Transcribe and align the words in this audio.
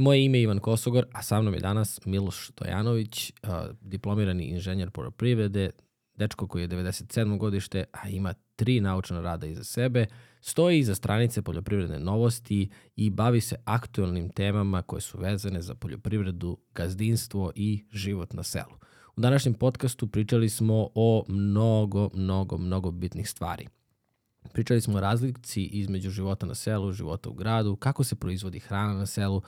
Moje 0.00 0.24
ime 0.24 0.38
je 0.38 0.42
Ivan 0.42 0.58
Kosogor, 0.58 1.04
a 1.12 1.22
sa 1.22 1.40
mnom 1.40 1.54
je 1.54 1.60
danas 1.60 2.00
Miloš 2.04 2.48
Stojanović, 2.48 3.32
diplomirani 3.80 4.44
inženjer 4.44 4.90
poljoprivrede, 4.90 5.70
dečko 6.14 6.46
koji 6.46 6.62
je 6.62 6.68
97. 6.68 7.38
godište, 7.38 7.84
a 7.92 8.08
ima 8.08 8.34
tri 8.56 8.80
naučna 8.80 9.20
rada 9.20 9.46
iza 9.46 9.64
sebe, 9.64 10.06
stoji 10.40 10.78
iza 10.78 10.94
stranice 10.94 11.42
poljoprivredne 11.42 11.98
novosti 11.98 12.70
i 12.96 13.10
bavi 13.10 13.40
se 13.40 13.56
aktualnim 13.64 14.28
temama 14.28 14.82
koje 14.82 15.00
su 15.00 15.18
vezane 15.18 15.62
za 15.62 15.74
poljoprivredu, 15.74 16.58
gazdinstvo 16.74 17.52
i 17.54 17.84
život 17.92 18.32
na 18.32 18.42
selu. 18.42 18.74
U 19.16 19.20
današnjem 19.20 19.54
podcastu 19.54 20.06
pričali 20.06 20.48
smo 20.48 20.88
o 20.94 21.24
mnogo, 21.28 22.10
mnogo, 22.14 22.58
mnogo 22.58 22.90
bitnih 22.90 23.30
stvari. 23.30 23.66
Pričali 24.52 24.80
smo 24.80 24.96
o 24.96 25.00
razlici 25.00 25.62
između 25.62 26.10
života 26.10 26.46
na 26.46 26.54
selu, 26.54 26.92
života 26.92 27.30
u 27.30 27.34
gradu, 27.34 27.76
kako 27.76 28.04
se 28.04 28.16
proizvodi 28.16 28.58
hrana 28.60 28.94
na 28.94 29.06
selu, 29.06 29.42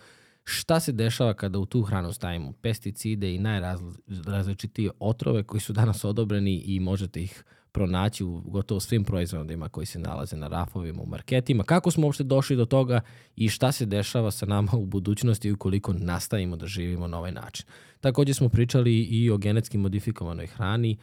šta 0.45 0.81
se 0.81 0.93
dešava 0.93 1.35
kada 1.35 1.59
u 1.59 1.67
tu 1.67 1.83
hranu 1.83 2.13
stavimo 2.13 2.53
pesticide 2.53 3.35
i 3.35 3.39
najrazličitije 3.39 4.91
otrove 4.99 5.43
koji 5.43 5.61
su 5.61 5.73
danas 5.73 6.05
odobreni 6.05 6.63
i 6.67 6.81
možete 6.81 7.23
ih 7.23 7.45
pronaći 7.73 8.25
u 8.25 8.41
gotovo 8.41 8.81
svim 8.81 9.05
proizvodima 9.05 9.69
koji 9.69 9.87
se 9.87 9.99
nalaze 9.99 10.37
na 10.37 10.49
rafovima 10.49 11.03
u 11.03 11.07
marketima. 11.07 11.65
Kako 11.65 11.91
smo 11.91 12.07
uopšte 12.07 12.25
došli 12.25 12.57
do 12.57 12.65
toga 12.65 13.01
i 13.37 13.49
šta 13.49 13.73
se 13.73 13.87
dešava 13.87 14.31
sa 14.31 14.47
nama 14.47 14.73
u 14.73 14.87
budućnosti 14.87 15.53
ukoliko 15.53 15.93
nastavimo 15.93 16.57
da 16.57 16.67
živimo 16.67 17.07
na 17.07 17.19
ovaj 17.19 17.33
način. 17.33 17.67
Takođe 18.01 18.35
smo 18.35 18.49
pričali 18.49 19.03
i 19.03 19.31
o 19.31 19.37
genetski 19.37 19.79
modifikovanoj 19.79 20.47
hrani, 20.47 20.97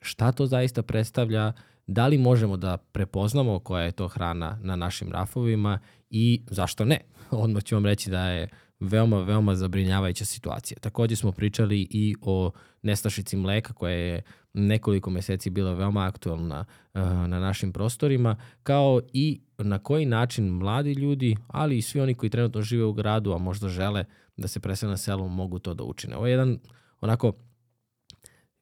šta 0.00 0.32
to 0.32 0.46
zaista 0.46 0.82
predstavlja, 0.82 1.52
da 1.86 2.06
li 2.06 2.18
možemo 2.18 2.56
da 2.56 2.76
prepoznamo 2.76 3.58
koja 3.58 3.84
je 3.84 3.92
to 3.92 4.08
hrana 4.08 4.58
na 4.62 4.76
našim 4.76 5.12
rafovima 5.12 5.78
i 6.10 6.42
zašto 6.50 6.84
ne. 6.84 7.00
Odmah 7.30 7.64
ću 7.64 7.74
vam 7.74 7.86
reći 7.86 8.10
da 8.10 8.28
je 8.28 8.48
veoma, 8.80 9.22
veoma 9.22 9.54
zabrinjavajuća 9.54 10.24
situacija. 10.24 10.78
Takođe 10.78 11.16
smo 11.16 11.32
pričali 11.32 11.86
i 11.90 12.14
o 12.20 12.50
nestašici 12.82 13.36
mleka 13.36 13.72
koja 13.72 13.92
je 13.92 14.22
nekoliko 14.54 15.10
meseci 15.10 15.50
bila 15.50 15.72
veoma 15.72 16.06
aktualna 16.06 16.64
uh, 16.94 17.02
na 17.02 17.40
našim 17.40 17.72
prostorima, 17.72 18.36
kao 18.62 19.00
i 19.12 19.40
na 19.58 19.78
koji 19.78 20.06
način 20.06 20.48
mladi 20.48 20.92
ljudi, 20.92 21.36
ali 21.48 21.78
i 21.78 21.82
svi 21.82 22.00
oni 22.00 22.14
koji 22.14 22.30
trenutno 22.30 22.62
žive 22.62 22.84
u 22.84 22.92
gradu, 22.92 23.32
a 23.32 23.38
možda 23.38 23.68
žele 23.68 24.04
da 24.36 24.48
se 24.48 24.60
presele 24.60 24.90
na 24.90 24.96
selu, 24.96 25.28
mogu 25.28 25.58
to 25.58 25.74
da 25.74 25.84
učine. 25.84 26.16
Ovo 26.16 26.26
je 26.26 26.30
jedan 26.30 26.58
onako 27.00 27.32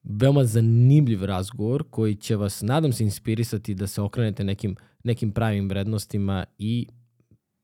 veoma 0.05 0.43
zanimljiv 0.43 1.23
razgovor 1.23 1.83
koji 1.89 2.15
će 2.15 2.35
vas, 2.35 2.61
nadam 2.61 2.93
se, 2.93 3.03
inspirisati 3.03 3.75
da 3.75 3.87
se 3.87 4.01
okrenete 4.01 4.43
nekim, 4.43 4.75
nekim 5.03 5.31
pravim 5.31 5.69
vrednostima 5.69 6.45
i 6.57 6.87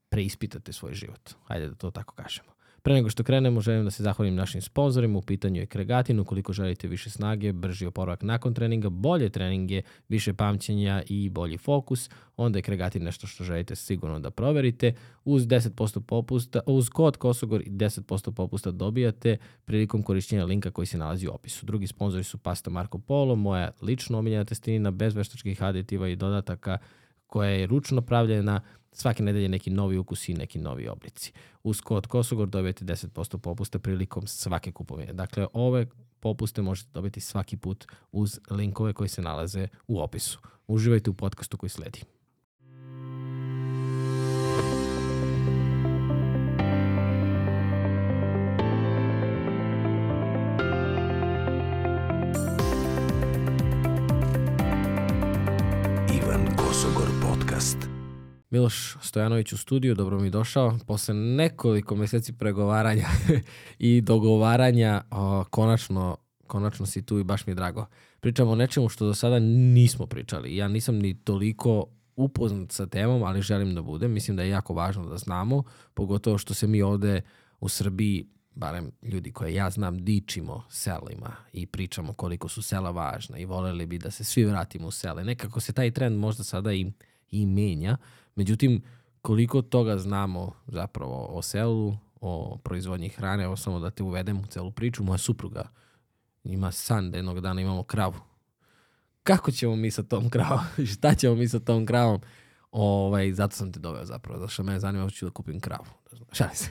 preispitate 0.10 0.74
svoj 0.74 0.94
život. 0.94 1.30
Hajde 1.44 1.68
da 1.68 1.76
to 1.76 1.92
tako 1.92 2.16
kažemo. 2.16 2.50
Pre 2.84 2.94
nego 2.94 3.10
što 3.10 3.24
krenemo, 3.24 3.62
želim 3.62 3.84
da 3.84 3.92
se 3.92 4.04
zahvalim 4.04 4.36
našim 4.36 4.62
sponsorima. 4.62 5.18
U 5.18 5.22
pitanju 5.22 5.60
je 5.60 5.66
Kregatin. 5.66 6.20
Ukoliko 6.20 6.54
želite 6.54 6.88
više 6.88 7.10
snage, 7.10 7.54
brži 7.54 7.86
oporavak 7.86 8.24
nakon 8.24 8.54
treninga, 8.54 8.90
bolje 8.90 9.30
treninge, 9.30 9.82
više 10.10 10.34
pamćenja 10.34 11.04
i 11.08 11.30
bolji 11.30 11.58
fokus, 11.58 12.10
onda 12.38 12.60
je 12.60 12.64
Kregatin 12.64 13.04
nešto 13.04 13.28
što 13.28 13.44
želite 13.44 13.76
sigurno 13.76 14.20
da 14.20 14.32
proverite. 14.32 14.94
Uz 15.26 15.48
10% 15.48 16.02
popusta, 16.02 16.60
uz 16.66 16.90
kod 16.90 17.18
Kosogor 17.18 17.64
10% 17.64 18.32
popusta 18.32 18.72
dobijate 18.72 19.38
prilikom 19.66 20.04
korišćenja 20.04 20.46
linka 20.46 20.72
koji 20.72 20.86
se 20.86 20.98
nalazi 20.98 21.28
u 21.28 21.32
opisu. 21.32 21.66
Drugi 21.66 21.88
sponzori 21.88 22.24
su 22.24 22.38
Pasta 22.38 22.70
Marco 22.70 22.98
Polo, 22.98 23.36
moja 23.36 23.72
lično 23.82 24.18
omiljena 24.18 24.46
testinina 24.46 24.92
bez 24.92 25.16
veštačkih 25.16 25.64
aditiva 25.64 26.08
i 26.08 26.16
dodataka 26.16 26.78
koja 27.28 27.50
je 27.50 27.68
ručno 27.68 28.02
pravljena, 28.02 28.62
svake 28.92 29.24
nedelje 29.24 29.50
neki 29.50 29.70
novi 29.70 29.98
ukus 29.98 30.30
i 30.30 30.34
neki 30.34 30.60
novi 30.60 30.88
oblici. 30.88 31.32
Uz 31.64 31.82
kod 31.82 32.08
Kosogor 32.08 32.48
dobijete 32.48 32.86
10% 32.86 33.38
popusta 33.38 33.80
prilikom 33.80 34.28
svake 34.28 34.72
kupovine. 34.72 35.14
Dakle, 35.14 35.48
ove 35.54 35.88
popuste 36.20 36.62
možete 36.62 36.90
dobiti 36.94 37.22
svaki 37.22 37.58
put 37.58 37.86
uz 38.12 38.40
linkove 38.50 38.94
koji 38.94 39.10
se 39.10 39.22
nalaze 39.22 39.68
u 39.88 40.00
opisu. 40.02 40.40
Uživajte 40.68 41.10
u 41.10 41.14
podcastu 41.14 41.58
koji 41.58 41.70
sledi. 41.70 42.02
Miloš 58.52 58.98
Stojanović 59.02 59.54
u 59.54 59.58
studiju, 59.58 59.96
dobro 59.96 60.20
mi 60.20 60.30
došao. 60.30 60.78
Posle 60.88 61.14
nekoliko 61.14 61.96
meseci 61.96 62.34
pregovaranja 62.34 63.08
i 63.80 64.02
dogovaranja, 64.02 65.02
o, 65.12 65.44
konačno, 65.44 66.18
konačno 66.48 66.86
si 66.86 67.02
tu 67.02 67.20
i 67.20 67.24
baš 67.24 67.48
mi 67.48 67.52
je 67.52 67.56
drago. 67.56 67.86
Pričamo 68.20 68.52
o 68.52 68.56
nečemu 68.56 68.90
što 68.90 69.06
do 69.06 69.14
sada 69.14 69.40
nismo 69.40 70.08
pričali. 70.08 70.56
Ja 70.56 70.68
nisam 70.68 70.96
ni 70.96 71.24
toliko 71.24 71.86
upoznat 72.16 72.72
sa 72.72 72.86
temom, 72.86 73.24
ali 73.24 73.42
želim 73.42 73.76
da 73.76 73.82
budem. 73.82 74.12
Mislim 74.12 74.38
da 74.38 74.44
je 74.44 74.50
jako 74.50 74.74
važno 74.74 75.06
da 75.06 75.18
znamo, 75.18 75.64
pogotovo 75.94 76.38
što 76.38 76.54
se 76.54 76.68
mi 76.68 76.82
ovde 76.82 77.22
u 77.60 77.70
Srbiji 77.70 78.28
barem 78.56 78.92
ljudi 79.02 79.32
koje 79.32 79.54
ja 79.54 79.70
znam, 79.70 80.06
dičimo 80.06 80.64
selima 80.70 81.36
i 81.54 81.66
pričamo 81.66 82.14
koliko 82.14 82.50
su 82.50 82.62
sela 82.62 82.92
važna 82.92 83.38
i 83.38 83.46
voleli 83.46 83.86
bi 83.86 83.98
da 83.98 84.12
se 84.12 84.24
svi 84.24 84.46
vratimo 84.46 84.88
u 84.88 84.92
sele. 84.92 85.24
Nekako 85.24 85.60
se 85.60 85.74
taj 85.74 85.92
trend 85.92 86.18
možda 86.18 86.44
sada 86.44 86.74
i, 86.74 86.92
i 87.30 87.46
menja, 87.46 87.98
Međutim, 88.36 88.82
koliko 89.22 89.62
toga 89.62 89.98
znamo 89.98 90.52
zapravo 90.68 91.26
o 91.26 91.42
selu, 91.42 91.98
o 92.22 92.58
proizvodnji 92.64 93.10
hrane, 93.10 93.44
evo 93.44 93.58
samo 93.58 93.80
da 93.80 93.90
te 93.90 94.04
uvedem 94.04 94.40
u 94.40 94.46
celu 94.46 94.72
priču, 94.72 95.04
moja 95.04 95.18
supruga 95.18 95.70
ima 96.44 96.72
san 96.72 97.12
da 97.12 97.18
jednog 97.18 97.40
dana 97.40 97.62
imamo 97.62 97.84
kravu. 97.84 98.20
Kako 99.24 99.52
ćemo 99.52 99.76
mi 99.76 99.92
sa 99.92 100.04
tom 100.04 100.30
kravom? 100.30 100.66
Šta 100.94 101.16
ćemo 101.16 101.36
mi 101.36 101.48
sa 101.48 101.60
tom 101.60 101.86
kravom? 101.86 102.22
Ovaj, 102.72 103.32
zato 103.34 103.56
sam 103.56 103.72
te 103.72 103.80
doveo 103.80 104.06
zapravo, 104.06 104.40
zato 104.40 104.52
što 104.52 104.64
me 104.64 104.80
zanima 104.80 105.10
ću 105.10 105.26
da 105.26 105.32
kupim 105.32 105.60
kravu. 105.60 105.86
Šalim 106.32 106.56
se. 106.56 106.70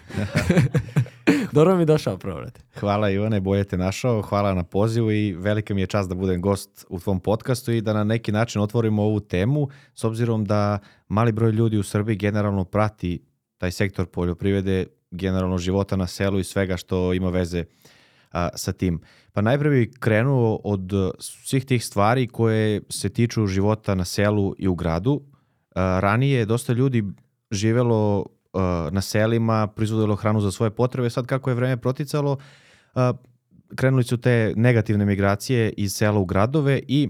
Dobro 1.53 1.77
mi 1.77 1.85
došao 1.85 2.19
prvo, 2.19 2.41
brate. 2.41 2.61
Hvala 2.81 3.11
Ivane, 3.11 3.41
bolje 3.41 3.65
te 3.65 3.77
našao, 3.77 4.23
hvala 4.23 4.55
na 4.55 4.65
pozivu 4.65 5.13
i 5.13 5.33
velika 5.33 5.75
mi 5.75 5.81
je 5.81 5.87
čast 5.87 6.09
da 6.09 6.15
budem 6.15 6.41
gost 6.41 6.87
u 6.89 7.01
tvom 7.01 7.21
podcastu 7.21 7.73
i 7.73 7.81
da 7.81 7.93
na 7.93 8.05
neki 8.05 8.33
način 8.33 8.63
otvorimo 8.63 9.03
ovu 9.03 9.21
temu, 9.21 9.69
s 9.95 10.05
obzirom 10.05 10.45
da 10.45 10.79
mali 11.09 11.33
broj 11.33 11.51
ljudi 11.51 11.79
u 11.79 11.83
Srbiji 11.83 12.17
generalno 12.17 12.65
prati 12.65 13.23
taj 13.59 13.71
sektor 13.71 14.07
poljoprivrede, 14.07 14.87
generalno 15.11 15.59
života 15.59 15.97
na 15.97 16.07
selu 16.07 16.39
i 16.39 16.45
svega 16.45 16.77
što 16.77 17.15
ima 17.15 17.29
veze 17.29 17.65
a, 18.33 18.49
sa 18.55 18.73
tim. 18.73 19.01
Pa 19.33 19.41
najprej 19.41 19.71
bih 19.71 19.97
krenuo 20.01 20.61
od 20.65 20.93
svih 21.19 21.65
tih 21.65 21.85
stvari 21.85 22.27
koje 22.27 22.81
se 22.89 23.09
tiču 23.09 23.47
života 23.47 23.95
na 23.95 24.05
selu 24.05 24.55
i 24.59 24.69
u 24.69 24.75
gradu. 24.75 25.23
A, 25.75 26.01
ranije 26.01 26.45
dosta 26.45 26.73
ljudi 26.73 27.05
živelo 27.51 28.19
uh, 28.19 28.61
na 28.91 29.01
selima, 29.01 29.67
proizvodilo 29.67 30.17
hranu 30.17 30.41
za 30.41 30.51
svoje 30.51 30.71
potrebe. 30.71 31.11
Sad 31.11 31.27
kako 31.27 31.51
je 31.51 31.55
vreme 31.55 31.77
proticalo, 31.77 32.33
uh, 32.95 33.03
krenuli 33.77 34.05
su 34.05 34.17
te 34.17 34.53
negativne 34.57 35.05
migracije 35.05 35.73
iz 35.77 35.93
sela 35.93 36.19
u 36.19 36.25
gradove 36.25 36.81
i 36.89 37.09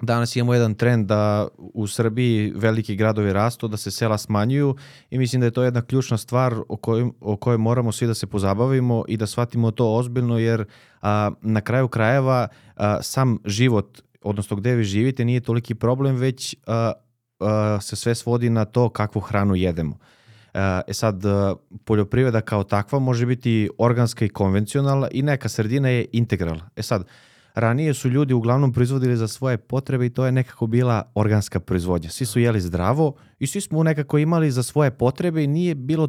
danas 0.00 0.36
imamo 0.36 0.54
jedan 0.54 0.74
trend 0.74 1.06
da 1.06 1.48
u 1.58 1.86
Srbiji 1.86 2.52
veliki 2.56 2.96
gradovi 2.96 3.32
rastu, 3.32 3.68
da 3.68 3.76
se 3.76 3.90
sela 3.90 4.18
smanjuju 4.18 4.76
i 5.10 5.18
mislim 5.18 5.40
da 5.40 5.46
je 5.46 5.50
to 5.50 5.62
jedna 5.62 5.82
ključna 5.82 6.18
stvar 6.18 6.54
o 6.68 6.76
kojoj, 6.76 7.10
o 7.20 7.36
kojoj 7.36 7.58
moramo 7.58 7.92
svi 7.92 8.06
da 8.06 8.14
se 8.14 8.26
pozabavimo 8.26 9.04
i 9.08 9.16
da 9.16 9.26
shvatimo 9.26 9.70
to 9.70 9.94
ozbiljno 9.94 10.38
jer 10.38 10.64
a, 11.02 11.30
na 11.42 11.60
kraju 11.60 11.88
krajeva 11.88 12.48
a, 12.76 13.02
sam 13.02 13.38
život, 13.44 14.00
odnosno 14.22 14.56
gde 14.56 14.74
vi 14.74 14.84
živite, 14.84 15.24
nije 15.24 15.40
toliki 15.40 15.74
problem, 15.74 16.16
već 16.16 16.56
a, 16.66 16.92
se 17.80 17.96
sve 17.96 18.14
svodi 18.14 18.50
na 18.50 18.64
to 18.64 18.88
kakvu 18.88 19.20
hranu 19.20 19.54
jedemo. 19.54 19.98
E 20.86 20.92
sad, 20.92 21.22
poljoprivreda 21.84 22.40
kao 22.40 22.64
takva 22.64 22.98
može 22.98 23.26
biti 23.26 23.70
organska 23.78 24.24
i 24.24 24.28
konvencionalna 24.28 25.08
i 25.10 25.22
neka 25.22 25.48
sredina 25.48 25.88
je 25.88 26.06
integralna. 26.12 26.70
E 26.76 26.82
sad, 26.82 27.06
ranije 27.54 27.94
su 27.94 28.08
ljudi 28.08 28.34
uglavnom 28.34 28.72
proizvodili 28.72 29.16
za 29.16 29.28
svoje 29.28 29.58
potrebe 29.58 30.06
i 30.06 30.10
to 30.10 30.26
je 30.26 30.32
nekako 30.32 30.66
bila 30.66 31.02
organska 31.14 31.60
proizvodnja. 31.60 32.10
Svi 32.10 32.26
su 32.26 32.40
jeli 32.40 32.60
zdravo 32.60 33.14
i 33.38 33.46
svi 33.46 33.60
smo 33.60 33.82
nekako 33.82 34.18
imali 34.18 34.50
za 34.50 34.62
svoje 34.62 34.90
potrebe 34.90 35.44
i 35.44 35.46
nije 35.46 35.74
bilo 35.74 36.08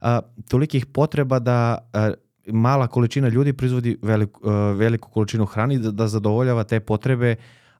a, 0.00 0.20
tolikih 0.48 0.86
potreba 0.86 1.38
da 1.38 1.88
a, 1.92 2.12
mala 2.46 2.86
količina 2.86 3.28
ljudi 3.28 3.52
proizvodi 3.52 3.98
veliku, 4.02 4.50
a, 4.50 4.72
veliku 4.72 5.10
količinu 5.10 5.46
hrane 5.46 5.78
da, 5.78 5.90
da 5.90 6.08
zadovoljava 6.08 6.64
te 6.64 6.80
potrebe 6.80 7.36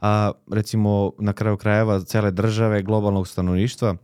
a, 0.06 0.32
recimo 0.50 1.12
na 1.18 1.32
kraju 1.32 1.56
krajeva 1.56 2.00
cele 2.00 2.30
države, 2.30 2.82
globalnog 2.82 3.28
stanovništva 3.28 3.96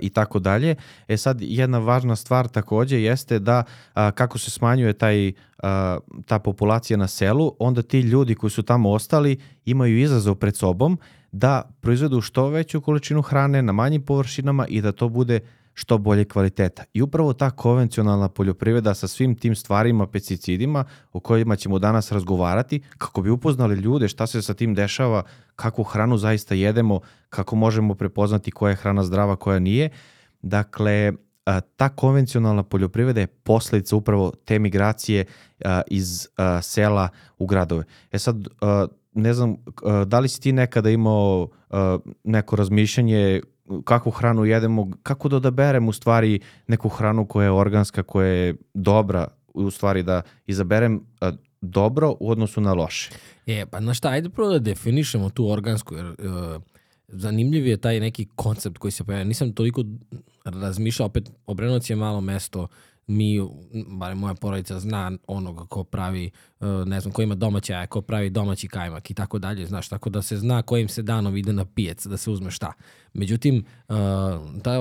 i 0.00 0.10
tako 0.10 0.38
dalje. 0.38 0.74
E 1.08 1.16
sad 1.16 1.38
jedna 1.40 1.78
važna 1.78 2.16
stvar 2.16 2.48
takođe 2.48 3.02
jeste 3.02 3.38
da 3.38 3.64
a, 3.94 4.10
kako 4.10 4.38
se 4.38 4.50
smanjuje 4.50 4.92
taj, 4.92 5.32
a, 5.62 5.98
ta 6.26 6.38
populacija 6.38 6.96
na 6.96 7.08
selu, 7.08 7.56
onda 7.58 7.82
ti 7.82 8.00
ljudi 8.00 8.34
koji 8.34 8.50
su 8.50 8.62
tamo 8.62 8.90
ostali 8.90 9.38
imaju 9.64 9.98
izazov 9.98 10.34
pred 10.34 10.56
sobom 10.56 10.98
da 11.32 11.62
proizvedu 11.80 12.20
što 12.20 12.48
veću 12.48 12.80
količinu 12.80 13.22
hrane 13.22 13.62
na 13.62 13.72
manjim 13.72 14.02
površinama 14.02 14.66
i 14.66 14.80
da 14.80 14.92
to 14.92 15.08
bude 15.08 15.40
što 15.74 15.98
bolje 15.98 16.24
kvaliteta. 16.24 16.84
I 16.92 17.02
upravo 17.02 17.32
ta 17.32 17.50
konvencionalna 17.50 18.28
poljoprivreda 18.28 18.94
sa 18.94 19.08
svim 19.08 19.34
tim 19.34 19.54
stvarima, 19.54 20.06
pesticidima 20.06 20.84
o 21.12 21.20
kojima 21.20 21.56
ćemo 21.56 21.78
danas 21.78 22.12
razgovarati, 22.12 22.82
kako 22.98 23.22
bi 23.22 23.30
upoznali 23.30 23.74
ljude 23.74 24.08
šta 24.08 24.26
se 24.26 24.42
sa 24.42 24.54
tim 24.54 24.74
dešava, 24.74 25.22
kakvu 25.56 25.84
hranu 25.84 26.16
zaista 26.16 26.54
jedemo, 26.54 27.00
kako 27.28 27.56
možemo 27.56 27.94
prepoznati 27.94 28.50
koja 28.50 28.70
je 28.70 28.76
hrana 28.76 29.04
zdrava, 29.04 29.36
koja 29.36 29.58
nije. 29.58 29.90
Dakle, 30.42 31.12
ta 31.76 31.88
konvencionalna 31.88 32.62
poljoprivreda 32.62 33.20
je 33.20 33.26
posledica 33.26 33.96
upravo 33.96 34.32
te 34.44 34.58
migracije 34.58 35.24
iz 35.86 36.28
sela 36.62 37.08
u 37.38 37.46
gradove. 37.46 37.84
E 38.12 38.18
sad, 38.18 38.48
ne 39.12 39.34
znam, 39.34 39.56
da 40.06 40.20
li 40.20 40.28
si 40.28 40.40
ti 40.40 40.52
nekada 40.52 40.90
imao 40.90 41.48
neko 42.24 42.56
razmišljanje 42.56 43.40
kakvu 43.84 44.12
hranu 44.12 44.44
jedemo, 44.44 44.90
kako 45.02 45.28
da 45.28 45.36
odaberem 45.36 45.88
u 45.88 45.92
stvari 45.92 46.40
neku 46.66 46.88
hranu 46.88 47.26
koja 47.26 47.44
je 47.44 47.50
organska, 47.50 48.02
koja 48.02 48.28
je 48.28 48.54
dobra, 48.74 49.28
u 49.54 49.70
stvari 49.70 50.02
da 50.02 50.22
izaberem 50.46 51.00
dobro 51.60 52.16
u 52.20 52.30
odnosu 52.30 52.60
na 52.60 52.72
loše. 52.72 53.10
E, 53.46 53.66
pa 53.66 53.80
na 53.80 53.94
šta, 53.94 54.08
ajde 54.08 54.28
prvo 54.28 54.50
da 54.50 54.58
definišemo 54.58 55.30
tu 55.30 55.48
organsku, 55.50 55.94
jer 55.94 56.06
uh, 56.06 56.14
zanimljiv 57.08 57.66
je 57.66 57.76
taj 57.76 58.00
neki 58.00 58.28
koncept 58.34 58.78
koji 58.78 58.92
se 58.92 59.04
pojavlja. 59.04 59.24
Nisam 59.24 59.52
toliko 59.52 59.84
razmišljao, 60.44 61.06
opet 61.06 61.30
Obrenovac 61.46 61.90
je 61.90 61.96
malo 61.96 62.20
mesto, 62.20 62.68
mi, 63.06 63.40
bare 63.86 64.14
moja 64.14 64.34
porodica 64.34 64.80
zna 64.80 65.12
onoga 65.26 65.66
ko 65.66 65.84
pravi, 65.84 66.30
e, 66.60 66.66
ne 66.86 67.00
znam, 67.00 67.12
ko 67.12 67.22
ima 67.22 67.34
domaće 67.34 67.72
jaja, 67.72 67.86
ko 67.86 68.00
pravi 68.00 68.30
domaći 68.30 68.68
kajmak 68.68 69.10
i 69.10 69.14
tako 69.14 69.38
dalje, 69.38 69.66
znaš, 69.66 69.88
tako 69.88 70.10
da 70.10 70.22
se 70.22 70.36
zna 70.36 70.62
kojim 70.62 70.88
se 70.88 71.02
danom 71.02 71.36
ide 71.36 71.52
na 71.52 71.64
pijec, 71.64 72.06
da 72.06 72.16
se 72.16 72.30
uzme 72.30 72.50
šta. 72.50 72.72
Međutim, 73.12 73.64
e, 73.88 73.92
ta 74.62 74.80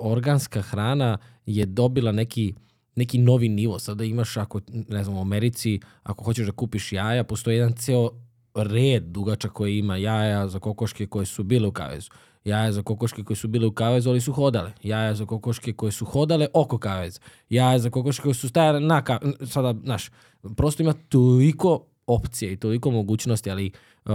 organska 0.00 0.62
hrana 0.62 1.18
je 1.46 1.66
dobila 1.66 2.12
neki, 2.12 2.54
neki 2.96 3.18
novi 3.18 3.48
nivo. 3.48 3.78
Sada 3.78 4.04
imaš, 4.04 4.36
ako, 4.36 4.60
ne 4.88 5.04
znam, 5.04 5.16
u 5.16 5.20
Americi, 5.20 5.80
ako 6.02 6.24
hoćeš 6.24 6.46
da 6.46 6.52
kupiš 6.52 6.92
jaja, 6.92 7.24
postoji 7.24 7.56
jedan 7.56 7.72
ceo 7.72 8.10
red 8.54 9.02
dugačak 9.02 9.52
koji 9.52 9.78
ima 9.78 9.96
jaja 9.96 10.48
za 10.48 10.58
kokoške 10.58 11.06
koje 11.06 11.26
su 11.26 11.42
bile 11.42 11.68
u 11.68 11.72
kavezu. 11.72 12.10
Jaja 12.44 12.72
za 12.72 12.82
kokoške 12.82 13.24
koje 13.24 13.36
su 13.36 13.48
bile 13.48 13.66
u 13.66 13.72
kavezu, 13.72 14.10
ali 14.10 14.20
su 14.20 14.32
hodale. 14.32 14.72
Jaja 14.82 15.14
za 15.14 15.26
kokoške 15.26 15.72
koje 15.72 15.92
su 15.92 16.04
hodale 16.04 16.46
oko 16.54 16.78
kaveza. 16.78 17.20
Jaja 17.48 17.78
za 17.78 17.90
kokoške 17.90 18.22
koje 18.22 18.34
su 18.34 18.48
stajale 18.48 18.80
na 18.80 19.02
kavezu. 19.04 19.46
Sada, 19.46 19.74
znaš, 19.84 20.10
prosto 20.56 20.82
ima 20.82 20.92
toliko 21.08 21.86
opcije 22.06 22.52
i 22.52 22.56
toliko 22.56 22.90
mogućnosti, 22.90 23.50
ali 23.50 23.70
uh, 24.04 24.12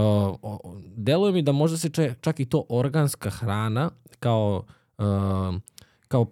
deluje 0.96 1.32
mi 1.32 1.42
da 1.42 1.52
možda 1.52 1.76
se 1.76 2.14
čak 2.20 2.40
i 2.40 2.44
to 2.44 2.64
organska 2.68 3.30
hrana 3.30 3.90
kao, 4.20 4.64
uh, 4.98 5.54
kao 6.08 6.26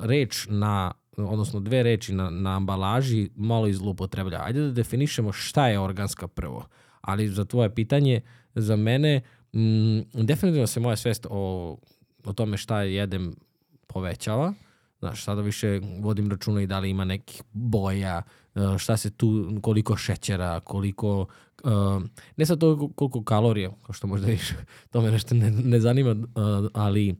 reč 0.00 0.46
na 0.50 0.92
odnosno 1.16 1.60
dve 1.60 1.82
reči 1.82 2.14
na, 2.14 2.30
na 2.30 2.56
ambalaži 2.56 3.30
malo 3.36 3.66
izlupotreblja. 3.66 4.40
Ajde 4.44 4.60
da 4.60 4.70
definišemo 4.70 5.32
šta 5.32 5.68
je 5.68 5.80
organska 5.80 6.28
prvo. 6.28 6.66
Ali 7.00 7.28
za 7.28 7.44
tvoje 7.44 7.74
pitanje, 7.74 8.20
za 8.54 8.76
mene, 8.76 9.20
mm, 9.56 10.00
definitivno 10.26 10.66
se 10.66 10.80
moja 10.80 10.96
svest 10.96 11.26
o, 11.30 11.76
o 12.24 12.32
tome 12.32 12.56
šta 12.56 12.82
jedem 12.82 13.34
povećava. 13.86 14.54
Znaš, 14.98 15.24
sada 15.24 15.40
više 15.42 15.80
vodim 16.00 16.30
računa 16.30 16.62
i 16.62 16.66
da 16.66 16.78
li 16.78 16.90
ima 16.90 17.04
nekih 17.04 17.42
boja, 17.52 18.22
e, 18.54 18.78
šta 18.78 18.96
se 18.96 19.10
tu, 19.10 19.58
koliko 19.62 19.96
šećera, 19.96 20.60
koliko, 20.60 21.26
uh, 21.64 22.02
ne 22.36 22.46
sad 22.46 22.58
to 22.58 22.88
koliko 22.94 23.24
kalorija, 23.24 23.70
kao 23.86 23.92
što 23.92 24.06
možda 24.06 24.26
viš, 24.26 24.52
to 24.90 25.00
me 25.00 25.10
nešto 25.10 25.34
ne, 25.34 25.50
ne 25.50 25.80
zanima, 25.80 26.10
uh, 26.10 26.70
ali 26.74 27.16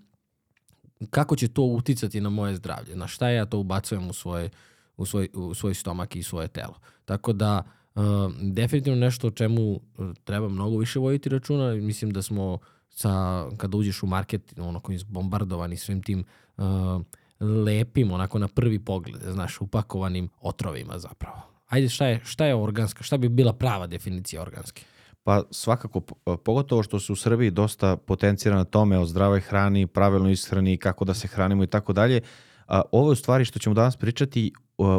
kako 1.11 1.37
će 1.37 1.49
to 1.49 1.63
uticati 1.63 2.21
na 2.21 2.31
moje 2.31 2.57
zdravlje, 2.57 2.97
na 2.97 3.07
šta 3.07 3.29
ja 3.29 3.47
to 3.47 3.59
ubacujem 3.59 4.11
u, 4.11 4.13
svoje, 4.13 4.51
u, 4.97 5.07
svoj, 5.07 5.29
u 5.35 5.55
svoj 5.55 5.75
stomak 5.75 6.17
i 6.17 6.23
svoje 6.23 6.49
telo. 6.49 6.75
Tako 7.05 7.33
da, 7.33 7.63
definitivno 8.41 9.01
nešto 9.01 9.27
o 9.27 9.31
čemu 9.31 9.71
uh, 9.73 9.81
treba 10.25 10.49
mnogo 10.49 10.79
više 10.79 10.99
voditi 10.99 11.29
računa. 11.29 11.75
Mislim 11.75 12.11
da 12.11 12.23
smo 12.23 12.59
sa, 12.91 13.45
kada 13.57 13.77
uđeš 13.77 14.03
u 14.03 14.07
market, 14.07 14.59
onako 14.59 14.93
izbombardovani 14.93 15.77
svim 15.77 16.03
tim 16.03 16.25
uh, 16.57 16.65
lepim, 17.41 18.13
onako 18.13 18.39
na 18.39 18.49
prvi 18.49 18.79
pogled, 18.79 19.23
znaš, 19.23 19.61
upakovanim 19.61 20.29
otrovima 20.41 20.99
zapravo. 20.99 21.43
Ajde, 21.69 21.89
šta 21.89 22.07
je, 22.07 22.21
šta 22.25 22.45
je 22.45 22.55
organska? 22.55 23.03
Šta 23.03 23.17
bi 23.17 23.29
bila 23.29 23.53
prava 23.53 23.87
definicija 23.87 24.43
organske? 24.43 24.83
Pa 25.23 25.43
svakako, 25.51 26.01
pogotovo 26.45 26.83
što 26.83 27.01
se 27.01 27.13
u 27.13 27.17
Srbiji 27.17 27.51
dosta 27.51 27.97
potencira 27.97 28.57
na 28.57 28.65
tome 28.65 28.99
o 28.99 29.07
zdravoj 29.07 29.41
hrani, 29.41 29.87
pravilnoj 29.87 30.33
ishrani, 30.33 30.77
kako 30.77 31.05
da 31.05 31.15
se 31.15 31.29
hranimo 31.29 31.65
i 31.65 31.67
tako 31.67 31.93
dalje. 31.93 32.21
Ovo 32.69 33.09
je 33.09 33.13
u 33.13 33.15
stvari 33.15 33.45
što 33.45 33.59
ćemo 33.59 33.75
danas 33.75 33.97
pričati 33.97 34.53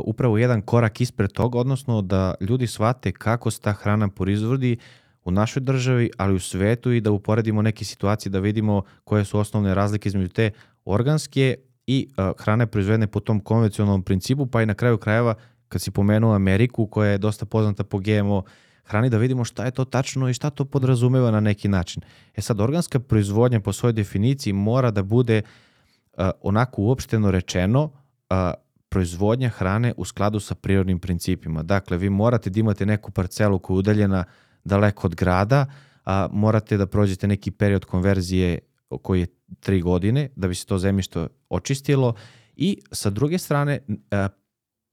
upravo 0.05 0.37
jedan 0.37 0.61
korak 0.61 1.01
ispred 1.01 1.31
toga, 1.31 1.59
odnosno 1.59 2.01
da 2.01 2.33
ljudi 2.41 2.67
shvate 2.67 3.11
kako 3.11 3.51
se 3.51 3.61
ta 3.61 3.71
hrana 3.71 4.07
proizvodi 4.07 4.77
u 5.23 5.31
našoj 5.31 5.61
državi, 5.61 6.09
ali 6.17 6.35
u 6.35 6.39
svetu 6.39 6.91
i 6.91 7.01
da 7.01 7.11
uporedimo 7.11 7.61
neke 7.61 7.85
situacije 7.85 8.29
da 8.29 8.39
vidimo 8.39 8.81
koje 9.03 9.25
su 9.25 9.39
osnovne 9.39 9.75
razlike 9.75 10.09
između 10.09 10.29
te 10.29 10.51
organske 10.85 11.55
i 11.87 12.07
hrane 12.37 12.67
proizvedene 12.67 13.07
po 13.07 13.19
tom 13.19 13.39
konvencionalnom 13.39 14.03
principu, 14.03 14.45
pa 14.45 14.61
i 14.61 14.65
na 14.65 14.73
kraju 14.73 14.97
krajeva 14.97 15.35
kad 15.69 15.81
si 15.81 15.91
pomenuo 15.91 16.35
Ameriku 16.35 16.87
koja 16.87 17.11
je 17.11 17.17
dosta 17.17 17.45
poznata 17.45 17.83
po 17.83 17.99
GMO 17.99 18.43
hrani, 18.83 19.09
da 19.09 19.17
vidimo 19.17 19.43
šta 19.43 19.65
je 19.65 19.71
to 19.71 19.85
tačno 19.85 20.29
i 20.29 20.33
šta 20.33 20.49
to 20.49 20.65
podrazumeva 20.65 21.31
na 21.31 21.39
neki 21.39 21.67
način. 21.67 22.03
E 22.35 22.41
sad, 22.41 22.61
organska 22.61 22.99
proizvodnja 22.99 23.59
po 23.59 23.73
svojoj 23.73 23.93
definiciji 23.93 24.53
mora 24.53 24.91
da 24.91 25.03
bude 25.03 25.41
uh, 25.41 25.66
onako 26.41 26.81
uopšteno 26.81 27.31
rečeno 27.31 27.91
proizvodnja 28.89 29.49
hrane 29.49 29.93
u 29.97 30.05
skladu 30.05 30.39
sa 30.39 30.55
prirodnim 30.55 30.99
principima. 30.99 31.63
Dakle, 31.63 31.97
vi 31.97 32.09
morate 32.09 32.49
da 32.49 32.59
imate 32.59 32.85
neku 32.85 33.11
parcelu 33.11 33.59
koja 33.59 33.75
je 33.75 33.79
udaljena 33.79 34.23
daleko 34.63 35.07
od 35.07 35.15
grada, 35.15 35.65
a 36.05 36.27
morate 36.31 36.77
da 36.77 36.87
prođete 36.87 37.27
neki 37.27 37.51
period 37.51 37.85
konverzije 37.85 38.59
koji 39.01 39.19
je 39.19 39.27
tri 39.59 39.81
godine 39.81 40.29
da 40.35 40.47
bi 40.47 40.55
se 40.55 40.65
to 40.65 40.77
zemljište 40.77 41.27
očistilo 41.49 42.13
i 42.55 42.77
sa 42.91 43.09
druge 43.09 43.37
strane 43.37 43.79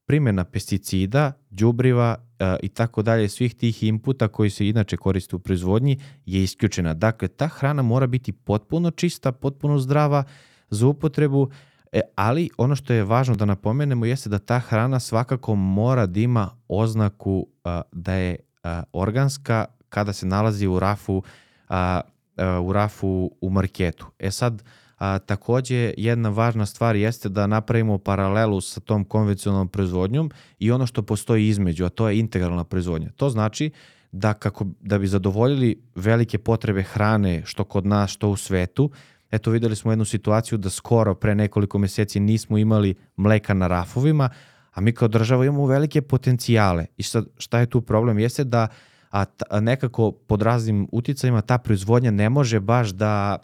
primjena 0.05 0.43
pesticida, 0.43 1.31
đubriva 1.49 2.17
i 2.63 2.69
tako 2.69 3.01
dalje, 3.01 3.29
svih 3.29 3.55
tih 3.55 3.83
inputa 3.83 4.27
koji 4.27 4.49
se 4.49 4.67
inače 4.67 4.97
koriste 4.97 5.35
u 5.35 5.39
proizvodnji 5.39 5.99
je 6.25 6.43
isključena. 6.43 6.93
Dakle, 6.93 7.27
ta 7.27 7.47
hrana 7.47 7.81
mora 7.81 8.07
biti 8.07 8.31
potpuno 8.31 8.91
čista, 8.91 9.31
potpuno 9.31 9.79
zdrava 9.79 10.23
za 10.69 10.87
upotrebu, 10.87 11.49
E, 11.95 12.01
ali 12.15 12.49
ono 12.57 12.75
što 12.75 12.93
je 12.93 13.03
važno 13.03 13.35
da 13.35 13.45
napomenemo 13.45 14.05
jeste 14.05 14.29
da 14.29 14.39
ta 14.39 14.59
hrana 14.59 14.99
svakako 14.99 15.55
mora 15.55 16.05
da 16.05 16.19
ima 16.19 16.49
oznaku 16.67 17.47
a, 17.63 17.81
da 17.91 18.13
je 18.13 18.35
a, 18.63 18.83
organska 18.93 19.65
kada 19.89 20.13
se 20.13 20.25
nalazi 20.25 20.67
u 20.67 20.79
rafu 20.79 21.23
a, 21.69 22.01
a, 22.37 22.59
u 22.59 22.73
rafu 22.73 23.31
u 23.41 23.49
marketu. 23.49 24.07
E 24.19 24.31
sad, 24.31 24.63
a, 24.97 25.19
takođe 25.19 25.93
jedna 25.97 26.29
važna 26.29 26.65
stvar 26.65 26.95
jeste 26.95 27.29
da 27.29 27.47
napravimo 27.47 27.97
paralelu 27.97 28.61
sa 28.61 28.79
tom 28.79 29.05
konvencionalnom 29.05 29.67
proizvodnjom 29.67 30.31
i 30.59 30.71
ono 30.71 30.87
što 30.87 31.01
postoji 31.01 31.47
između, 31.47 31.85
a 31.85 31.89
to 31.89 32.09
je 32.09 32.19
integralna 32.19 32.63
proizvodnja. 32.63 33.09
To 33.15 33.29
znači 33.29 33.71
da 34.11 34.33
kako 34.33 34.65
da 34.79 34.97
bi 34.97 35.07
zadovoljili 35.07 35.81
velike 35.95 36.37
potrebe 36.37 36.83
hrane 36.83 37.41
što 37.45 37.63
kod 37.63 37.85
nas, 37.85 38.11
što 38.11 38.29
u 38.29 38.35
svetu, 38.35 38.91
Eto, 39.31 39.51
videli 39.51 39.75
smo 39.75 39.91
jednu 39.91 40.05
situaciju 40.05 40.57
da 40.57 40.69
skoro 40.69 41.15
pre 41.15 41.35
nekoliko 41.35 41.77
meseci 41.77 42.19
nismo 42.19 42.57
imali 42.57 42.95
mleka 43.15 43.53
na 43.53 43.67
rafovima, 43.67 44.29
a 44.71 44.81
mi 44.81 44.91
kao 44.91 45.07
država 45.07 45.45
imamo 45.45 45.65
velike 45.65 46.01
potencijale. 46.01 46.85
I 46.97 47.03
sad, 47.03 47.25
šta 47.37 47.59
je 47.59 47.69
tu 47.69 47.81
problem? 47.81 48.19
Jeste 48.19 48.43
da 48.43 48.67
a, 49.11 49.25
a 49.49 49.59
nekako 49.59 50.11
pod 50.11 50.41
raznim 50.41 50.87
uticajima 50.91 51.41
ta 51.41 51.57
proizvodnja 51.57 52.11
ne 52.11 52.29
može 52.29 52.59
baš 52.59 52.89
da 52.89 53.37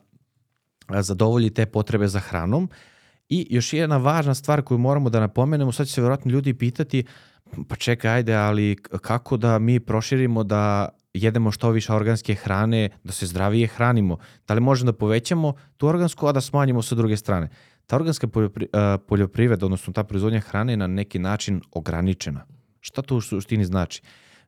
zadovolji 0.90 1.50
te 1.50 1.66
potrebe 1.66 2.08
za 2.08 2.20
hranom. 2.20 2.70
I 3.30 3.48
još 3.50 3.74
jedna 3.74 3.98
važna 3.98 4.34
stvar 4.34 4.62
koju 4.62 4.78
moramo 4.78 5.10
da 5.10 5.20
napomenemo, 5.20 5.72
sad 5.72 5.88
će 5.88 5.94
se 5.94 6.02
vjerojatno 6.02 6.32
ljudi 6.32 6.54
pitati, 6.54 7.04
pa 7.68 7.76
čekaj, 7.76 8.12
ajde, 8.12 8.36
ali 8.36 8.76
kako 9.02 9.38
da 9.38 9.60
mi 9.60 9.80
proširimo 9.80 10.44
da 10.44 10.90
jedemo 11.14 11.52
što 11.52 11.70
više 11.70 11.94
organske 11.94 12.36
hrane, 12.36 12.90
da 13.04 13.12
se 13.12 13.26
zdravije 13.26 13.68
hranimo. 13.68 14.18
Da 14.48 14.54
li 14.54 14.62
možemo 14.62 14.92
da 14.92 14.98
povećamo 14.98 15.54
tu 15.78 15.88
organsku, 15.88 16.28
a 16.28 16.32
da 16.32 16.42
smanjimo 16.42 16.82
sa 16.82 16.96
druge 16.96 17.18
strane? 17.18 17.50
Ta 17.88 17.96
organska 17.96 18.28
poljoprivreda, 19.08 19.66
odnosno 19.66 19.94
ta 19.94 20.04
proizvodnja 20.04 20.40
hrane 20.40 20.74
je 20.74 20.78
na 20.78 20.88
neki 20.88 21.20
način 21.20 21.62
ograničena. 21.72 22.46
Šta 22.80 23.02
to 23.02 23.16
u 23.16 23.22
suštini 23.22 23.66
znači? 23.66 24.02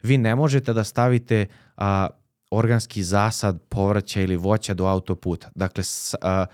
Vi 0.04 0.18
ne 0.18 0.36
možete 0.36 0.74
da 0.74 0.84
stavite 0.84 1.46
a, 1.78 2.08
organski 2.52 3.04
zasad 3.04 3.62
povrća 3.70 4.22
ili 4.22 4.36
voća 4.36 4.74
do 4.74 4.86
autoputa. 4.86 5.50
Dakle, 5.56 5.84
s, 5.84 6.16
a, 6.22 6.46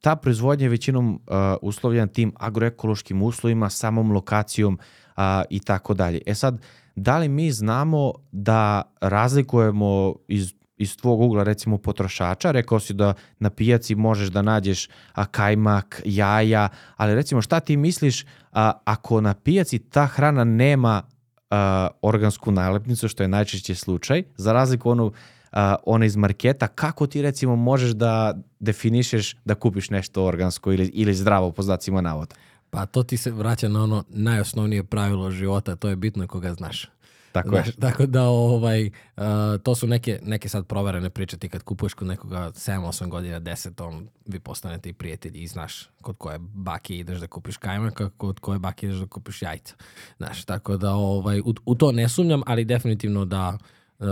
ta 0.00 0.16
proizvodnja 0.16 0.64
je 0.64 0.70
većinom 0.70 1.22
a, 1.26 1.56
uslovljena 1.62 2.06
tim 2.06 2.32
agroekološkim 2.36 3.22
uslovima, 3.22 3.70
samom 3.70 4.12
lokacijom 4.12 4.78
a, 5.16 5.42
i 5.50 5.60
tako 5.60 5.94
dalje. 5.94 6.20
E 6.26 6.34
sad, 6.34 6.60
da 6.96 7.18
li 7.18 7.28
mi 7.28 7.50
znamo 7.50 8.12
da 8.32 8.82
razlikujemo 9.00 10.14
iz 10.28 10.52
iz 10.82 10.96
tvog 10.96 11.20
ugla 11.20 11.42
recimo 11.42 11.78
potrošača, 11.78 12.50
rekao 12.50 12.80
si 12.80 12.94
da 12.94 13.14
na 13.38 13.50
pijaci 13.50 13.94
možeš 13.94 14.28
da 14.28 14.42
nađeš 14.42 14.88
a, 15.12 15.26
kajmak, 15.26 16.02
jaja, 16.04 16.68
ali 16.96 17.14
recimo 17.14 17.42
šta 17.42 17.60
ti 17.60 17.76
misliš 17.76 18.24
a, 18.52 18.72
ako 18.84 19.20
na 19.20 19.34
pijaci 19.34 19.78
ta 19.78 20.06
hrana 20.06 20.44
nema 20.44 21.02
a, 21.50 21.88
organsku 22.02 22.50
nalepnicu, 22.50 23.08
što 23.08 23.22
je 23.22 23.28
najčešći 23.28 23.74
slučaj, 23.74 24.22
za 24.36 24.52
razliku 24.52 24.90
onu 24.90 25.12
a, 25.52 25.76
one 25.86 26.06
iz 26.06 26.16
marketa, 26.16 26.66
kako 26.66 27.06
ti 27.06 27.22
recimo 27.22 27.56
možeš 27.56 27.90
da 27.90 28.34
definišeš 28.60 29.36
da 29.44 29.54
kupiš 29.54 29.90
nešto 29.90 30.24
organsko 30.24 30.72
ili, 30.72 30.86
ili 30.86 31.14
zdravo 31.14 31.52
po 31.52 31.62
znacima 31.62 32.00
navoda? 32.00 32.34
Pa 32.72 32.86
to 32.86 33.02
ti 33.02 33.16
se 33.16 33.30
vraća 33.30 33.68
na 33.68 33.82
ono 33.82 34.04
najosnovnije 34.08 34.84
pravilo 34.84 35.30
života, 35.30 35.76
to 35.76 35.88
je 35.88 35.96
bitno 35.96 36.26
koga 36.26 36.54
znaš. 36.54 36.88
Tako 37.32 37.48
Znaš, 37.48 37.66
je. 37.66 37.72
tako 37.72 38.06
da 38.06 38.22
ovaj, 38.22 38.86
uh, 38.86 39.22
to 39.62 39.74
su 39.74 39.86
neke, 39.86 40.20
neke 40.22 40.48
sad 40.48 40.66
proverene 40.66 41.10
priče 41.10 41.36
ti 41.36 41.48
kad 41.48 41.62
kupuješ 41.62 41.94
kod 41.94 42.08
nekoga 42.08 42.50
7-8 42.50 43.08
godina, 43.08 43.40
10, 43.40 43.82
on, 43.84 44.08
vi 44.26 44.40
postanete 44.40 44.88
i 44.88 44.92
prijatelji 44.92 45.40
i 45.40 45.46
znaš 45.46 45.88
kod 46.02 46.16
koje 46.18 46.38
bake 46.38 46.96
ideš 46.96 47.18
da 47.18 47.26
kupiš 47.26 47.56
kajmaka, 47.56 48.10
kod 48.10 48.40
koje 48.40 48.58
bake 48.58 48.86
ideš 48.86 48.98
da 48.98 49.06
kupiš 49.06 49.42
jajca. 49.42 49.74
Znaš, 50.16 50.44
tako 50.44 50.76
da 50.76 50.90
ovaj, 50.94 51.40
u, 51.40 51.54
u 51.64 51.74
to 51.74 51.92
ne 51.92 52.08
sumnjam, 52.08 52.42
ali 52.46 52.64
definitivno 52.64 53.24
da 53.24 53.58
uh, 53.98 54.06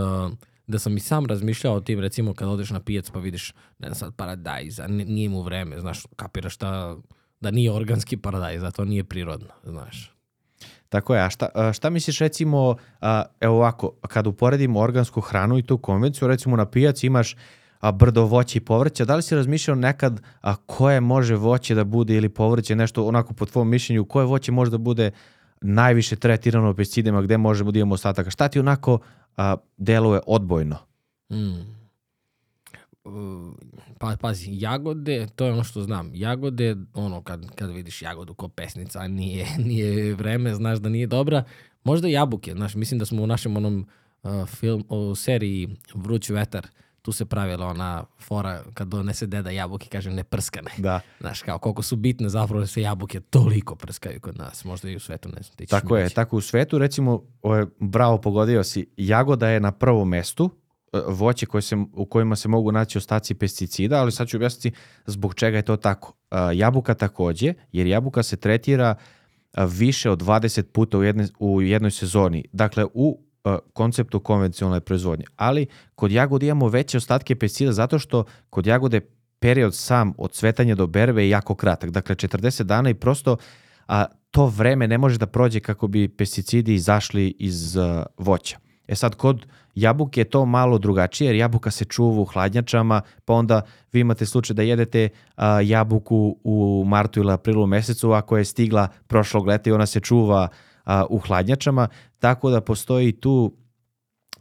da 0.67 0.79
sam 0.79 0.97
i 0.97 0.99
sam 0.99 1.25
razmišljao 1.25 1.75
o 1.75 1.81
tim, 1.81 1.99
recimo 1.99 2.33
kad 2.33 2.47
odeš 2.47 2.69
na 2.69 2.79
pijac 2.79 3.09
pa 3.09 3.19
vidiš, 3.19 3.53
ne 3.79 3.87
znam 3.87 3.95
sad, 3.95 4.15
paradajz, 4.15 4.79
a 4.79 4.83
n- 4.85 5.05
nije 5.07 5.29
mu 5.29 5.41
vreme, 5.41 5.79
znaš, 5.79 6.03
kapiraš 6.15 6.57
da, 6.57 6.97
da 7.41 7.51
nije 7.51 7.71
organski 7.71 8.17
paradajz, 8.17 8.61
da 8.61 8.71
to 8.71 8.85
nije 8.85 9.03
prirodno, 9.03 9.47
znaš. 9.63 10.11
Tako 10.89 11.15
je, 11.15 11.21
a 11.21 11.29
šta, 11.29 11.73
šta 11.73 11.89
misliš 11.89 12.19
recimo, 12.19 12.75
a, 13.01 13.23
evo 13.39 13.55
ovako, 13.55 13.93
kad 14.07 14.27
uporedimo 14.27 14.79
organsku 14.79 15.21
hranu 15.21 15.57
i 15.57 15.63
tu 15.63 15.77
konvenciju, 15.77 16.27
recimo 16.27 16.55
na 16.55 16.65
pijaci 16.65 17.07
imaš 17.07 17.35
a, 17.79 17.91
brdo 17.91 18.25
voća 18.25 18.57
i 18.57 18.61
povrća, 18.61 19.05
da 19.05 19.15
li 19.15 19.23
si 19.23 19.35
razmišljao 19.35 19.75
nekad 19.75 20.21
a, 20.41 20.55
koje 20.55 20.99
može 20.99 21.35
voće 21.35 21.75
da 21.75 21.83
bude 21.83 22.15
ili 22.15 22.29
povrće, 22.29 22.75
nešto 22.75 23.07
onako 23.07 23.33
po 23.33 23.45
tvom 23.45 23.69
mišljenju, 23.69 24.05
koje 24.05 24.25
voće 24.25 24.51
može 24.51 24.71
da 24.71 24.77
bude 24.77 25.11
najviše 25.61 26.15
tretirano 26.15 26.73
pesticidima, 26.73 27.21
gde 27.21 27.37
možemo 27.37 27.71
da 27.71 27.79
imamo 27.79 27.93
ostataka? 27.93 28.29
Šta 28.29 28.47
ti 28.47 28.59
onako 28.59 28.99
a, 29.37 29.55
deluje 29.77 30.19
odbojno? 30.27 30.77
Mm. 31.31 31.80
Pa, 33.97 34.15
pazi, 34.21 34.49
jagode, 34.51 35.27
to 35.35 35.45
je 35.45 35.51
ono 35.51 35.63
što 35.63 35.81
znam. 35.81 36.11
Jagode, 36.13 36.75
ono, 36.93 37.21
kad, 37.21 37.55
kad 37.55 37.71
vidiš 37.71 38.01
jagodu 38.01 38.33
ko 38.33 38.47
pesnica, 38.47 39.07
nije, 39.07 39.47
nije 39.67 40.13
vreme, 40.13 40.55
znaš 40.55 40.79
da 40.79 40.89
nije 40.89 41.07
dobra. 41.07 41.43
Možda 41.83 42.07
jabuke, 42.07 42.51
znaš, 42.51 42.75
mislim 42.75 42.99
da 42.99 43.05
smo 43.05 43.23
u 43.23 43.27
našem 43.27 43.57
onom 43.57 43.87
uh, 44.23 44.45
film, 44.45 44.85
o 44.89 45.15
seriji 45.15 45.77
Vruć 45.93 46.29
vetar, 46.29 46.67
tu 47.01 47.11
se 47.11 47.25
pravila 47.25 47.67
ona 47.67 48.03
fora 48.19 48.63
kad 48.73 48.87
donese 48.87 49.27
deda 49.27 49.49
jabuke, 49.49 49.87
kaže 49.89 50.09
ne 50.11 50.23
prskane. 50.23 50.71
Da. 50.77 50.99
Znaš, 51.19 51.41
kao 51.41 51.59
koliko 51.59 51.81
su 51.81 51.95
bitne 51.95 52.29
zapravo 52.29 52.67
se 52.67 52.81
jabuke 52.81 53.19
toliko 53.19 53.75
prskaju 53.75 54.19
kod 54.19 54.37
nas, 54.37 54.65
možda 54.65 54.89
i 54.89 54.95
u 54.95 54.99
svetu, 54.99 55.29
ne 55.29 55.41
znam, 55.41 55.55
ti 55.55 55.65
ćeš 55.65 55.69
Tako 55.69 55.97
je, 55.97 56.09
tako 56.09 56.37
u 56.37 56.41
svetu, 56.41 56.77
recimo, 56.77 57.23
o, 57.41 57.65
bravo 57.79 58.17
pogodio 58.17 58.63
si, 58.63 58.87
jagoda 58.97 59.47
je 59.47 59.59
na 59.59 59.71
prvom 59.71 60.09
mestu, 60.09 60.49
voće 61.07 61.45
koje 61.45 61.61
se, 61.61 61.75
u 61.93 62.05
kojima 62.05 62.35
se 62.35 62.47
mogu 62.47 62.71
naći 62.71 62.97
ostaci 62.97 63.33
pesticida, 63.33 64.01
ali 64.01 64.11
sad 64.11 64.27
ću 64.27 64.37
objasniti 64.37 64.77
zbog 65.05 65.35
čega 65.35 65.57
je 65.57 65.63
to 65.63 65.75
tako. 65.77 66.13
A, 66.29 66.51
jabuka 66.51 66.93
takođe, 66.93 67.53
jer 67.71 67.87
jabuka 67.87 68.23
se 68.23 68.37
tretira 68.37 68.95
a, 69.53 69.65
više 69.65 70.09
od 70.09 70.21
20 70.21 70.63
puta 70.63 70.97
u, 70.97 71.03
jedne, 71.03 71.27
u 71.39 71.61
jednoj 71.61 71.91
sezoni. 71.91 72.45
Dakle, 72.51 72.85
u 72.93 73.23
konceptu 73.73 74.19
konvencionalne 74.19 74.79
proizvodnje. 74.79 75.25
Ali 75.35 75.67
kod 75.95 76.11
jagode 76.11 76.45
imamo 76.45 76.67
veće 76.67 76.97
ostatke 76.97 77.35
pesticida 77.35 77.71
zato 77.71 77.99
što 77.99 78.23
kod 78.49 78.67
jagode 78.67 79.01
period 79.39 79.75
sam 79.75 80.13
od 80.17 80.31
cvetanja 80.31 80.75
do 80.75 80.87
berbe 80.87 81.23
je 81.23 81.29
jako 81.29 81.55
kratak. 81.55 81.89
Dakle, 81.89 82.15
40 82.15 82.63
dana 82.63 82.89
i 82.89 82.93
prosto 82.93 83.37
a, 83.87 84.05
to 84.31 84.45
vreme 84.45 84.87
ne 84.87 84.97
može 84.97 85.17
da 85.17 85.25
prođe 85.25 85.59
kako 85.59 85.87
bi 85.87 86.07
pesticidi 86.07 86.73
izašli 86.73 87.35
iz 87.39 87.77
a, 87.77 88.05
voća. 88.17 88.57
E 88.87 88.95
sad, 88.95 89.15
kod 89.15 89.45
jabuke 89.75 90.21
je 90.21 90.29
to 90.29 90.45
malo 90.45 90.77
drugačije, 90.77 91.27
jer 91.27 91.35
jabuka 91.35 91.71
se 91.71 91.85
čuva 91.85 92.21
u 92.21 92.25
hladnjačama, 92.25 93.01
pa 93.25 93.33
onda 93.33 93.61
vi 93.91 93.99
imate 93.99 94.25
slučaj 94.25 94.53
da 94.53 94.61
jedete 94.61 95.09
a, 95.35 95.61
jabuku 95.61 96.37
u 96.43 96.83
martu 96.87 97.19
ili 97.19 97.31
aprilu 97.31 97.67
mesecu, 97.67 98.11
ako 98.11 98.37
je 98.37 98.45
stigla 98.45 98.87
prošlog 99.07 99.47
leta 99.47 99.69
i 99.69 99.73
ona 99.73 99.85
se 99.85 99.99
čuva 99.99 100.47
a, 100.85 101.05
u 101.09 101.17
hladnjačama, 101.17 101.87
tako 102.19 102.49
da 102.49 102.61
postoji 102.61 103.11
tu 103.11 103.53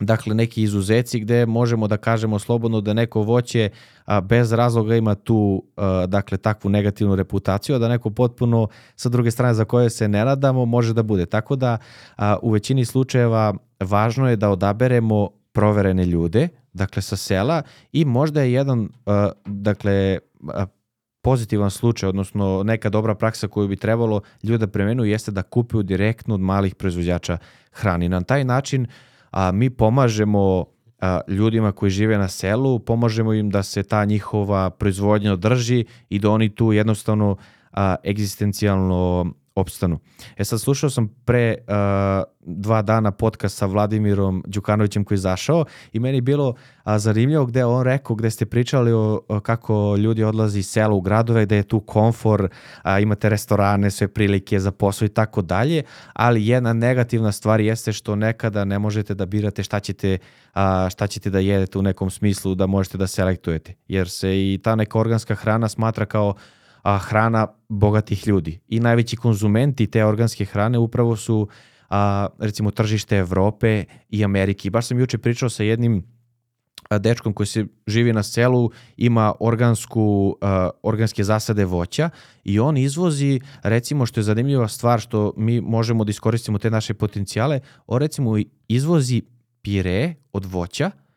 dakle 0.01 0.35
neki 0.35 0.63
izuzeci 0.63 1.21
gde 1.21 1.47
možemo 1.47 1.89
da 1.89 1.97
kažemo 1.97 2.39
slobodno 2.39 2.81
da 2.81 2.93
neko 2.93 3.23
voće 3.23 3.71
a, 4.05 4.21
bez 4.21 4.53
razloga 4.53 4.97
ima 4.97 5.15
tu 5.15 5.65
a, 5.77 6.07
dakle 6.07 6.39
takvu 6.39 6.69
negativnu 6.71 7.17
reputaciju, 7.17 7.77
a 7.77 7.79
da 7.79 7.89
neko 7.89 8.11
potpuno 8.11 8.69
sa 8.97 9.09
druge 9.09 9.31
strane 9.31 9.55
za 9.55 9.65
koje 9.65 9.91
se 9.91 10.09
ne 10.09 10.25
nadamo 10.25 10.65
može 10.65 10.95
da 10.95 11.03
bude. 11.03 11.27
Tako 11.27 11.57
da 11.57 11.79
a, 12.17 12.37
u 12.43 12.51
većini 12.51 12.85
slučajeva 12.85 13.55
važno 13.81 14.29
je 14.31 14.37
da 14.37 14.51
odaberemo 14.51 15.29
proverene 15.53 16.05
ljude, 16.05 16.49
dakle 16.73 17.03
sa 17.03 17.17
sela 17.17 17.63
i 17.93 18.05
možda 18.05 18.43
je 18.43 18.53
jedan 18.53 18.89
a, 19.07 19.31
dakle 19.47 20.19
a, 20.49 20.67
pozitivan 21.23 21.71
slučaj, 21.71 22.09
odnosno 22.09 22.63
neka 22.63 22.91
dobra 22.91 23.15
praksa 23.15 23.49
koju 23.49 23.69
bi 23.69 23.77
trebalo 23.77 24.21
ljuda 24.43 24.67
premenu 24.67 25.05
jeste 25.05 25.31
da 25.31 25.43
kupuju 25.43 25.83
direktno 25.83 26.35
od 26.35 26.41
malih 26.41 26.75
proizvođača 26.75 27.39
hrani. 27.73 28.09
Na 28.09 28.21
taj 28.21 28.45
način 28.45 28.87
a, 29.31 29.53
mi 29.53 29.71
pomažemo 29.71 30.65
a, 31.01 31.21
ljudima 31.29 31.73
koji 31.73 31.91
žive 31.91 32.19
na 32.19 32.29
selu, 32.29 32.79
pomažemo 32.79 33.33
im 33.33 33.51
da 33.51 33.63
se 33.63 33.83
ta 33.83 34.05
njihova 34.05 34.71
proizvodnja 34.71 35.33
održi 35.33 35.85
i 36.09 36.19
da 36.19 36.31
oni 36.31 36.55
tu 36.55 36.73
jednostavno 36.73 37.37
a, 37.73 37.97
egzistencijalno 38.05 39.33
opstanu. 39.61 39.99
E 40.37 40.45
sad 40.45 40.61
slušao 40.61 40.91
sam 40.91 41.09
pre 41.25 41.55
a, 41.69 42.23
dva 42.41 42.83
dana 42.83 43.11
podcast 43.11 43.57
sa 43.59 43.67
Vladimirom 43.67 44.43
Đukanovićem 44.47 45.05
koji 45.05 45.17
je 45.17 45.19
izašao 45.19 45.65
i 45.93 46.01
meni 46.01 46.17
je 46.17 46.23
bilo 46.23 46.55
a, 46.85 46.99
zanimljivo 46.99 47.47
gde 47.47 47.65
on 47.65 47.85
rekao, 47.85 48.17
gde 48.17 48.31
ste 48.31 48.47
pričali 48.47 48.93
o, 48.93 49.21
o 49.29 49.41
kako 49.41 49.97
ljudi 49.97 50.25
odlaze 50.25 50.59
iz 50.59 50.69
sela 50.69 50.95
u 50.95 51.01
gradove, 51.01 51.47
da 51.47 51.55
je 51.55 51.63
tu 51.63 51.81
komfor, 51.81 52.49
a, 52.83 53.01
imate 53.01 53.29
restorane, 53.29 53.91
sve 53.91 54.09
prilike 54.09 54.61
za 54.61 54.71
posao 54.71 55.07
i 55.07 55.09
tako 55.09 55.43
dalje, 55.43 55.83
ali 56.13 56.47
jedna 56.47 56.73
negativna 56.73 57.33
stvar 57.33 57.61
jeste 57.61 57.93
što 57.93 58.17
nekada 58.17 58.65
ne 58.65 58.79
možete 58.79 59.15
da 59.15 59.27
birate 59.27 59.63
šta 59.63 59.81
ćete, 59.81 60.19
a, 60.55 60.89
šta 60.91 61.07
ćete 61.07 61.31
da 61.31 61.39
jedete 61.39 61.79
u 61.79 61.83
nekom 61.83 62.11
smislu, 62.11 62.55
da 62.55 62.67
možete 62.67 62.99
da 62.99 63.07
selektujete, 63.07 63.75
jer 63.89 64.09
se 64.09 64.37
i 64.37 64.59
ta 64.63 64.75
neka 64.75 64.99
organska 64.99 65.35
hrana 65.35 65.69
smatra 65.69 66.07
kao 66.07 66.35
a, 66.83 66.99
hrana 66.99 67.47
bogatih 67.69 68.29
ljudi. 68.29 68.61
I 68.69 68.81
najveći 68.81 69.17
konzumenti 69.17 69.87
te 69.87 70.05
organske 70.05 70.45
hrane 70.45 70.79
upravo 70.79 71.17
su 71.17 71.49
a, 71.89 72.27
recimo 72.39 72.71
tržište 72.71 73.17
Evrope 73.17 73.85
i 74.09 74.25
Amerike. 74.25 74.71
Baš 74.71 74.87
sam 74.87 74.99
juče 74.99 75.19
pričao 75.19 75.49
sa 75.49 75.63
jednim 75.63 76.05
dečkom 76.99 77.33
koji 77.33 77.47
se 77.47 77.67
živi 77.87 78.13
na 78.13 78.23
selu, 78.23 78.71
ima 78.97 79.33
organsku, 79.41 80.37
a, 80.41 80.71
organske 80.83 81.25
zasade 81.25 81.65
voća 81.65 82.11
i 82.45 82.61
on 82.61 82.77
izvozi, 82.77 83.41
recimo 83.63 84.07
što 84.07 84.21
je 84.21 84.25
zanimljiva 84.25 84.69
stvar 84.69 85.01
što 85.01 85.33
mi 85.37 85.61
možemo 85.61 86.05
da 86.05 86.11
iskoristimo 86.11 86.59
te 86.59 86.71
naše 86.71 86.95
potencijale, 86.95 87.61
on 87.87 87.99
recimo 87.99 88.37
izvozi 88.69 89.23
pire 89.63 90.15
od 90.33 90.45
voća, 90.45 90.87
a, 90.87 91.10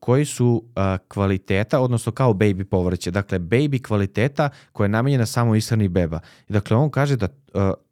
koji 0.00 0.24
su 0.24 0.64
kvaliteta, 1.08 1.80
odnosno 1.80 2.12
kao 2.12 2.32
baby 2.32 2.64
povrće. 2.64 3.10
Dakle, 3.10 3.38
baby 3.38 3.82
kvaliteta 3.82 4.50
koja 4.72 4.84
je 4.84 4.88
namenjena 4.88 5.26
samo 5.26 5.54
ishrani 5.54 5.88
beba. 5.88 6.20
Dakle, 6.48 6.76
on 6.76 6.90
kaže 6.90 7.16
da 7.16 7.28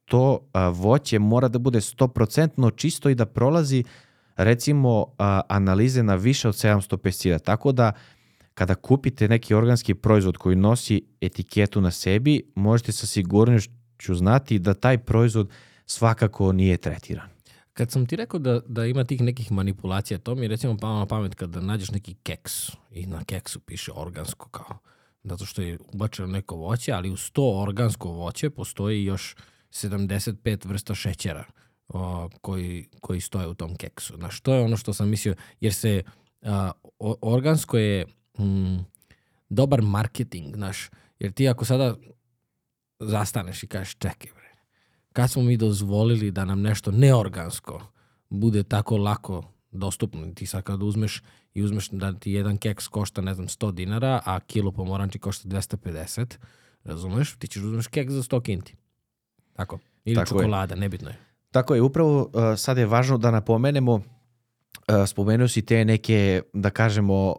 to 0.05 0.49
voće 0.73 1.19
mora 1.19 1.49
da 1.49 1.59
bude 1.59 1.81
100% 1.81 2.77
čisto 2.77 3.09
i 3.09 3.15
da 3.15 3.27
prolazi 3.27 3.85
recimo 4.37 5.07
analize 5.49 6.03
na 6.03 6.15
više 6.15 6.49
od 6.49 6.55
700 6.55 6.97
pesticida. 6.97 7.39
Tako 7.39 7.73
da 7.73 7.93
kada 8.55 8.75
kupite 8.75 9.29
neki 9.29 9.55
organski 9.55 9.95
proizvod 9.95 10.37
koji 10.37 10.57
nosi 10.57 11.03
etiketu 11.21 11.81
na 11.81 11.91
sebi, 11.91 12.43
možete 12.55 12.93
sa 12.93 13.07
sigurnošću 13.07 14.15
znati 14.15 14.59
da 14.59 14.75
taj 14.75 14.99
proizvod 14.99 15.51
svakako 15.87 16.53
nije 16.53 16.77
tretiran. 16.77 17.29
Kad 17.77 17.91
sam 17.91 18.07
ti 18.07 18.17
rekao 18.17 18.41
da, 18.41 18.61
da 18.67 18.87
ima 18.87 19.05
tih 19.05 19.21
nekih 19.21 19.53
manipulacija, 19.53 20.19
to 20.19 20.35
mi 20.35 20.43
je 20.43 20.49
recimo 20.49 20.77
palo 20.77 20.99
na 20.99 21.07
pamet 21.07 21.35
kada 21.35 21.61
nađeš 21.61 21.91
neki 21.91 22.15
keks 22.15 22.69
i 22.91 23.07
na 23.07 23.25
keksu 23.25 23.61
piše 23.61 23.93
organsko 23.95 24.49
kao, 24.49 24.79
zato 25.25 25.45
što 25.45 25.63
je 25.63 25.79
ubačeno 25.93 26.29
neko 26.29 26.57
voće, 26.57 26.93
ali 26.93 27.11
uz 27.11 27.31
to 27.31 27.61
organsko 27.61 28.09
voće 28.09 28.51
postoji 28.51 29.05
još 29.05 29.37
75 29.71 30.67
vrsta 30.67 30.95
šećera 30.95 31.45
o, 31.89 32.29
koji, 32.41 32.89
koji 33.01 33.21
stoje 33.21 33.47
u 33.47 33.55
tom 33.55 33.77
keksu. 33.77 34.17
Znaš, 34.17 34.41
to 34.41 34.55
je 34.55 34.65
ono 34.65 34.77
što 34.77 34.93
sam 34.93 35.09
mislio, 35.09 35.35
jer 35.61 35.75
se 35.75 36.03
a, 36.43 36.73
o, 36.99 37.17
organsko 37.21 37.79
je 37.79 38.07
mm, 38.39 38.79
dobar 39.49 39.83
marketing, 39.83 40.55
znaš, 40.57 40.91
jer 41.19 41.33
ti 41.33 41.49
ako 41.49 41.65
sada 41.65 41.95
zastaneš 43.01 43.63
i 43.63 43.67
kažeš 43.67 43.95
čekaj 43.95 44.36
kad 45.17 45.31
smo 45.31 45.43
mi 45.43 45.57
dozvolili 45.57 46.31
da 46.31 46.45
nam 46.45 46.61
nešto 46.61 46.91
neorgansko 46.91 47.83
bude 48.31 48.63
tako 48.63 48.97
lako 48.97 49.45
dostupno. 49.71 50.27
Ti 50.35 50.47
sad 50.47 50.63
kad 50.63 50.83
uzmeš 50.83 51.23
i 51.55 51.63
uzmeš 51.63 51.89
da 51.89 52.13
ti 52.13 52.33
jedan 52.33 52.59
keks 52.59 52.89
košta, 52.89 53.21
ne 53.21 53.35
znam, 53.35 53.49
100 53.49 53.73
dinara, 53.73 54.21
a 54.25 54.41
kilo 54.41 54.73
pomoranči 54.73 55.19
košta 55.19 55.49
250, 55.49 56.37
razumeš? 56.85 57.37
Ti 57.39 57.49
ćeš 57.49 57.63
da 57.63 57.69
uzmeš 57.69 57.87
keks 57.87 58.13
za 58.13 58.23
100 58.23 58.43
kinti. 58.43 58.77
Tako. 59.53 59.79
Ili 60.05 60.15
Tako 60.15 60.39
je. 60.39 60.43
čokolada, 60.43 60.75
nebitno 60.75 61.09
je. 61.09 61.19
Tako 61.51 61.75
je, 61.75 61.83
upravo 61.83 62.21
uh, 62.23 62.31
sad 62.57 62.79
je 62.79 62.87
važno 62.87 63.19
da 63.19 63.31
napomenemo 63.31 64.01
spomenuo 65.07 65.49
si 65.49 65.63
te 65.63 65.85
neke, 65.85 66.43
da 66.53 66.71
kažemo, 66.71 67.29
uh, 67.29 67.35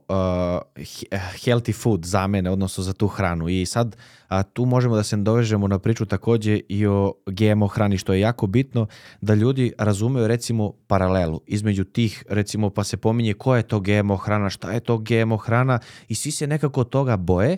he- 0.75 1.07
healthy 1.45 1.73
food 1.73 2.05
zamene, 2.05 2.51
odnosno 2.51 2.83
za 2.83 2.93
tu 2.93 3.07
hranu. 3.07 3.49
I 3.49 3.65
sad 3.65 3.95
a, 4.27 4.43
tu 4.43 4.65
možemo 4.65 4.95
da 4.95 5.03
se 5.03 5.17
dovežemo 5.17 5.67
na 5.67 5.79
priču 5.79 6.05
takođe 6.05 6.59
i 6.69 6.85
o 6.85 7.13
GMO 7.25 7.67
hrani, 7.67 7.97
što 7.97 8.13
je 8.13 8.19
jako 8.19 8.47
bitno 8.47 8.87
da 9.21 9.33
ljudi 9.33 9.73
razumeju 9.77 10.27
recimo 10.27 10.73
paralelu 10.87 11.41
između 11.47 11.83
tih, 11.83 12.23
recimo 12.29 12.69
pa 12.69 12.83
se 12.83 12.97
pominje 12.97 13.33
ko 13.33 13.55
je 13.55 13.63
to 13.63 13.79
GMO 13.79 14.15
hrana, 14.15 14.49
šta 14.49 14.71
je 14.71 14.79
to 14.79 14.97
GMO 14.97 15.37
hrana 15.37 15.79
i 16.07 16.15
svi 16.15 16.31
se 16.31 16.47
nekako 16.47 16.83
toga 16.83 17.17
boje 17.17 17.57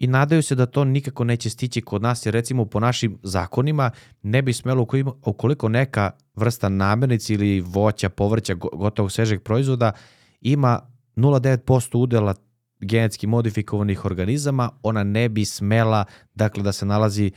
i 0.00 0.06
nadaju 0.06 0.42
se 0.42 0.54
da 0.54 0.66
to 0.66 0.84
nikako 0.84 1.24
neće 1.24 1.50
stići 1.50 1.80
kod 1.80 2.02
nas, 2.02 2.26
jer 2.26 2.34
recimo 2.34 2.64
po 2.64 2.80
našim 2.80 3.18
zakonima 3.22 3.90
ne 4.22 4.42
bi 4.42 4.52
smelo 4.52 4.86
ukoliko- 5.24 5.68
neka 5.68 6.10
vrsta 6.34 6.68
namirnice 6.68 7.34
ili 7.34 7.60
voća, 7.60 8.08
povrća, 8.08 8.54
go- 8.54 8.68
gotovog 8.72 9.12
svežeg 9.12 9.42
proizvoda 9.42 9.92
ima 10.40 10.80
0,9% 11.16 11.98
udela 11.98 12.34
genetski 12.80 13.26
modifikovanih 13.26 14.04
organizama, 14.04 14.70
ona 14.82 15.04
ne 15.04 15.28
bi 15.28 15.44
smela 15.44 16.04
dakle, 16.34 16.62
da 16.62 16.72
se 16.72 16.86
nalazi 16.86 17.30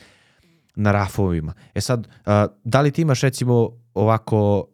na 0.76 0.92
rafovima. 0.92 1.54
E 1.74 1.82
sad, 1.82 2.08
da 2.64 2.82
li 2.82 2.92
ti 2.92 3.02
imaš 3.02 3.22
recimo 3.22 3.70
ovako 3.94 4.68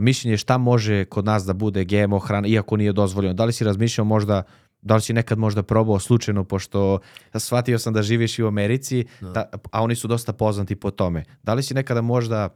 mišljenje 0.00 0.36
šta 0.36 0.58
može 0.58 1.04
kod 1.04 1.24
nas 1.24 1.44
da 1.44 1.52
bude 1.52 1.84
GMO 1.84 2.18
hrana, 2.18 2.48
iako 2.48 2.76
nije 2.76 2.92
dozvoljeno? 2.92 3.34
Da 3.34 3.44
li 3.44 3.52
si 3.52 3.64
razmišljao 3.64 4.04
možda 4.04 4.42
da 4.84 4.94
li 4.94 5.00
si 5.00 5.12
nekad 5.12 5.38
možda 5.38 5.62
probao 5.62 5.98
slučajno, 5.98 6.44
pošto 6.44 6.98
shvatio 7.36 7.78
sam 7.78 7.92
da 7.92 8.02
živiš 8.02 8.38
i 8.38 8.42
u 8.42 8.48
Americi, 8.48 9.04
da, 9.22 9.40
a 9.72 9.82
oni 9.82 9.94
su 9.94 10.08
dosta 10.08 10.32
poznati 10.32 10.76
po 10.76 10.90
tome. 10.90 11.24
Da 11.42 11.54
li 11.54 11.62
si 11.62 11.74
nekada 11.74 12.02
možda 12.02 12.48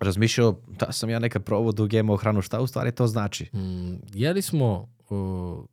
razmišljao 0.00 0.60
da 0.70 0.92
sam 0.92 1.10
ja 1.10 1.18
nekad 1.18 1.44
probao 1.44 1.72
da 1.72 1.86
GMO 1.86 2.16
hranu, 2.16 2.42
šta 2.42 2.60
u 2.60 2.66
stvari 2.66 2.92
to 2.92 3.06
znači? 3.06 3.44
Mm, 3.46 3.94
jeli 4.12 4.42
smo 4.42 4.88
uh, 5.00 5.64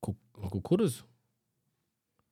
ku, 0.00 0.14
kukuruz? 0.42 1.02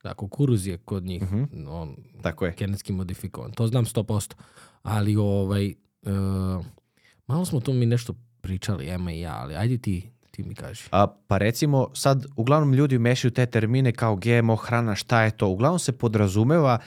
Da, 0.03 0.15
kukuruz 0.15 0.67
je 0.67 0.79
kod 0.79 1.05
njih 1.05 1.23
Mhm. 1.23 1.45
on, 1.69 1.97
Tako 2.23 2.47
je. 2.47 2.55
genetski 2.55 2.93
modifikovan. 2.93 3.53
To 3.53 3.67
znam 3.67 3.85
100%. 3.85 4.35
Ali 4.83 5.17
ovaj, 5.17 5.75
uh, 6.03 6.65
malo 7.27 7.45
smo 7.45 7.61
tu 7.61 7.73
mi 7.73 7.87
nešto 7.87 8.15
pričali, 8.41 8.89
Ema 8.89 9.13
i 9.13 9.21
ja, 9.21 9.37
ali 9.37 9.55
ajde 9.55 9.79
ti, 9.79 10.11
ti 10.35 10.43
mi 10.43 10.55
kaži. 10.55 10.83
A, 10.91 11.07
pa 11.07 11.39
recimo, 11.39 11.91
sad 11.95 12.27
uglavnom 12.37 12.73
ljudi 12.73 12.99
mešaju 12.99 13.31
te 13.31 13.47
termine 13.47 13.93
kao 13.93 14.17
GMO 14.17 14.57
hrana, 14.57 14.95
šta 14.95 15.23
je 15.23 15.31
to? 15.31 15.49
Uglavnom 15.49 15.79
se 15.79 15.93
podrazumeva 15.93 16.79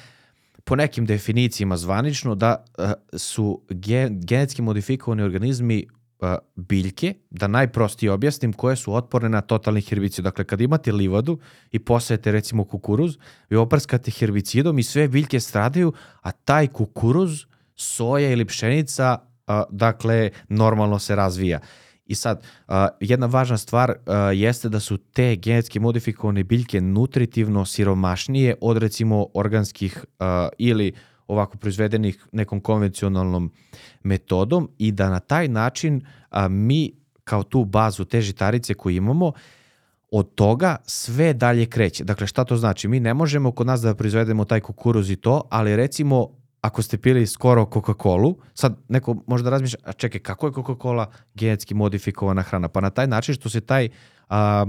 po 0.64 0.76
nekim 0.76 1.06
definicijama 1.06 1.78
zvanično 1.78 2.36
da 2.36 2.66
a, 2.78 2.94
su 3.14 3.62
gen, 3.70 4.20
genetski 4.22 4.62
modifikovani 4.62 5.24
organizmi 5.24 5.88
a, 6.22 6.38
biljke, 6.56 7.14
da 7.30 7.48
najprostije 7.48 8.12
objasnim, 8.12 8.54
koje 8.54 8.76
su 8.76 8.94
otporne 8.94 9.30
na 9.30 9.42
totalni 9.42 9.82
herbicid. 9.82 10.24
Dakle, 10.24 10.44
kad 10.44 10.62
imate 10.62 10.92
livadu 10.92 11.40
i 11.72 11.80
posajete 11.80 12.32
recimo 12.32 12.66
kukuruz, 12.66 13.18
vi 13.50 13.58
oprskate 13.58 14.12
herbicidom 14.12 14.80
i 14.80 14.84
sve 14.84 15.08
biljke 15.08 15.40
stradaju, 15.40 15.94
a 16.22 16.32
taj 16.32 16.68
kukuruz, 16.68 17.46
soja 17.76 18.32
ili 18.32 18.46
pšenica, 18.46 19.18
a, 19.48 19.64
dakle, 19.70 20.30
normalno 20.50 21.00
se 21.00 21.16
razvija. 21.16 21.60
I 22.08 22.16
sad, 22.16 22.44
a, 22.68 22.88
jedna 23.00 23.26
važna 23.26 23.58
stvar 23.58 23.94
a, 24.06 24.16
jeste 24.18 24.70
da 24.70 24.80
su 24.80 24.98
te 24.98 25.36
genetski 25.36 25.80
modifikovane 25.80 26.44
biljke 26.44 26.82
nutritivno 26.82 27.66
siromašnije 27.66 28.56
od 28.62 28.78
recimo 28.78 29.28
organskih 29.34 30.06
a, 30.20 30.50
ili 30.58 30.94
ovako 31.28 31.58
proizvedenih 31.58 32.28
nekom 32.32 32.60
konvencionalnom 32.60 33.52
metodom 34.04 34.70
i 34.78 34.92
da 34.92 35.10
na 35.10 35.20
taj 35.20 35.48
način 35.48 36.02
mi 36.50 36.92
kao 37.24 37.44
tu 37.44 37.66
bazu 37.66 38.06
te 38.06 38.22
žitarice 38.22 38.74
koju 38.74 38.96
imamo 38.96 39.32
od 40.12 40.36
toga 40.36 40.76
sve 40.86 41.34
dalje 41.34 41.66
kreće. 41.66 42.04
Dakle, 42.04 42.28
šta 42.28 42.44
to 42.44 42.58
znači? 42.58 42.88
Mi 42.88 43.00
ne 43.00 43.14
možemo 43.14 43.52
kod 43.52 43.68
nas 43.68 43.82
da 43.82 43.96
proizvedemo 43.96 44.46
taj 44.46 44.60
kukuruz 44.60 45.10
i 45.10 45.16
to, 45.16 45.42
ali 45.50 45.76
recimo 45.76 46.30
ako 46.68 46.82
ste 46.82 46.98
pili 46.98 47.28
skoro 47.28 47.66
Coca-Cola, 47.66 48.34
sad 48.54 48.76
neko 48.90 49.16
možda 49.28 49.50
razmišlja, 49.50 49.80
a 49.84 49.94
čekaj, 49.94 50.20
kako 50.22 50.48
je 50.48 50.52
Coca-Cola 50.54 51.06
genetski 51.34 51.74
modifikovana 51.74 52.42
hrana? 52.42 52.68
Pa 52.68 52.82
na 52.82 52.90
taj 52.90 53.08
način 53.08 53.36
što 53.36 53.50
se 53.50 53.62
taj 53.62 53.90
a, 54.30 54.66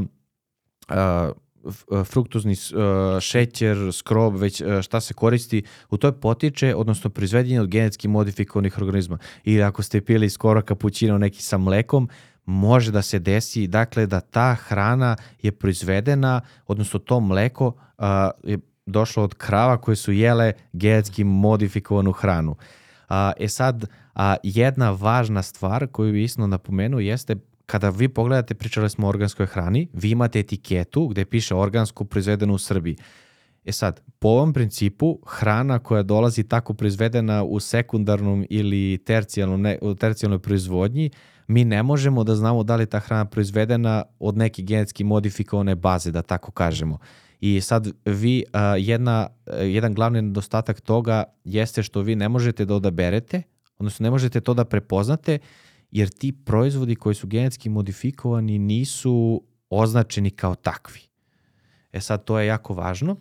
a, 0.88 1.30
f- 1.66 1.84
fruktozni 2.04 2.54
s- 2.56 2.72
a, 2.72 3.18
šećer, 3.20 3.76
skrob, 3.92 4.36
već 4.36 4.62
šta 4.82 5.00
se 5.00 5.14
koristi, 5.14 5.62
u 5.90 5.96
toj 5.96 6.12
potiče, 6.20 6.74
odnosno 6.74 7.10
proizvedanje 7.10 7.60
od 7.60 7.68
genetski 7.68 8.08
modifikovanih 8.08 8.78
organizma. 8.78 9.18
Ili 9.44 9.62
ako 9.62 9.82
ste 9.82 10.00
pili 10.00 10.30
skoro 10.30 10.62
kapućino 10.62 11.18
neki 11.18 11.42
sa 11.42 11.58
mlekom, 11.58 12.08
može 12.46 12.92
da 12.92 13.02
se 13.02 13.18
desi 13.18 13.66
dakle 13.66 14.06
da 14.06 14.20
ta 14.20 14.54
hrana 14.54 15.16
je 15.42 15.52
proizvedena, 15.52 16.40
odnosno 16.66 16.98
to 16.98 17.20
mleko 17.20 17.72
a, 17.98 18.30
je 18.44 18.58
došlo 18.88 19.22
od 19.22 19.34
krava 19.34 19.76
koje 19.76 19.96
su 19.96 20.12
jele 20.12 20.52
genetski 20.72 21.24
modifikovanu 21.24 22.12
hranu. 22.12 22.56
A, 23.08 23.32
e 23.40 23.48
sad, 23.48 23.84
a, 24.14 24.36
jedna 24.42 24.90
važna 24.90 25.42
stvar 25.42 25.86
koju 25.86 26.12
bi 26.12 26.22
isto 26.22 26.46
napomenuo 26.46 27.00
jeste 27.00 27.36
kada 27.66 27.90
vi 27.90 28.08
pogledate, 28.08 28.54
pričali 28.54 28.90
smo 28.90 29.06
o 29.06 29.08
organskoj 29.08 29.46
hrani, 29.46 29.88
vi 29.92 30.10
imate 30.10 30.40
etiketu 30.40 31.06
gde 31.08 31.24
piše 31.24 31.54
organsku 31.54 32.04
proizvedenu 32.04 32.54
u 32.54 32.58
Srbiji. 32.58 32.96
E 33.64 33.72
sad, 33.72 34.00
po 34.18 34.28
ovom 34.28 34.52
principu, 34.52 35.18
hrana 35.26 35.78
koja 35.78 36.02
dolazi 36.02 36.44
tako 36.44 36.74
proizvedena 36.74 37.44
u 37.44 37.60
sekundarnom 37.60 38.46
ili 38.50 38.98
tercijalnom, 39.04 39.60
ne, 39.60 39.78
tercijalnoj 39.98 40.38
proizvodnji, 40.38 41.10
mi 41.46 41.64
ne 41.64 41.82
možemo 41.82 42.24
da 42.24 42.36
znamo 42.36 42.62
da 42.62 42.76
li 42.76 42.86
ta 42.86 43.00
hrana 43.00 43.24
proizvedena 43.24 44.04
od 44.18 44.36
neke 44.36 44.62
genetski 44.62 45.04
modifikovane 45.04 45.74
baze, 45.74 46.10
da 46.10 46.22
tako 46.22 46.50
kažemo. 46.50 46.98
I 47.40 47.60
sad 47.60 47.88
vi, 48.04 48.44
a, 48.52 48.76
jedna, 48.76 49.28
jedan 49.62 49.94
glavni 49.94 50.22
nedostatak 50.22 50.80
toga 50.80 51.24
jeste 51.44 51.82
što 51.82 52.00
vi 52.00 52.16
ne 52.16 52.28
možete 52.28 52.64
da 52.64 52.74
odaberete, 52.74 53.42
odnosno 53.78 54.04
ne 54.04 54.10
možete 54.10 54.40
to 54.40 54.54
da 54.54 54.64
prepoznate, 54.64 55.38
jer 55.90 56.08
ti 56.08 56.32
proizvodi 56.32 56.94
koji 56.94 57.14
su 57.14 57.26
genetski 57.26 57.68
modifikovani 57.68 58.58
nisu 58.58 59.42
označeni 59.70 60.30
kao 60.30 60.54
takvi. 60.54 61.00
E 61.92 62.00
sad, 62.00 62.24
to 62.24 62.38
je 62.38 62.46
jako 62.46 62.74
važno. 62.74 63.16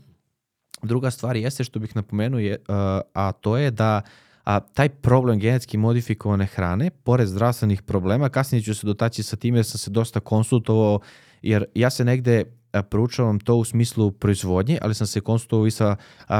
Druga 0.84 1.12
stvar 1.12 1.36
jeste 1.38 1.64
što 1.64 1.80
bih 1.80 1.96
napomenuo, 1.96 2.40
je, 2.40 2.58
a, 2.68 3.02
a 3.14 3.32
to 3.32 3.58
je 3.58 3.72
da 3.72 4.02
a, 4.44 4.60
taj 4.60 4.90
problem 4.90 5.40
genetski 5.40 5.78
modifikovane 5.78 6.46
hrane, 6.46 6.90
pored 6.90 7.28
zdravstvenih 7.28 7.82
problema, 7.82 8.30
kasnije 8.30 8.62
ću 8.62 8.76
se 8.76 8.88
dotaći 8.88 9.24
sa 9.24 9.36
time 9.36 9.58
jer 9.58 9.66
sam 9.66 9.78
se 9.78 9.92
dosta 9.92 10.20
konsultovao, 10.20 11.00
jer 11.42 11.66
ja 11.76 11.90
se 11.90 12.06
negde 12.06 12.44
proučavam 12.84 13.40
to 13.40 13.56
u 13.56 13.66
smislu 13.66 14.12
proizvodnje, 14.12 14.78
ali 14.82 14.96
sam 14.96 15.08
se 15.08 15.22
konsultovao 15.22 15.68
i 15.68 15.72
sa 15.72 15.96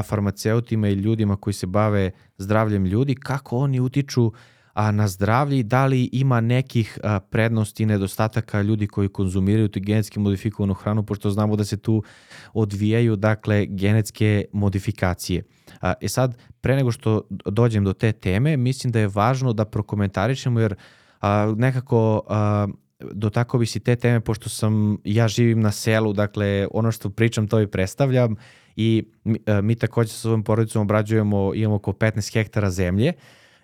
farmaceutima 0.06 0.88
i 0.90 0.94
ljudima 0.94 1.36
koji 1.36 1.54
se 1.54 1.68
bave 1.68 2.12
zdravljem 2.38 2.86
ljudi, 2.86 3.16
kako 3.16 3.58
oni 3.58 3.80
utiču 3.80 4.32
a 4.78 4.92
na 4.92 5.08
zdravlje 5.08 5.60
i 5.60 5.64
da 5.64 5.86
li 5.86 6.10
ima 6.12 6.42
nekih 6.42 7.00
a, 7.04 7.20
prednosti 7.20 7.84
i 7.84 7.86
nedostataka 7.86 8.62
ljudi 8.62 8.88
koji 8.88 9.10
konzumiraju 9.10 9.70
tu 9.70 9.80
genetski 9.80 10.20
modifikovanu 10.20 10.74
hranu, 10.74 11.04
pošto 11.04 11.30
znamo 11.30 11.56
da 11.56 11.66
se 11.66 11.78
tu 11.78 12.04
odvijaju 12.54 13.16
dakle 13.16 13.66
genetske 13.66 14.46
modifikacije. 14.54 15.44
A, 15.82 15.94
e 16.02 16.08
sad, 16.08 16.38
pre 16.62 16.76
nego 16.76 16.92
što 16.92 17.22
dođem 17.30 17.84
do 17.84 17.94
te 17.94 18.12
teme, 18.12 18.58
mislim 18.58 18.92
da 18.92 19.00
je 19.00 19.08
važno 19.08 19.54
da 19.54 19.66
prokomentarišemo 19.66 20.60
jer 20.60 20.76
a, 21.22 21.54
nekako 21.58 22.22
a, 22.28 22.68
dotakao 23.00 23.60
bi 23.60 23.66
si 23.66 23.80
te 23.80 23.96
teme 23.96 24.20
pošto 24.20 24.50
sam, 24.50 24.98
ja 25.04 25.28
živim 25.28 25.60
na 25.60 25.72
selu, 25.72 26.14
dakle 26.14 26.68
ono 26.72 26.92
što 26.92 27.10
pričam 27.10 27.48
to 27.48 27.62
i 27.62 27.68
predstavljam 27.68 28.36
i 28.76 29.04
mi, 29.24 29.40
a, 29.46 29.62
mi 29.62 29.76
takođe 29.76 30.10
sa 30.10 30.18
svojom 30.18 30.44
porodicom 30.44 30.82
obrađujemo, 30.82 31.54
imamo 31.56 31.76
oko 31.76 31.92
15 31.92 32.34
hektara 32.34 32.70
zemlje 32.70 33.14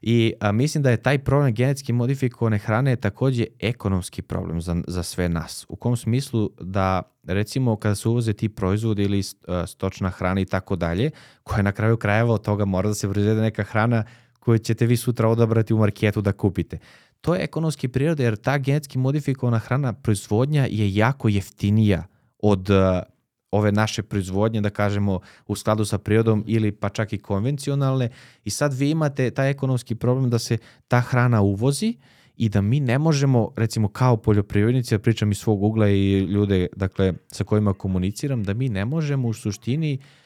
I 0.05 0.33
a, 0.39 0.51
mislim 0.51 0.83
da 0.83 0.91
je 0.91 0.97
taj 0.97 1.19
problem 1.19 1.53
genetski 1.53 1.93
modifikovane 1.93 2.57
hrane 2.57 2.95
takođe 2.95 3.45
ekonomski 3.59 4.21
problem 4.21 4.61
za, 4.61 4.75
za 4.87 5.03
sve 5.03 5.29
nas. 5.29 5.65
U 5.69 5.75
kom 5.75 5.97
smislu 5.97 6.49
da 6.61 7.01
recimo 7.23 7.75
kada 7.75 7.95
se 7.95 8.09
uvoze 8.09 8.33
ti 8.33 8.49
proizvodi 8.49 9.03
ili 9.03 9.21
a, 9.47 9.67
stočna 9.67 10.09
hrana 10.09 10.41
i 10.41 10.45
tako 10.45 10.75
dalje, 10.75 11.11
koja 11.43 11.61
na 11.61 11.71
kraju 11.71 11.97
krajeva 11.97 12.33
od 12.33 12.41
toga 12.41 12.65
mora 12.65 12.89
da 12.89 12.95
se 12.95 13.09
proizvede 13.09 13.41
neka 13.41 13.63
hrana 13.63 14.03
koju 14.39 14.59
ćete 14.59 14.85
vi 14.85 14.97
sutra 14.97 15.27
odabrati 15.29 15.73
u 15.73 15.77
marketu 15.77 16.21
da 16.21 16.31
kupite. 16.31 16.77
To 17.23 17.35
je 17.35 17.43
ekonomski 17.43 17.87
prirode 17.87 18.23
jer 18.23 18.35
ta 18.35 18.57
genetski 18.57 18.97
modifikovana 18.97 19.59
hrana 19.59 19.93
proizvodnja 19.93 20.67
je 20.69 20.95
jako 20.95 21.29
jeftinija 21.29 22.03
od 22.39 22.69
a, 22.69 23.03
ove 23.51 23.71
naše 23.71 24.03
proizvodnje, 24.03 24.61
da 24.61 24.69
kažemo, 24.69 25.19
u 25.47 25.55
skladu 25.55 25.85
sa 25.85 25.97
prirodom 25.97 26.43
ili 26.47 26.71
pa 26.71 26.89
čak 26.89 27.13
i 27.13 27.17
konvencionalne. 27.17 28.09
I 28.43 28.49
sad 28.49 28.73
vi 28.73 28.89
imate 28.89 29.31
taj 29.31 29.49
ekonomski 29.49 29.95
problem 29.95 30.29
da 30.29 30.39
se 30.39 30.57
ta 30.87 30.99
hrana 30.99 31.41
uvozi 31.41 31.95
i 32.35 32.49
da 32.49 32.61
mi 32.61 32.79
ne 32.79 32.99
možemo, 32.99 33.51
recimo 33.55 33.87
kao 33.87 34.17
poljoprivrednici, 34.17 34.95
ja 34.95 34.99
pričam 34.99 35.31
iz 35.31 35.37
svog 35.37 35.63
ugla 35.63 35.89
i 35.89 36.19
ljude 36.19 36.67
dakle, 36.75 37.13
sa 37.27 37.43
kojima 37.43 37.73
komuniciram, 37.73 38.43
da 38.43 38.53
mi 38.53 38.69
ne 38.69 38.85
možemo 38.85 39.27
u 39.27 39.33
suštini 39.33 39.99
Uh, 39.99 40.22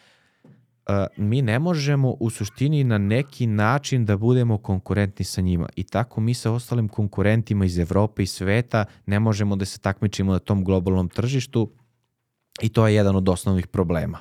mi 1.18 1.42
ne 1.42 1.60
možemo 1.60 2.16
u 2.20 2.30
suštini 2.30 2.84
na 2.84 2.98
neki 2.98 3.48
način 3.48 4.06
da 4.06 4.18
budemo 4.18 4.58
konkurentni 4.58 5.26
sa 5.26 5.42
njima 5.42 5.70
i 5.76 5.84
tako 5.84 6.22
mi 6.22 6.34
sa 6.34 6.52
ostalim 6.52 6.88
konkurentima 6.88 7.66
iz 7.66 7.80
Evrope 7.80 8.24
i 8.24 8.28
sveta 8.28 8.86
ne 9.06 9.20
možemo 9.20 9.56
da 9.56 9.66
se 9.66 9.80
takmičimo 9.80 10.32
na 10.32 10.40
tom 10.40 10.64
globalnom 10.64 11.10
tržištu 11.10 11.72
i 12.62 12.70
to 12.70 12.88
je 12.88 12.96
jedan 12.96 13.16
od 13.16 13.30
osnovnih 13.30 13.68
problema. 13.68 14.18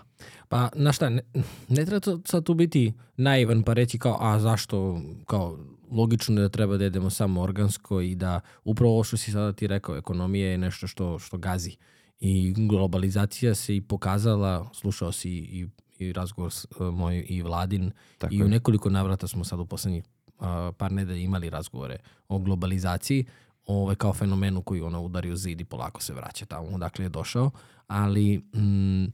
Pa, 0.48 0.68
na 0.74 0.92
šta, 0.92 1.08
ne, 1.08 1.22
ne 1.68 1.84
treba 1.84 2.18
sad 2.24 2.44
tu 2.44 2.54
biti 2.54 2.92
naivan 3.16 3.62
pa 3.62 3.72
reći 3.72 3.98
kao, 3.98 4.16
a 4.20 4.40
zašto, 4.40 5.00
kao, 5.26 5.58
logično 5.90 6.40
je 6.40 6.42
da 6.42 6.48
treba 6.48 6.76
da 6.76 6.84
jedemo 6.84 7.10
samo 7.10 7.40
organsko 7.40 8.00
i 8.00 8.14
da 8.14 8.40
upravo 8.64 8.92
ovo 8.92 9.04
što 9.04 9.16
si 9.16 9.32
sada 9.32 9.52
ti 9.52 9.66
rekao, 9.66 9.96
ekonomija 9.96 10.50
je 10.50 10.58
nešto 10.58 10.86
što, 10.86 11.18
što 11.18 11.38
gazi. 11.38 11.76
I 12.20 12.54
globalizacija 12.68 13.54
se 13.54 13.76
i 13.76 13.80
pokazala, 13.80 14.70
slušao 14.74 15.12
si 15.12 15.30
i, 15.30 15.66
i 15.98 16.12
razgovor 16.12 16.52
s, 16.52 16.64
uh, 16.64 16.94
moj 16.94 17.26
i 17.28 17.42
Vladin. 17.42 17.90
Tako 18.18 18.34
i 18.34 18.42
u 18.42 18.48
nekoliko 18.48 18.90
navrata 18.90 19.28
smo 19.28 19.44
sad 19.44 19.60
u 19.60 19.66
poslednjih 19.66 20.04
uh, 20.04 20.46
par 20.78 20.92
nedelja 20.92 21.20
imali 21.20 21.50
razgovore 21.50 21.96
o 22.28 22.38
globalizaciji, 22.38 23.26
ove, 23.66 23.94
kao 23.94 24.12
fenomenu 24.12 24.62
koji 24.62 24.80
ono 24.80 25.02
udari 25.02 25.30
u 25.30 25.36
zid 25.36 25.60
i 25.60 25.64
polako 25.64 26.02
se 26.02 26.14
vraća 26.14 26.46
tamo 26.46 26.68
odakle 26.68 27.04
je 27.04 27.08
došao, 27.08 27.50
ali 27.86 28.38
mm, 28.38 29.12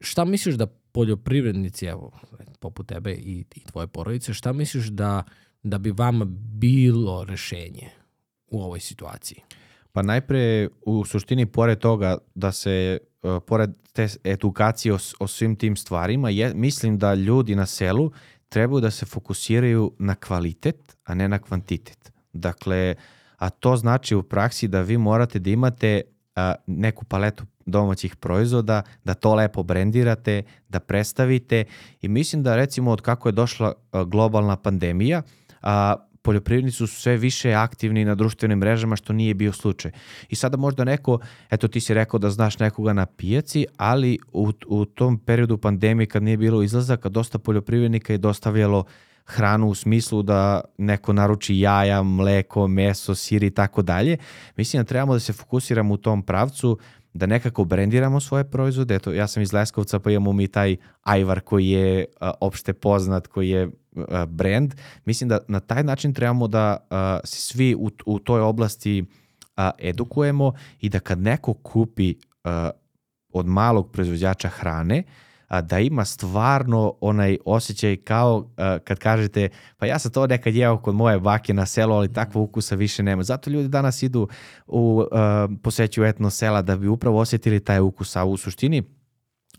šta 0.00 0.24
misliš 0.24 0.54
da 0.54 0.66
poljoprivrednici, 0.66 1.86
evo, 1.86 2.10
poput 2.60 2.86
tebe 2.86 3.12
i, 3.12 3.44
i 3.54 3.60
tvoje 3.60 3.86
porodice, 3.86 4.34
šta 4.34 4.52
misliš 4.52 4.86
da, 4.86 5.22
da 5.62 5.78
bi 5.78 5.90
vama 5.90 6.24
bilo 6.58 7.24
rešenje 7.24 7.90
u 8.46 8.62
ovoj 8.62 8.80
situaciji? 8.80 9.38
Pa 9.94 10.02
najpre, 10.02 10.68
u 10.82 11.04
suštini, 11.04 11.46
pored 11.46 11.78
toga 11.78 12.16
da 12.34 12.52
se, 12.52 12.98
uh, 13.22 13.42
pored 13.46 13.70
te 13.92 14.08
edukacije 14.24 14.94
o, 14.94 14.98
o 15.20 15.26
svim 15.26 15.56
tim 15.56 15.76
stvarima, 15.76 16.30
je, 16.30 16.54
mislim 16.54 16.98
da 16.98 17.14
ljudi 17.14 17.54
na 17.54 17.66
selu 17.66 18.10
trebaju 18.48 18.80
da 18.80 18.90
se 18.90 19.06
fokusiraju 19.06 19.92
na 19.98 20.14
kvalitet, 20.14 20.96
a 21.04 21.14
ne 21.14 21.28
na 21.28 21.38
kvantitet. 21.38 22.12
Dakle, 22.32 22.94
a 23.38 23.50
to 23.50 23.76
znači 23.76 24.14
u 24.14 24.22
praksi 24.22 24.68
da 24.68 24.80
vi 24.80 24.98
morate 24.98 25.38
da 25.38 25.50
imate 25.50 26.02
a, 26.34 26.54
neku 26.66 27.04
paletu 27.04 27.44
domaćih 27.66 28.16
proizvoda, 28.16 28.82
da 29.04 29.14
to 29.14 29.34
lepo 29.34 29.62
brendirate, 29.62 30.42
da 30.68 30.80
predstavite 30.80 31.64
i 32.00 32.08
mislim 32.08 32.42
da 32.42 32.56
recimo 32.56 32.90
od 32.90 33.00
kako 33.00 33.28
je 33.28 33.32
došla 33.32 33.72
globalna 34.06 34.56
pandemija, 34.56 35.22
a, 35.62 35.94
poljoprivrednici 36.24 36.76
su 36.76 36.86
sve 36.86 37.16
više 37.16 37.52
aktivni 37.52 38.04
na 38.04 38.14
društvenim 38.14 38.58
mrežama, 38.58 38.96
što 38.96 39.12
nije 39.12 39.34
bio 39.34 39.52
slučaj. 39.52 39.90
I 40.28 40.36
sada 40.36 40.56
možda 40.56 40.84
neko, 40.84 41.18
eto 41.50 41.68
ti 41.68 41.80
si 41.80 41.94
rekao 41.94 42.18
da 42.18 42.30
znaš 42.30 42.58
nekoga 42.58 42.92
na 42.92 43.06
pijaci, 43.06 43.66
ali 43.76 44.18
u, 44.32 44.52
u 44.66 44.84
tom 44.84 45.18
periodu 45.18 45.58
pandemije 45.58 46.06
kad 46.06 46.22
nije 46.22 46.36
bilo 46.36 46.62
izlazaka, 46.62 47.08
dosta 47.08 47.38
poljoprivrednika 47.38 48.12
je 48.12 48.18
dostavljalo 48.18 48.84
hranu 49.26 49.68
u 49.68 49.74
smislu 49.74 50.22
da 50.22 50.60
neko 50.78 51.12
naruči 51.12 51.58
jaja, 51.58 52.02
mleko, 52.02 52.68
meso, 52.68 53.14
sir 53.14 53.42
i 53.42 53.50
tako 53.50 53.82
dalje. 53.82 54.16
Mislim 54.56 54.82
da 54.82 54.88
trebamo 54.88 55.12
da 55.12 55.20
se 55.20 55.32
fokusiramo 55.32 55.94
u 55.94 55.96
tom 55.96 56.22
pravcu, 56.22 56.78
da 57.14 57.26
nekako 57.26 57.64
brendiramo 57.64 58.20
svoje 58.20 58.44
proizvode. 58.44 58.94
Eto, 58.94 59.12
ja 59.12 59.26
sam 59.26 59.42
iz 59.42 59.52
Leskovca, 59.52 59.98
pa 59.98 60.10
imamo 60.10 60.32
mi 60.32 60.48
taj 60.48 60.76
ajvar 61.02 61.40
koji 61.40 61.68
je 61.68 62.04
a, 62.20 62.32
opšte 62.40 62.72
poznat, 62.72 63.26
koji 63.26 63.48
je 63.50 63.70
a, 64.08 64.26
brand. 64.26 64.74
Mislim 65.04 65.28
da 65.28 65.38
na 65.48 65.60
taj 65.60 65.82
način 65.84 66.14
trebamo 66.14 66.48
da 66.48 66.76
se 67.24 67.36
svi 67.36 67.74
u, 67.74 67.90
u 68.06 68.18
toj 68.18 68.40
oblasti 68.40 69.04
a, 69.56 69.70
edukujemo 69.78 70.52
i 70.80 70.88
da 70.88 71.00
kad 71.00 71.18
neko 71.18 71.54
kupi 71.54 72.14
a, 72.44 72.70
od 73.32 73.46
malog 73.46 73.90
proizvođača 73.92 74.48
hrane, 74.48 75.02
a, 75.06 75.23
da 75.62 75.78
ima 75.78 76.04
stvarno 76.04 76.94
onaj 77.00 77.38
osjećaj 77.44 77.96
kao 77.96 78.48
kad 78.84 78.98
kažete 78.98 79.48
pa 79.76 79.86
ja 79.86 79.98
sam 79.98 80.12
to 80.12 80.26
nekad 80.26 80.54
jeo 80.54 80.78
kod 80.78 80.94
moje 80.94 81.20
bake 81.20 81.54
na 81.54 81.66
selu, 81.66 81.94
ali 81.94 82.12
takva 82.12 82.40
ukusa 82.40 82.74
više 82.74 83.02
nema. 83.02 83.22
Zato 83.22 83.50
ljudi 83.50 83.68
danas 83.68 84.02
idu 84.02 84.28
u 84.66 85.04
a, 85.12 85.48
poseću 85.62 86.04
etno 86.04 86.30
sela 86.30 86.62
da 86.62 86.76
bi 86.76 86.88
upravo 86.88 87.18
osjetili 87.18 87.60
taj 87.60 87.80
ukus, 87.80 88.16
a 88.16 88.24
u 88.24 88.36
suštini 88.36 88.82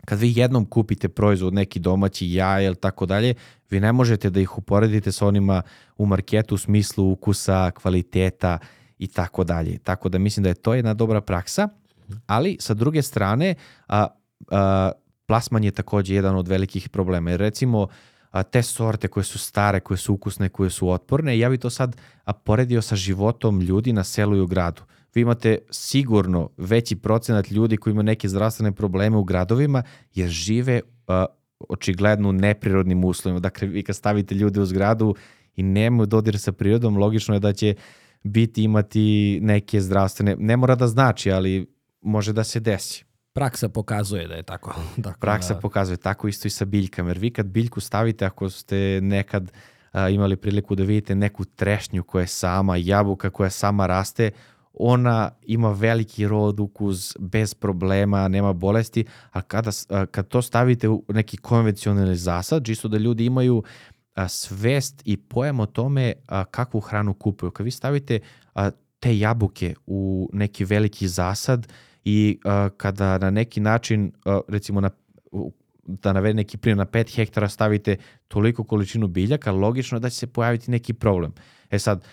kad 0.04 0.18
vi 0.18 0.32
jednom 0.36 0.64
kupite 0.64 1.08
proizvod, 1.08 1.54
neki 1.54 1.78
domaći 1.78 2.32
jaja 2.32 2.66
ili 2.66 2.76
tako 2.76 3.06
dalje, 3.06 3.34
vi 3.70 3.80
ne 3.80 3.92
možete 3.92 4.30
da 4.30 4.40
ih 4.40 4.58
uporedite 4.58 5.12
sa 5.12 5.26
onima 5.26 5.62
u 5.96 6.06
marketu 6.06 6.54
u 6.54 6.58
smislu 6.58 7.12
ukusa, 7.12 7.70
kvaliteta 7.70 8.58
i 8.98 9.06
tako 9.06 9.44
dalje. 9.44 9.78
Tako 9.78 10.08
da 10.08 10.18
mislim 10.18 10.42
da 10.42 10.48
je 10.48 10.54
to 10.54 10.74
jedna 10.74 10.94
dobra 10.94 11.20
praksa, 11.20 11.68
ali 12.26 12.56
sa 12.60 12.74
druge 12.74 13.02
strane, 13.02 13.54
a, 13.88 14.06
a, 14.50 14.90
plasman 15.26 15.64
je 15.64 15.70
takođe 15.70 16.14
jedan 16.14 16.36
od 16.36 16.48
velikih 16.48 16.88
problema. 16.88 17.30
Jer 17.30 17.40
recimo, 17.40 17.86
te 18.50 18.62
sorte 18.62 19.08
koje 19.08 19.24
su 19.24 19.38
stare, 19.38 19.80
koje 19.80 19.98
su 19.98 20.14
ukusne, 20.14 20.48
koje 20.48 20.70
su 20.70 20.88
otporne, 20.88 21.38
ja 21.38 21.50
bih 21.50 21.60
to 21.60 21.70
sad 21.70 21.96
poredio 22.44 22.82
sa 22.82 22.96
životom 22.96 23.60
ljudi 23.60 23.92
na 23.92 24.04
selu 24.04 24.36
i 24.36 24.40
u 24.40 24.46
gradu. 24.46 24.82
Vi 25.14 25.22
imate 25.22 25.58
sigurno 25.70 26.50
veći 26.56 26.96
procenat 26.96 27.50
ljudi 27.50 27.76
koji 27.76 27.92
imaju 27.92 28.04
neke 28.04 28.28
zdravstvene 28.28 28.72
probleme 28.72 29.16
u 29.16 29.24
gradovima, 29.24 29.82
jer 30.14 30.28
žive 30.28 30.80
očigledno 31.68 32.28
u 32.28 32.32
neprirodnim 32.32 33.04
uslovima. 33.04 33.40
Dakle, 33.40 33.68
vi 33.68 33.82
kad 33.82 33.96
stavite 33.96 34.34
ljude 34.34 34.60
u 34.60 34.66
zgradu 34.66 35.14
i 35.54 35.62
nemaju 35.62 36.06
dodir 36.06 36.38
sa 36.38 36.52
prirodom, 36.52 36.96
logično 36.96 37.34
je 37.34 37.40
da 37.40 37.52
će 37.52 37.74
biti 38.24 38.62
imati 38.62 39.38
neke 39.42 39.80
zdravstvene, 39.80 40.36
ne 40.38 40.56
mora 40.56 40.74
da 40.74 40.86
znači, 40.86 41.30
ali 41.30 41.66
može 42.00 42.32
da 42.32 42.44
se 42.44 42.60
desi. 42.60 43.04
Praksa 43.36 43.68
pokazuje 43.68 44.28
da 44.28 44.34
je 44.34 44.42
tako. 44.42 44.74
tako 45.04 45.20
Praksa 45.20 45.54
da... 45.54 45.60
pokazuje 45.60 45.96
tako 45.96 46.28
isto 46.28 46.48
i 46.48 46.50
sa 46.50 46.64
biljkama, 46.64 47.10
jer 47.10 47.18
vi 47.18 47.30
kad 47.30 47.46
biljku 47.46 47.80
stavite, 47.80 48.24
ako 48.26 48.50
ste 48.50 49.00
nekad 49.02 49.52
a, 49.92 50.08
imali 50.08 50.36
priliku 50.36 50.74
da 50.74 50.84
vidite 50.84 51.14
neku 51.14 51.44
trešnju 51.44 52.04
koja 52.04 52.22
je 52.22 52.26
sama, 52.26 52.76
jabuka 52.76 53.30
koja 53.30 53.50
sama 53.50 53.86
raste, 53.86 54.30
ona 54.72 55.30
ima 55.42 55.72
veliki 55.72 56.28
rod, 56.28 56.60
ukus, 56.60 57.16
bez 57.18 57.54
problema, 57.54 58.28
nema 58.28 58.52
bolesti, 58.52 59.04
a 59.30 59.42
kada, 59.42 59.70
a, 59.88 60.06
kad 60.06 60.28
to 60.28 60.42
stavite 60.42 60.88
u 60.88 61.04
neki 61.08 61.36
konvencionalni 61.36 62.16
zasad, 62.16 62.64
čisto 62.64 62.88
da 62.88 62.98
ljudi 62.98 63.24
imaju 63.24 63.62
a, 64.14 64.28
svest 64.28 65.02
i 65.04 65.16
pojam 65.16 65.60
o 65.60 65.66
tome 65.66 66.12
a, 66.26 66.44
kakvu 66.44 66.80
hranu 66.80 67.14
kupuju. 67.14 67.50
Kad 67.50 67.64
vi 67.64 67.70
stavite 67.70 68.20
a, 68.54 68.70
te 69.00 69.18
jabuke 69.18 69.74
u 69.86 70.30
neki 70.32 70.64
veliki 70.64 71.08
zasad, 71.08 71.66
i 72.08 72.38
uh, 72.44 72.76
kada 72.76 73.18
na 73.18 73.30
neki 73.30 73.60
način, 73.60 74.12
uh, 74.24 74.40
recimo 74.48 74.80
na, 74.80 74.90
da 75.82 76.12
navede 76.12 76.34
neki 76.34 76.56
primjer, 76.56 76.76
na 76.76 76.86
5 76.86 77.16
hektara 77.16 77.48
stavite 77.48 77.96
toliko 78.28 78.64
količinu 78.64 79.08
biljaka, 79.08 79.52
logično 79.52 79.96
je 79.96 80.00
da 80.00 80.10
će 80.10 80.16
se 80.16 80.26
pojaviti 80.26 80.70
neki 80.70 80.92
problem. 80.92 81.32
E 81.70 81.78
sad, 81.78 82.04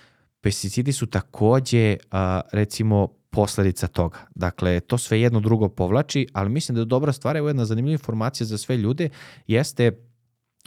pesticidi 0.42 0.94
su 0.94 1.06
takođe, 1.06 1.98
uh, 2.04 2.18
recimo, 2.52 3.08
posledica 3.30 3.88
toga. 3.88 4.18
Dakle, 4.36 4.80
to 4.80 4.98
sve 4.98 5.22
jedno 5.22 5.40
drugo 5.40 5.70
povlači, 5.70 6.28
ali 6.34 6.50
mislim 6.50 6.76
da 6.76 6.82
je 6.82 6.86
dobra 6.86 7.14
stvar, 7.14 7.38
evo 7.38 7.48
jedna 7.48 7.66
zanimljiva 7.66 7.94
informacija 7.94 8.48
za 8.48 8.58
sve 8.58 8.78
ljude, 8.78 9.10
jeste 9.48 9.92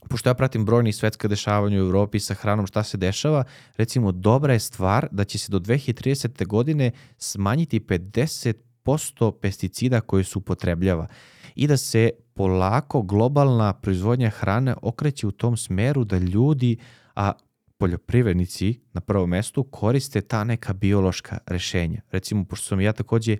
pošto 0.09 0.29
ja 0.29 0.35
pratim 0.35 0.65
brojni 0.65 0.93
svetska 0.93 1.29
dešavanja 1.29 1.83
u 1.83 1.87
Evropi 1.87 2.21
sa 2.21 2.35
hranom, 2.35 2.67
šta 2.67 2.83
se 2.83 2.97
dešava, 2.97 3.45
recimo 3.77 4.13
dobra 4.13 4.53
je 4.53 4.61
stvar 4.61 5.09
da 5.11 5.25
će 5.25 5.39
se 5.39 5.53
do 5.53 5.59
2030. 5.59 6.47
godine 6.47 6.91
smanjiti 7.19 7.81
50 7.81 8.55
posto 8.87 9.33
pesticida 9.33 10.01
koje 10.01 10.25
su 10.25 10.39
upotrebljava 10.39 11.07
i 11.55 11.67
da 11.67 11.77
se 11.77 12.11
polako 12.35 13.03
globalna 13.03 13.73
proizvodnja 13.73 14.31
hrane 14.31 14.75
okreće 14.83 15.27
u 15.27 15.31
tom 15.31 15.57
smeru 15.57 16.05
da 16.05 16.19
ljudi, 16.19 16.77
a 17.17 17.33
poljoprivrednici 17.79 18.81
na 18.93 19.01
prvom 19.01 19.31
mestu 19.31 19.65
koriste 19.65 20.21
ta 20.21 20.45
neka 20.45 20.73
biološka 20.73 21.39
rešenja. 21.47 22.01
Recimo, 22.11 22.45
pošto 22.45 22.69
sam 22.69 22.81
ja 22.81 22.93
takođe 22.93 23.37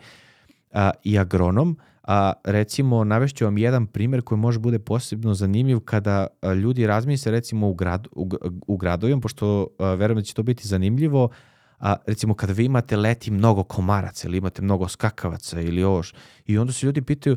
a, 0.73 0.91
i 1.05 1.19
agronom, 1.19 1.79
a, 2.03 2.33
recimo 2.45 3.05
navešću 3.05 3.45
vam 3.45 3.59
jedan 3.59 3.87
primer 3.87 4.23
koji 4.23 4.39
može 4.39 4.59
bude 4.59 4.79
posebno 4.79 5.35
zanimljiv 5.35 5.81
kada 5.81 6.27
ljudi 6.63 6.87
razmisle 6.87 7.33
recimo 7.33 7.69
u, 7.69 7.75
grad, 7.75 8.09
u, 8.13 8.31
u 8.67 8.77
gradovima, 8.77 9.21
pošto 9.21 9.69
a, 9.79 9.95
verujem 9.95 10.19
da 10.19 10.23
će 10.23 10.35
to 10.35 10.43
biti 10.43 10.69
zanimljivo, 10.69 11.25
a, 11.25 11.56
recimo 12.07 12.35
kada 12.35 12.53
vi 12.53 12.65
imate 12.65 12.97
leti 12.97 13.31
mnogo 13.31 13.65
komaraca 13.65 14.29
ili 14.29 14.39
imate 14.39 14.63
mnogo 14.63 14.89
skakavaca 14.89 15.61
ili 15.61 15.85
ovoš 15.85 16.15
i 16.47 16.59
onda 16.59 16.73
se 16.73 16.87
ljudi 16.87 17.03
pitaju 17.03 17.37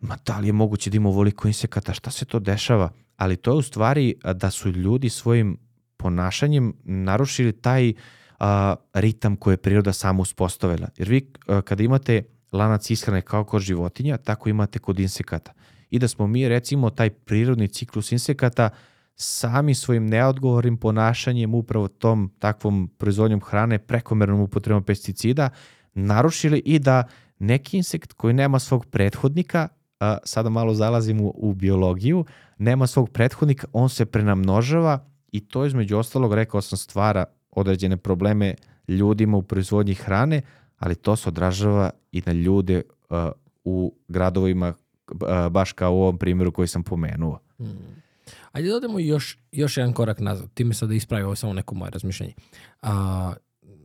ma 0.00 0.16
da 0.26 0.38
li 0.38 0.48
je 0.48 0.52
moguće 0.52 0.90
da 0.90 0.96
ima 0.96 1.08
ovoliko 1.08 1.48
insekata, 1.48 1.94
šta 1.94 2.10
se 2.10 2.24
to 2.24 2.38
dešava? 2.38 2.90
Ali 3.16 3.36
to 3.36 3.50
je 3.50 3.56
u 3.56 3.62
stvari 3.62 4.14
da 4.34 4.50
su 4.50 4.70
ljudi 4.70 5.08
svojim 5.08 5.58
ponašanjem 5.96 6.74
narušili 6.84 7.52
taj 7.52 7.92
a, 8.38 8.74
ritam 8.94 9.36
koji 9.36 9.52
je 9.52 9.56
priroda 9.56 9.92
sama 9.92 10.22
uspostavila. 10.22 10.88
Jer 10.96 11.08
vi 11.08 11.32
a, 11.46 11.62
kada 11.62 11.82
imate 11.82 12.22
lanac 12.52 12.90
ishrane 12.90 13.22
kao 13.22 13.44
kod 13.44 13.62
životinja, 13.62 14.16
tako 14.16 14.48
imate 14.48 14.78
kod 14.78 15.00
insekata. 15.00 15.52
I 15.90 15.98
da 15.98 16.08
smo 16.08 16.26
mi 16.26 16.48
recimo 16.48 16.90
taj 16.90 17.10
prirodni 17.10 17.68
ciklus 17.68 18.12
insekata 18.12 18.70
sami 19.16 19.74
svojim 19.74 20.06
neodgovornim 20.06 20.76
ponašanjem, 20.76 21.54
upravo 21.54 21.88
tom 21.88 22.30
takvom 22.38 22.90
proizvodnjom 22.98 23.40
hrane, 23.40 23.78
prekomernom 23.78 24.40
upotrebom 24.40 24.84
pesticida, 24.84 25.50
narušili 25.94 26.62
i 26.64 26.78
da 26.78 27.04
neki 27.38 27.76
insekt 27.76 28.12
koji 28.12 28.34
nema 28.34 28.58
svog 28.58 28.86
prethodnika, 28.86 29.68
a, 30.00 30.18
sada 30.24 30.48
malo 30.48 30.74
zalazim 30.74 31.20
u, 31.20 31.32
u 31.36 31.54
biologiju, 31.54 32.24
nema 32.58 32.86
svog 32.86 33.10
prethodnika, 33.10 33.66
on 33.72 33.88
se 33.88 34.06
prenamnožava 34.06 35.04
i 35.32 35.40
to 35.40 35.66
između 35.66 35.98
ostalog, 35.98 36.34
rekao 36.34 36.60
sam, 36.60 36.78
stvara 36.78 37.24
određene 37.50 37.96
probleme 37.96 38.54
ljudima 38.88 39.36
u 39.36 39.42
proizvodnji 39.42 39.94
hrane, 39.94 40.42
ali 40.78 40.94
to 40.94 41.16
se 41.16 41.28
odražava 41.28 41.90
i 42.12 42.22
na 42.26 42.32
ljude 42.32 42.82
uh, 43.10 43.16
u 43.64 43.94
gradovima, 44.08 44.74
uh, 45.10 45.18
baš 45.50 45.72
kao 45.72 45.92
u 45.94 46.02
ovom 46.02 46.18
primjeru 46.18 46.52
koji 46.52 46.68
sam 46.68 46.82
pomenuo. 46.82 47.38
Hmm. 47.58 48.05
Ajde 48.52 48.68
da 48.68 48.76
odemo 48.76 48.98
još, 48.98 49.38
još 49.52 49.76
jedan 49.76 49.92
korak 49.92 50.20
nazad. 50.20 50.48
Ti 50.54 50.64
me 50.64 50.74
sada 50.74 50.94
ispravi 50.94 51.24
ovo 51.24 51.34
samo 51.34 51.52
neko 51.52 51.74
moje 51.74 51.90
razmišljanje. 51.90 52.34
A, 52.82 53.34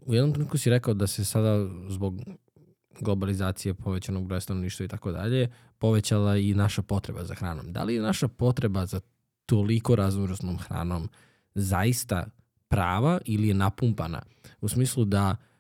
u 0.06 0.14
jednom 0.14 0.34
trenutku 0.34 0.58
si 0.58 0.70
rekao 0.70 0.94
da 0.94 1.08
se 1.08 1.26
sada 1.26 1.68
zbog 1.90 2.22
globalizacije, 3.00 3.74
povećanog 3.74 4.26
broja 4.26 4.42
stanovništva 4.42 4.86
i 4.86 4.90
tako 4.90 5.12
dalje, 5.12 5.52
povećala 5.78 6.38
i 6.38 6.54
naša 6.54 6.82
potreba 6.82 7.24
za 7.24 7.36
hranom. 7.36 7.74
Da 7.74 7.84
li 7.84 7.96
je 7.96 8.02
naša 8.02 8.28
potreba 8.28 8.86
za 8.86 9.02
toliko 9.46 9.96
raznovrsnom 9.96 10.58
hranom 10.58 11.10
zaista 11.56 12.26
prava 12.68 13.20
ili 13.26 13.48
je 13.48 13.54
napumpana? 13.54 14.22
U 14.62 14.70
smislu 14.70 15.06
da 15.06 15.30
uh, 15.30 15.51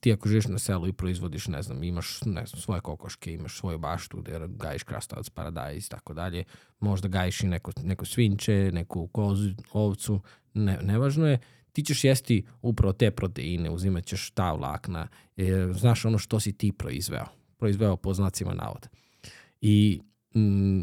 ti 0.00 0.12
ako 0.12 0.28
živiš 0.28 0.46
na 0.46 0.58
selu 0.58 0.88
i 0.88 0.92
proizvodiš, 0.92 1.48
ne 1.48 1.62
znam, 1.62 1.82
imaš 1.82 2.20
ne 2.24 2.46
znam, 2.46 2.62
svoje 2.62 2.80
kokoške, 2.80 3.32
imaš 3.32 3.58
svoju 3.58 3.78
baštu 3.78 4.16
gde 4.16 4.40
gajiš 4.48 4.82
krastavac, 4.82 5.30
paradajz 5.30 5.86
i 5.86 5.88
tako 5.88 6.14
dalje, 6.14 6.44
možda 6.80 7.08
gajiš 7.08 7.40
i 7.40 7.46
neko, 7.46 7.72
neko 7.82 8.04
svinče, 8.04 8.70
neku 8.72 9.06
kozu, 9.06 9.50
ovcu, 9.72 10.20
ne, 10.54 10.78
nevažno 10.82 11.26
je, 11.26 11.38
ti 11.72 11.82
ćeš 11.82 12.04
jesti 12.04 12.46
upravo 12.62 12.92
te 12.92 13.10
proteine, 13.10 13.70
uzimat 13.70 14.04
ćeš 14.04 14.30
ta 14.30 14.52
vlakna, 14.52 15.08
e, 15.36 15.68
znaš 15.72 16.04
ono 16.04 16.18
što 16.18 16.40
si 16.40 16.52
ti 16.52 16.72
proizveo, 16.72 17.26
proizveo 17.58 17.96
po 17.96 18.14
znacima 18.14 18.54
navoda. 18.54 18.88
I 19.60 20.00
mm, 20.36 20.82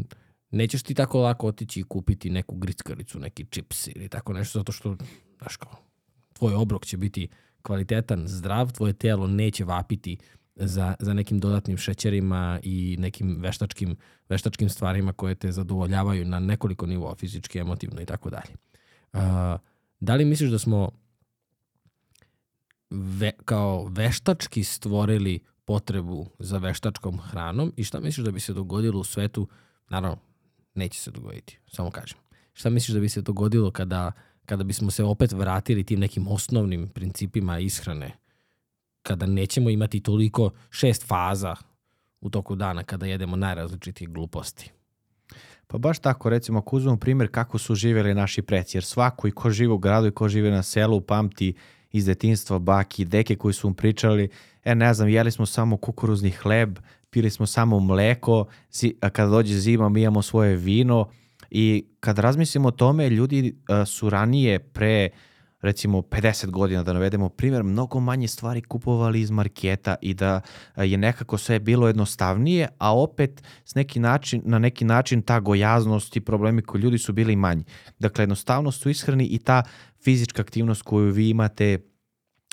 nećeš 0.51 0.83
ti 0.83 0.93
tako 0.93 1.21
lako 1.21 1.47
otići 1.47 1.79
i 1.79 1.83
kupiti 1.83 2.29
neku 2.29 2.55
grickaricu, 2.55 3.19
neki 3.19 3.45
čips 3.45 3.87
ili 3.87 4.09
tako 4.09 4.33
nešto, 4.33 4.59
zato 4.59 4.71
što, 4.71 4.97
znaš 5.37 5.57
kao, 5.57 5.71
tvoj 6.33 6.53
obrok 6.53 6.85
će 6.85 6.97
biti 6.97 7.27
kvalitetan, 7.61 8.23
zdrav, 8.27 8.71
tvoje 8.71 8.93
telo 8.93 9.27
neće 9.27 9.65
vapiti 9.65 10.17
za, 10.55 10.95
za 10.99 11.13
nekim 11.13 11.39
dodatnim 11.39 11.77
šećerima 11.77 12.59
i 12.63 12.95
nekim 12.99 13.37
veštačkim, 13.39 13.97
veštačkim 14.29 14.69
stvarima 14.69 15.13
koje 15.13 15.35
te 15.35 15.51
zadovoljavaju 15.51 16.25
na 16.25 16.39
nekoliko 16.39 16.85
nivoa, 16.85 17.15
fizički, 17.15 17.59
emotivno 17.59 18.01
i 18.01 18.05
tako 18.05 18.29
dalje. 18.29 18.55
Da 19.99 20.15
li 20.15 20.25
misliš 20.25 20.49
da 20.49 20.59
smo 20.59 20.91
ve, 22.89 23.31
kao 23.45 23.87
veštački 23.87 24.63
stvorili 24.63 25.39
potrebu 25.65 26.29
za 26.39 26.57
veštačkom 26.57 27.19
hranom 27.19 27.73
i 27.77 27.83
šta 27.83 27.99
misliš 27.99 28.25
da 28.25 28.31
bi 28.31 28.39
se 28.39 28.53
dogodilo 28.53 28.99
u 28.99 29.03
svetu, 29.03 29.47
naravno, 29.89 30.17
neće 30.75 30.99
se 30.99 31.11
dogoditi, 31.11 31.59
samo 31.67 31.91
kažem. 31.91 32.17
Šta 32.53 32.69
misliš 32.69 32.93
da 32.93 32.99
bi 32.99 33.09
se 33.09 33.21
dogodilo 33.21 33.71
kada, 33.71 34.11
kada 34.49 34.63
bismo 34.63 34.91
se 34.91 35.03
opet 35.03 35.31
vratili 35.31 35.83
tim 35.83 35.99
nekim 35.99 36.27
osnovnim 36.27 36.87
principima 36.87 37.59
ishrane, 37.59 38.11
kada 39.03 39.25
nećemo 39.25 39.69
imati 39.69 39.99
toliko 39.99 40.51
šest 40.69 41.07
faza 41.07 41.55
u 42.21 42.29
toku 42.29 42.55
dana 42.55 42.83
kada 42.83 43.05
jedemo 43.05 43.35
najrazličitije 43.35 44.07
gluposti? 44.07 44.71
Pa 45.67 45.77
baš 45.77 45.99
tako, 45.99 46.29
recimo, 46.29 46.59
ako 46.59 46.75
uzmemo 46.75 46.97
primjer 46.97 47.31
kako 47.31 47.57
su 47.57 47.75
živjeli 47.75 48.13
naši 48.13 48.41
preci, 48.41 48.77
jer 48.77 48.83
svako 48.83 49.27
i 49.27 49.31
ko 49.31 49.49
živi 49.49 49.73
u 49.73 49.77
gradu 49.77 50.07
i 50.07 50.11
ko 50.11 50.29
živi 50.29 50.51
na 50.51 50.63
selu 50.63 51.01
pamti 51.01 51.53
iz 51.91 52.05
detinstva 52.05 52.59
baki 52.59 53.05
deke 53.05 53.35
koji 53.35 53.53
su 53.53 53.69
mu 53.69 53.75
pričali, 53.75 54.29
e 54.63 54.75
ne 54.75 54.93
znam, 54.93 55.09
jeli 55.09 55.31
smo 55.31 55.45
samo 55.45 55.77
kukuruzni 55.77 56.31
hleb, 56.31 56.79
pili 57.09 57.29
smo 57.29 57.45
samo 57.45 57.79
mleko, 57.79 58.45
a 59.01 59.09
kada 59.09 59.29
dođe 59.29 59.57
zima 59.57 59.89
mi 59.89 60.01
imamo 60.01 60.21
svoje 60.21 60.55
vino 60.55 61.09
i 61.51 61.85
kad 61.99 62.19
razmislimo 62.19 62.67
o 62.67 62.71
tome, 62.71 63.09
ljudi 63.09 63.55
su 63.85 64.09
ranije 64.09 64.59
pre 64.59 65.09
recimo 65.61 66.01
50 66.01 66.49
godina 66.49 66.83
da 66.83 66.93
navedemo 66.93 67.29
primjer, 67.29 67.63
mnogo 67.63 67.99
manje 67.99 68.27
stvari 68.27 68.61
kupovali 68.61 69.21
iz 69.21 69.31
marketa 69.31 69.95
i 70.01 70.13
da 70.13 70.41
je 70.77 70.97
nekako 70.97 71.37
sve 71.37 71.59
bilo 71.59 71.87
jednostavnije, 71.87 72.67
a 72.77 72.99
opet 72.99 73.43
s 73.65 73.75
neki 73.75 73.99
način, 73.99 74.41
na 74.45 74.59
neki 74.59 74.85
način 74.85 75.21
ta 75.21 75.39
gojaznost 75.39 76.15
i 76.15 76.21
problemi 76.21 76.61
koji 76.61 76.81
ljudi 76.81 76.97
su 76.97 77.13
bili 77.13 77.35
manji. 77.35 77.63
Dakle, 77.99 78.21
jednostavnost 78.21 78.85
u 78.85 78.89
ishrani 78.89 79.25
i 79.25 79.37
ta 79.37 79.63
fizička 80.03 80.41
aktivnost 80.41 80.81
koju 80.81 81.11
vi 81.11 81.29
imate 81.29 81.79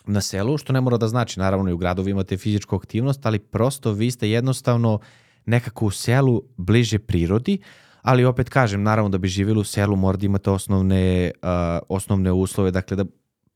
na 0.07 0.21
selu, 0.21 0.59
što 0.59 0.73
ne 0.73 0.81
mora 0.81 0.97
da 0.97 1.09
znači, 1.09 1.41
naravno 1.41 1.71
i 1.71 1.73
u 1.73 1.79
gradu 1.79 2.03
vi 2.03 2.11
imate 2.11 2.37
fizičku 2.37 2.77
aktivnost, 2.77 3.27
ali 3.27 3.39
prosto 3.39 3.93
vi 3.93 4.11
ste 4.11 4.31
jednostavno 4.31 4.99
nekako 5.45 5.87
u 5.87 5.91
selu 5.91 6.43
bliže 6.57 6.99
prirodi, 6.99 7.59
ali 8.07 8.25
opet 8.25 8.49
kažem, 8.49 8.83
naravno 8.83 9.09
da 9.09 9.19
bi 9.19 9.29
živjeli 9.29 9.61
u 9.61 9.65
selu 9.65 9.97
mora 9.97 10.17
da 10.17 10.27
imate 10.27 10.51
osnovne, 10.51 11.31
uh, 11.43 11.49
osnovne 11.89 12.33
uslove, 12.33 12.71
dakle 12.71 12.97
da 12.97 13.05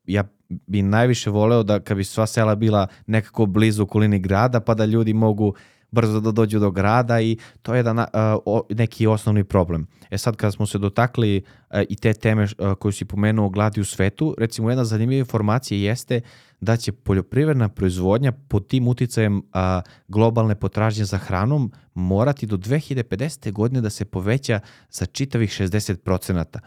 ja 0.07 0.25
bi 0.49 0.83
najviše 0.83 1.31
voleo 1.31 1.63
da 1.63 1.81
kad 1.81 1.97
bi 1.97 2.05
sva 2.05 2.27
sela 2.27 2.55
bila 2.55 2.87
nekako 3.07 3.47
blizu 3.47 3.83
okolini 3.83 4.19
grada 4.19 4.61
pa 4.61 4.75
da 4.75 4.85
ljudi 4.85 5.15
mogu 5.15 5.55
brzo 5.91 6.21
da 6.21 6.31
dođu 6.31 6.59
do 6.59 6.71
grada 6.71 7.21
i 7.21 7.37
to 7.63 7.75
je 7.75 7.79
jedan 7.79 7.99
uh, 7.99 8.61
neki 8.71 9.07
osnovni 9.07 9.45
problem. 9.45 9.87
E 10.11 10.19
sad 10.19 10.37
kada 10.37 10.51
smo 10.51 10.67
se 10.67 10.79
dotakli 10.79 11.43
uh, 11.71 11.81
i 11.89 11.97
te 11.97 12.13
teme 12.15 12.43
uh, 12.43 12.75
koju 12.75 12.93
si 12.93 13.05
pomenuo 13.05 13.49
gladi 13.49 13.81
u 13.81 13.85
svetu, 13.85 14.35
recimo 14.39 14.71
jedna 14.71 14.85
zanimljiva 14.85 15.19
informacija 15.19 15.91
jeste 15.91 16.21
da 16.61 16.77
će 16.77 16.93
poljoprivredna 16.93 17.69
proizvodnja 17.69 18.33
pod 18.33 18.67
tim 18.67 18.89
uticajem 18.89 19.43
a, 19.53 19.83
globalne 20.09 20.55
potražnje 20.55 21.05
za 21.05 21.19
hranom 21.19 21.73
morati 21.95 22.47
do 22.47 22.57
2050. 22.57 23.53
godine 23.53 23.81
da 23.81 23.91
se 23.91 24.05
poveća 24.05 24.61
za 24.91 25.07
čitavih 25.07 25.51
60%. 25.51 26.59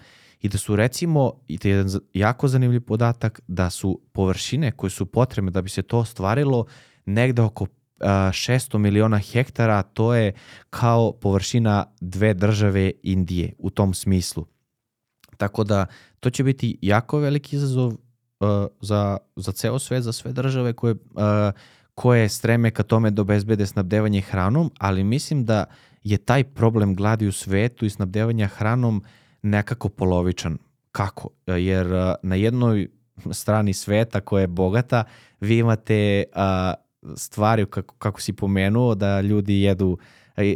I 0.42 0.50
da 0.50 0.58
su 0.58 0.76
recimo, 0.76 1.32
i 1.48 1.58
to 1.58 1.68
je 1.68 1.72
jedan 1.72 2.00
jako 2.14 2.48
zanimljiv 2.48 2.82
podatak, 2.82 3.42
da 3.48 3.70
su 3.70 4.02
površine 4.12 4.72
koje 4.72 4.90
su 4.90 5.06
potrebne 5.06 5.52
da 5.52 5.62
bi 5.62 5.70
se 5.70 5.82
to 5.82 5.98
ostvarilo 5.98 6.66
negde 7.06 7.42
oko 7.42 7.68
600 8.00 8.78
miliona 8.78 9.18
hektara, 9.18 9.84
to 9.84 10.14
je 10.14 10.34
kao 10.70 11.12
površina 11.12 11.86
dve 12.02 12.34
države 12.34 12.92
Indije 13.04 13.54
u 13.58 13.70
tom 13.70 13.94
smislu. 13.94 14.46
Tako 15.38 15.64
da 15.64 15.86
to 16.20 16.30
će 16.30 16.44
biti 16.44 16.78
jako 16.82 17.20
veliki 17.20 17.56
izazov 17.56 17.94
za, 18.82 19.18
za 19.36 19.52
ceo 19.52 19.80
svet, 19.80 20.04
za 20.04 20.12
sve 20.12 20.34
države 20.34 20.74
koje, 20.74 20.92
uh, 20.94 21.22
koje 21.96 22.30
streme 22.30 22.72
ka 22.72 22.84
tome 22.84 23.12
da 23.12 23.22
obezbede 23.22 23.66
snabdevanje 23.66 24.22
hranom, 24.22 24.72
ali 24.80 25.04
mislim 25.04 25.46
da 25.46 25.66
je 26.04 26.18
taj 26.18 26.44
problem 26.44 26.96
gladi 26.96 27.28
u 27.28 27.32
svetu 27.32 27.86
i 27.86 27.90
snabdevanja 27.90 28.48
hranom 28.48 29.04
nekako 29.42 29.90
polovičan. 29.90 30.58
Kako? 30.92 31.30
Jer 31.48 31.94
uh, 31.94 32.14
na 32.24 32.36
jednoj 32.36 32.88
strani 33.32 33.74
sveta 33.74 34.22
koja 34.22 34.42
je 34.42 34.48
bogata, 34.48 35.04
vi 35.40 35.58
imate 35.58 36.24
uh, 36.36 36.42
stvari 37.16 37.66
kako, 37.66 37.96
kako 37.96 38.22
si 38.22 38.34
pomenuo 38.34 38.96
da 38.96 39.22
ljudi 39.22 39.62
jedu 39.62 39.98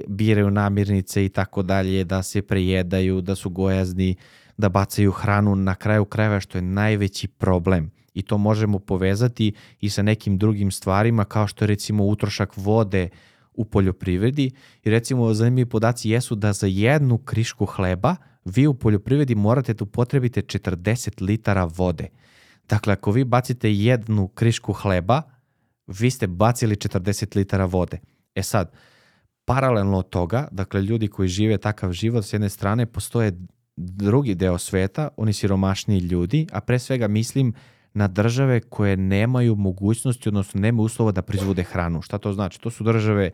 biraju 0.07 0.51
namirnice 0.51 1.25
i 1.25 1.29
tako 1.29 1.63
dalje, 1.63 2.03
da 2.03 2.23
se 2.23 2.41
prejedaju, 2.41 3.21
da 3.21 3.35
su 3.35 3.49
gojazni, 3.49 4.15
da 4.57 4.69
bacaju 4.69 5.11
hranu 5.11 5.55
na 5.55 5.75
kraju 5.75 6.05
krajeva 6.05 6.39
što 6.39 6.57
je 6.57 6.61
najveći 6.61 7.27
problem 7.27 7.91
i 8.13 8.21
to 8.21 8.37
možemo 8.37 8.79
povezati 8.79 9.53
i 9.79 9.89
sa 9.89 10.01
nekim 10.01 10.37
drugim 10.37 10.71
stvarima 10.71 11.25
kao 11.25 11.47
što 11.47 11.63
je 11.63 11.67
recimo 11.67 12.05
utrošak 12.05 12.57
vode 12.57 13.09
u 13.53 13.65
poljoprivredi 13.65 14.51
i 14.83 14.89
recimo 14.89 15.33
zanimljivi 15.33 15.69
podaci 15.69 16.09
jesu 16.09 16.35
da 16.35 16.53
za 16.53 16.67
jednu 16.67 17.17
krišku 17.17 17.65
hleba 17.65 18.15
vi 18.45 18.67
u 18.67 18.73
poljoprivredi 18.73 19.35
morate 19.35 19.73
da 19.73 19.83
upotrebite 19.83 20.41
40 20.41 21.21
litara 21.21 21.65
vode. 21.65 22.07
Dakle, 22.69 22.93
ako 22.93 23.11
vi 23.11 23.23
bacite 23.23 23.73
jednu 23.73 24.27
krišku 24.27 24.73
hleba, 24.73 25.21
vi 25.87 26.11
ste 26.11 26.27
bacili 26.27 26.75
40 26.75 27.35
litara 27.35 27.65
vode. 27.65 27.99
E 28.35 28.43
sad, 28.43 28.71
paralelno 29.45 29.97
od 29.97 30.09
toga, 30.09 30.47
dakle 30.51 30.81
ljudi 30.81 31.07
koji 31.07 31.29
žive 31.29 31.57
takav 31.57 31.91
život 31.91 32.25
s 32.25 32.33
jedne 32.33 32.49
strane, 32.49 32.85
postoje 32.85 33.31
drugi 33.77 34.35
deo 34.35 34.57
sveta, 34.57 35.07
oni 35.17 35.33
siromašniji 35.33 35.99
ljudi, 35.99 36.47
a 36.51 36.61
pre 36.61 36.79
svega 36.79 37.07
mislim 37.07 37.53
na 37.93 38.07
države 38.07 38.59
koje 38.59 38.97
nemaju 38.97 39.55
mogućnosti, 39.55 40.29
odnosno 40.29 40.59
nemaju 40.61 40.85
uslova 40.85 41.11
da 41.11 41.21
proizvode 41.21 41.63
hranu. 41.63 42.01
Šta 42.01 42.17
to 42.17 42.33
znači? 42.33 42.61
To 42.61 42.69
su 42.69 42.83
države 42.83 43.31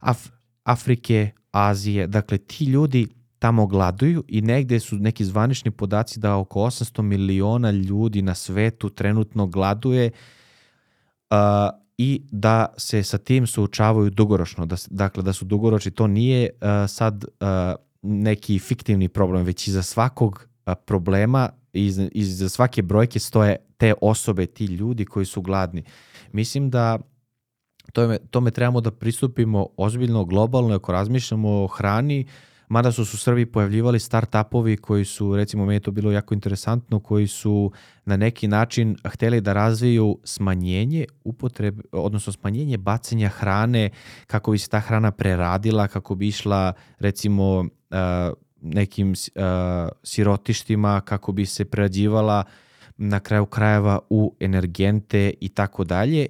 Af 0.00 0.28
Afrike, 0.64 1.30
Azije, 1.50 2.06
dakle 2.06 2.38
ti 2.38 2.64
ljudi 2.64 3.08
tamo 3.38 3.66
gladuju 3.66 4.24
i 4.28 4.40
negde 4.40 4.80
su 4.80 4.96
neki 4.96 5.24
zvanični 5.24 5.70
podaci 5.70 6.20
da 6.20 6.36
oko 6.36 6.60
800 6.60 7.02
miliona 7.02 7.70
ljudi 7.70 8.22
na 8.22 8.34
svetu 8.34 8.90
trenutno 8.90 9.46
gladuje 9.46 10.10
uh, 11.30 11.36
i 11.98 12.22
da 12.30 12.66
se 12.76 13.02
sa 13.02 13.18
tim 13.18 13.46
suočavaju 13.46 14.10
dugoročno. 14.10 14.66
Da, 14.66 14.76
dakle, 14.90 15.22
da 15.22 15.32
su 15.32 15.44
dugoročni, 15.44 15.90
to 15.90 16.06
nije 16.06 16.50
uh, 16.50 16.90
sad 16.90 17.24
uh, 17.24 17.48
neki 18.02 18.58
fiktivni 18.58 19.08
problem, 19.08 19.44
već 19.44 19.68
i 19.68 19.70
za 19.70 19.82
svakog 19.82 20.48
problema 20.86 21.48
iz, 21.72 22.00
iz 22.12 22.52
svake 22.52 22.82
brojke 22.82 23.18
stoje 23.18 23.56
te 23.76 23.94
osobe, 24.00 24.46
ti 24.46 24.64
ljudi 24.64 25.04
koji 25.04 25.26
su 25.26 25.42
gladni. 25.42 25.82
Mislim 26.32 26.70
da 26.70 26.98
tome, 27.92 28.18
tome 28.30 28.50
trebamo 28.50 28.80
da 28.80 28.90
pristupimo 28.90 29.66
ozbiljno, 29.76 30.24
globalno, 30.24 30.74
ako 30.74 30.92
razmišljamo 30.92 31.64
o 31.64 31.66
hrani, 31.66 32.26
mada 32.68 32.92
su 32.92 33.04
se 33.04 33.14
u 33.14 33.18
Srbiji 33.18 33.46
pojavljivali 33.46 33.98
start-upovi 33.98 34.76
koji 34.76 35.04
su, 35.04 35.36
recimo 35.36 35.64
meni 35.64 35.76
je 35.76 35.80
to 35.80 35.90
bilo 35.90 36.12
jako 36.12 36.34
interesantno, 36.34 37.00
koji 37.00 37.26
su 37.26 37.72
na 38.04 38.16
neki 38.16 38.48
način 38.48 38.96
hteli 39.04 39.40
da 39.40 39.52
razviju 39.52 40.18
smanjenje 40.24 41.06
upotrebe, 41.24 41.82
odnosno 41.92 42.32
smanjenje 42.32 42.78
bacanja 42.78 43.28
hrane, 43.28 43.90
kako 44.26 44.50
bi 44.50 44.58
se 44.58 44.68
ta 44.68 44.80
hrana 44.80 45.10
preradila, 45.10 45.88
kako 45.88 46.14
bi 46.14 46.28
išla 46.28 46.72
recimo 46.98 47.64
nekim 48.60 49.14
sirotištima, 50.02 51.00
kako 51.00 51.32
bi 51.32 51.46
se 51.46 51.64
prerađivala 51.64 52.44
na 52.98 53.20
kraju 53.20 53.46
krajeva 53.46 53.98
u 54.10 54.34
energente 54.40 55.32
i 55.40 55.48
tako 55.48 55.84
dalje 55.84 56.26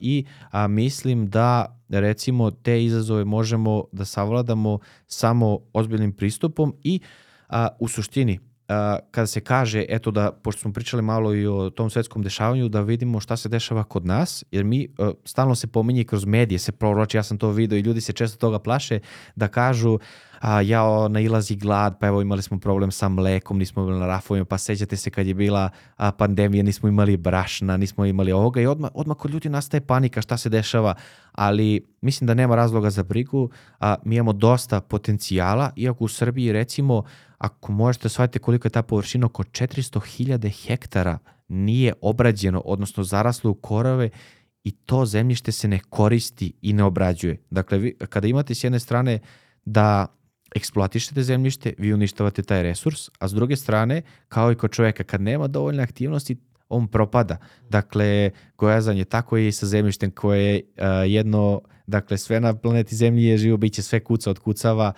i 0.00 0.24
a, 0.50 0.66
mislim 0.66 1.28
da 1.28 1.78
recimo 1.88 2.50
te 2.50 2.84
izazove 2.84 3.24
možemo 3.24 3.84
da 3.92 4.04
savladamo 4.04 4.78
samo 5.06 5.58
ozbiljnim 5.72 6.12
pristupom 6.12 6.74
i 6.82 7.00
a, 7.48 7.68
u 7.78 7.88
suštini 7.88 8.38
a, 8.68 8.98
kada 9.10 9.26
se 9.26 9.40
kaže, 9.40 9.84
eto 9.88 10.10
da, 10.10 10.32
pošto 10.32 10.60
smo 10.60 10.72
pričali 10.72 11.02
malo 11.02 11.34
i 11.34 11.46
o 11.46 11.70
tom 11.70 11.90
svetskom 11.90 12.22
dešavanju, 12.22 12.68
da 12.68 12.80
vidimo 12.80 13.20
šta 13.20 13.36
se 13.36 13.48
dešava 13.48 13.84
kod 13.84 14.06
nas, 14.06 14.44
jer 14.50 14.64
mi 14.64 14.88
a, 14.98 15.12
stalno 15.24 15.54
se 15.54 15.66
pominje 15.66 16.04
kroz 16.04 16.24
medije, 16.24 16.58
se 16.58 16.72
proroči, 16.72 17.16
ja 17.16 17.22
sam 17.22 17.38
to 17.38 17.50
video 17.50 17.78
i 17.78 17.82
ljudi 17.82 18.00
se 18.00 18.12
često 18.12 18.38
toga 18.38 18.58
plaše, 18.58 19.00
da 19.36 19.48
kažu 19.48 19.98
a, 20.40 20.60
ja 20.60 21.08
nailazi 21.08 21.56
glad, 21.56 21.98
pa 21.98 22.06
evo 22.06 22.22
imali 22.22 22.42
smo 22.42 22.58
problem 22.58 22.90
sa 22.90 23.08
mlekom, 23.08 23.58
nismo 23.58 23.86
bili 23.86 23.98
na 23.98 24.06
rafovima, 24.06 24.44
pa 24.44 24.58
sećate 24.58 24.96
se 24.96 25.10
kad 25.10 25.26
je 25.26 25.34
bila 25.34 25.70
a, 25.96 26.12
pandemija, 26.12 26.62
nismo 26.62 26.88
imali 26.88 27.16
brašna, 27.16 27.76
nismo 27.76 28.04
imali 28.04 28.32
ovoga 28.32 28.60
i 28.60 28.66
odmah, 28.66 28.90
odmah 28.94 29.16
kod 29.16 29.30
ljudi 29.30 29.48
nastaje 29.48 29.80
panika 29.80 30.22
šta 30.22 30.36
se 30.36 30.48
dešava, 30.48 30.94
ali 31.32 31.86
mislim 32.00 32.26
da 32.26 32.34
nema 32.34 32.56
razloga 32.56 32.90
za 32.90 33.02
brigu, 33.02 33.50
a, 33.80 33.96
mi 34.04 34.16
imamo 34.16 34.32
dosta 34.32 34.80
potencijala, 34.80 35.70
iako 35.76 36.04
u 36.04 36.08
Srbiji 36.08 36.52
recimo, 36.52 37.02
ako 37.38 37.72
možete 37.72 38.08
shvatiti 38.08 38.38
koliko 38.38 38.66
je 38.66 38.72
ta 38.72 38.82
površina, 38.82 39.26
oko 39.26 39.42
400.000 39.42 40.66
hektara 40.66 41.18
nije 41.48 41.92
obrađeno, 42.00 42.62
odnosno 42.64 43.04
zaraslo 43.04 43.50
u 43.50 43.54
korove 43.54 44.10
i 44.64 44.70
to 44.70 45.06
zemljište 45.06 45.52
se 45.52 45.68
ne 45.68 45.80
koristi 45.90 46.52
i 46.62 46.72
ne 46.72 46.84
obrađuje. 46.84 47.42
Dakle, 47.50 47.78
vi, 47.78 47.96
kada 48.08 48.28
imate 48.28 48.54
s 48.54 48.64
jedne 48.64 48.80
strane 48.80 49.18
da 49.64 50.06
eksploatišete 50.56 51.22
zemljište, 51.22 51.72
vi 51.78 51.94
uništavate 51.94 52.42
taj 52.42 52.62
resurs, 52.62 53.10
a 53.18 53.28
s 53.28 53.32
druge 53.32 53.56
strane, 53.56 54.02
kao 54.28 54.52
i 54.52 54.54
kod 54.54 54.70
čoveka, 54.70 55.04
kad 55.04 55.20
nema 55.20 55.46
dovoljne 55.46 55.82
aktivnosti, 55.82 56.36
on 56.68 56.88
propada. 56.88 57.36
Dakle, 57.68 58.30
gojazan 58.58 58.96
je 58.96 59.04
tako 59.04 59.36
i 59.36 59.52
sa 59.52 59.66
zemljištem 59.66 60.10
koje 60.10 60.42
je 60.44 60.62
jedno, 61.06 61.60
dakle, 61.86 62.18
sve 62.18 62.40
na 62.40 62.54
planeti 62.54 62.96
Zemlji 62.96 63.24
je 63.24 63.38
živo 63.38 63.56
biće, 63.56 63.82
sve 63.82 64.00
kuca 64.00 64.30
od 64.30 64.38
kucava 64.38 64.92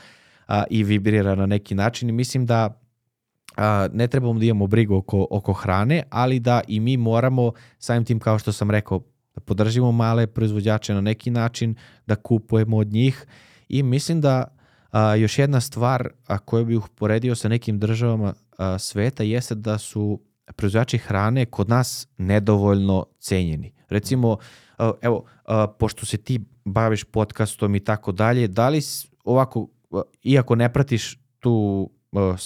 uh, 0.48 0.54
i 0.70 0.84
vibrira 0.84 1.34
na 1.34 1.46
neki 1.46 1.74
način 1.74 2.08
i 2.08 2.12
mislim 2.12 2.46
da 2.46 2.66
uh, 2.66 3.64
ne 3.92 4.08
trebamo 4.08 4.38
da 4.38 4.44
imamo 4.44 4.66
brigu 4.66 4.94
oko, 4.94 5.26
oko 5.30 5.52
hrane, 5.52 6.02
ali 6.10 6.40
da 6.40 6.60
i 6.68 6.80
mi 6.80 6.96
moramo, 6.96 7.52
samim 7.78 8.04
tim 8.04 8.18
kao 8.18 8.38
što 8.38 8.52
sam 8.52 8.70
rekao, 8.70 9.00
da 9.34 9.40
podržimo 9.40 9.92
male 9.92 10.26
proizvođače 10.26 10.94
na 10.94 11.00
neki 11.00 11.30
način, 11.30 11.74
da 12.06 12.16
kupujemo 12.16 12.76
od 12.76 12.92
njih 12.92 13.26
i 13.68 13.82
mislim 13.82 14.20
da 14.20 14.59
A, 14.90 15.14
još 15.14 15.38
jedna 15.38 15.60
stvar 15.60 16.08
a, 16.26 16.38
koju 16.38 16.64
bih 16.64 16.84
uporedio 16.84 17.34
sa 17.34 17.48
nekim 17.48 17.78
državama 17.78 18.34
a, 18.58 18.78
sveta 18.78 19.22
jeste 19.22 19.54
da 19.54 19.78
su 19.78 20.20
proizvođači 20.56 20.98
hrane 20.98 21.46
kod 21.46 21.68
nas 21.68 22.08
nedovoljno 22.16 23.06
cenjeni. 23.18 23.72
Recimo, 23.88 24.36
a, 24.78 24.92
evo, 25.00 25.24
a, 25.44 25.66
pošto 25.78 26.06
se 26.06 26.16
ti 26.16 26.40
baviš 26.64 27.04
podcastom 27.04 27.74
i 27.74 27.80
tako 27.80 28.12
dalje, 28.12 28.48
da 28.48 28.68
li 28.68 28.80
ovako, 29.24 29.68
a, 29.92 30.02
iako 30.22 30.54
ne 30.54 30.72
pratiš 30.72 31.18
tu 31.38 31.90
a, 32.12 32.36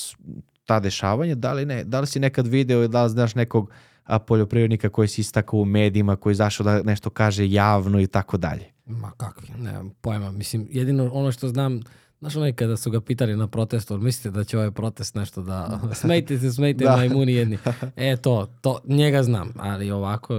ta 0.64 0.80
dešavanja, 0.80 1.34
da 1.34 1.52
li, 1.52 1.66
ne, 1.66 1.84
da 1.84 2.00
li 2.00 2.06
si 2.06 2.20
nekad 2.20 2.46
video 2.46 2.84
i 2.84 2.88
da 2.88 3.04
li 3.04 3.10
znaš 3.10 3.34
nekog 3.34 3.70
a, 4.04 4.18
poljoprivrednika 4.18 4.88
koji 4.88 5.08
si 5.08 5.20
istakao 5.20 5.60
u 5.60 5.64
medijima, 5.64 6.16
koji 6.16 6.34
zašao 6.34 6.64
da 6.64 6.82
nešto 6.82 7.10
kaže 7.10 7.50
javno 7.50 8.00
i 8.00 8.06
tako 8.06 8.36
dalje? 8.36 8.72
Ma 8.86 9.10
kakvi, 9.16 9.48
nemam 9.58 9.90
pojma. 10.00 10.30
Mislim, 10.30 10.68
jedino 10.70 11.10
ono 11.12 11.32
što 11.32 11.48
znam, 11.48 11.80
Znaš 12.24 12.36
onaj 12.36 12.52
kada 12.52 12.76
su 12.76 12.90
ga 12.90 13.00
pitali 13.00 13.36
na 13.36 13.46
protestu, 13.46 13.98
mislite 13.98 14.30
da 14.30 14.44
će 14.44 14.58
ovaj 14.58 14.70
protest 14.70 15.14
nešto 15.14 15.42
da... 15.42 15.80
Smejte 16.00 16.38
se, 16.38 16.52
smejte 16.52 16.84
da. 16.88 16.96
majmuni 16.96 17.32
jedni. 17.32 17.58
E 17.96 18.16
to, 18.16 18.46
to, 18.60 18.80
njega 18.84 19.22
znam, 19.22 19.52
ali 19.58 19.90
ovako, 19.90 20.34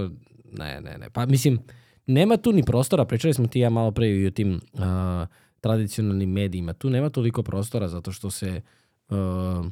ne, 0.52 0.80
ne, 0.80 0.98
ne. 0.98 1.10
Pa 1.10 1.26
mislim, 1.26 1.58
nema 2.06 2.36
tu 2.36 2.52
ni 2.52 2.62
prostora, 2.62 3.04
pričali 3.04 3.34
smo 3.34 3.46
ti 3.46 3.60
ja 3.60 3.70
malo 3.70 3.90
pre 3.90 4.08
i 4.10 4.26
o 4.26 4.30
tim 4.30 4.60
uh, 4.72 4.80
tradicionalnim 5.60 6.30
medijima, 6.30 6.72
tu 6.72 6.90
nema 6.90 7.10
toliko 7.10 7.42
prostora 7.42 7.88
zato 7.88 8.12
što 8.12 8.30
se, 8.30 8.60
uh, 9.08 9.66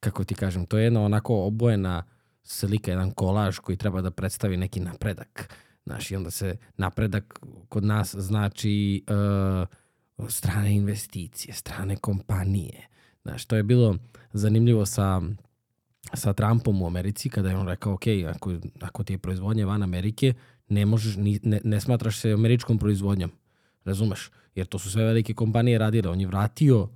kako 0.00 0.24
ti 0.24 0.34
kažem, 0.34 0.66
to 0.66 0.78
je 0.78 0.84
jedna 0.84 1.02
onako 1.02 1.44
obojena 1.44 2.02
slika, 2.42 2.90
jedan 2.90 3.10
kolaž 3.10 3.58
koji 3.58 3.76
treba 3.76 4.00
da 4.00 4.10
predstavi 4.10 4.56
neki 4.56 4.80
napredak. 4.80 5.54
Znaš, 5.84 6.10
i 6.10 6.16
onda 6.16 6.30
se 6.30 6.56
napredak 6.76 7.40
kod 7.68 7.84
nas 7.84 8.14
znači... 8.14 9.04
Uh, 9.08 9.80
strane 10.28 10.74
investicije, 10.76 11.54
strane 11.54 11.96
kompanije. 11.96 12.88
Znaš, 13.22 13.44
to 13.44 13.56
je 13.56 13.62
bilo 13.62 13.96
zanimljivo 14.32 14.86
sa, 14.86 15.22
sa 16.14 16.32
Trumpom 16.32 16.82
u 16.82 16.86
Americi 16.86 17.28
kada 17.28 17.48
je 17.50 17.56
on 17.56 17.68
rekao, 17.68 17.92
ok, 17.92 18.02
ako, 18.34 18.54
ako 18.80 19.04
ti 19.04 19.12
je 19.12 19.18
proizvodnja 19.18 19.66
van 19.66 19.82
Amerike, 19.82 20.34
ne, 20.68 20.86
možeš, 20.86 21.16
ne, 21.42 21.60
ne 21.64 21.80
smatraš 21.80 22.18
se 22.18 22.32
američkom 22.32 22.78
proizvodnjom. 22.78 23.30
Razumeš? 23.84 24.30
Jer 24.54 24.66
to 24.66 24.78
su 24.78 24.90
sve 24.90 25.04
velike 25.04 25.34
kompanije 25.34 25.78
radile. 25.78 26.10
On 26.10 26.20
je 26.20 26.26
vratio 26.26 26.88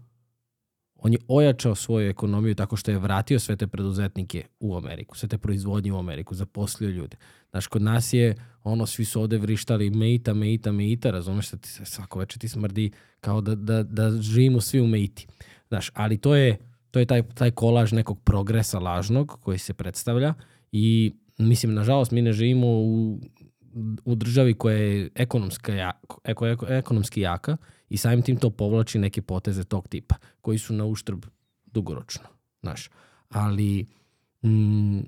on 1.05 1.13
je 1.13 1.19
ojačao 1.29 1.75
svoju 1.75 2.11
ekonomiju 2.11 2.55
tako 2.55 2.77
što 2.77 2.91
je 2.91 2.99
vratio 2.99 3.39
sve 3.39 3.57
te 3.57 3.67
preduzetnike 3.67 4.45
u 4.61 4.77
Ameriku, 4.77 5.17
sve 5.17 5.29
te 5.29 5.39
proizvodnje 5.39 5.93
u 5.93 5.99
Ameriku, 5.99 6.35
zaposlio 6.35 6.91
ljude. 6.91 7.17
Znaš, 7.51 7.67
kod 7.67 7.83
nas 7.83 8.13
je 8.13 8.35
ono, 8.63 8.87
svi 8.87 9.05
su 9.05 9.21
ovde 9.21 9.39
vrištali 9.39 9.91
meita, 9.91 10.35
meita, 10.35 10.73
meita, 10.73 11.11
razumeš 11.11 11.51
da 11.51 11.57
ti 11.57 11.69
se 11.69 11.85
svako 11.85 12.19
večer 12.19 12.39
ti 12.39 12.49
smrdi 12.49 12.91
kao 13.21 13.41
da, 13.41 13.55
da, 13.55 13.83
da 13.83 14.11
živimo 14.11 14.61
svi 14.61 14.81
u 14.81 14.87
meiti. 14.87 15.27
Znaš, 15.69 15.91
ali 15.95 16.19
to 16.19 16.35
je, 16.35 16.57
to 16.91 16.99
je 16.99 17.07
taj, 17.07 17.23
taj 17.23 17.51
kolaž 17.51 17.93
nekog 17.93 18.21
progresa 18.25 18.79
lažnog 18.79 19.39
koji 19.41 19.59
se 19.59 19.75
predstavlja 19.75 20.35
i 20.73 21.13
mislim, 21.39 21.75
nažalost, 21.75 22.13
mi 22.13 22.23
ne 22.23 22.33
živimo 22.33 22.67
u, 22.67 23.21
u 24.05 24.15
državi 24.15 24.55
koja 24.55 24.77
je 24.77 25.09
ekonomska, 25.15 25.93
eko, 26.25 26.47
eko, 26.47 26.67
ekonomski 26.69 27.21
jaka 27.21 27.57
i 27.95 27.97
samim 27.97 28.23
tim 28.23 28.37
to 28.37 28.51
povlači 28.51 28.99
neke 28.99 29.23
poteze 29.23 29.65
tog 29.65 29.89
tipa 29.89 30.15
koji 30.41 30.59
su 30.59 30.75
na 30.75 30.85
uštrb 30.85 31.25
dugoročno. 31.67 32.25
Znaš, 32.63 32.91
ali 33.29 33.87
mm, 34.43 34.99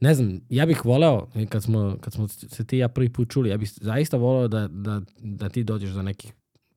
ne 0.00 0.14
znam, 0.14 0.40
ja 0.48 0.66
bih 0.66 0.84
voleo, 0.84 1.28
kad 1.48 1.62
smo, 1.62 1.96
kad 2.00 2.12
smo 2.12 2.28
se 2.28 2.66
ti 2.66 2.78
ja 2.78 2.88
prvi 2.88 3.12
put 3.12 3.30
čuli, 3.30 3.50
ja 3.50 3.56
bih 3.56 3.72
zaista 3.80 4.16
voleo 4.16 4.48
da, 4.48 4.68
da, 4.68 5.00
da 5.18 5.48
ti 5.48 5.64
dođeš 5.64 5.90
za 5.90 6.02
nekih 6.02 6.32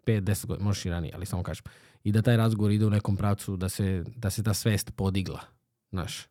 5-10 0.06 0.46
godina, 0.46 0.66
možeš 0.66 0.86
i 0.86 0.90
ranije, 0.90 1.14
ali 1.16 1.26
samo 1.26 1.44
kažem, 1.44 1.64
i 2.04 2.12
da 2.12 2.22
taj 2.22 2.38
razgovor 2.38 2.72
ide 2.72 2.86
u 2.86 2.90
nekom 2.90 3.18
pravcu, 3.18 3.58
da 3.58 3.70
se, 3.70 4.04
da 4.16 4.30
se 4.30 4.44
ta 4.44 4.54
svest 4.54 4.96
podigla, 4.96 5.40
znaš. 5.92 6.28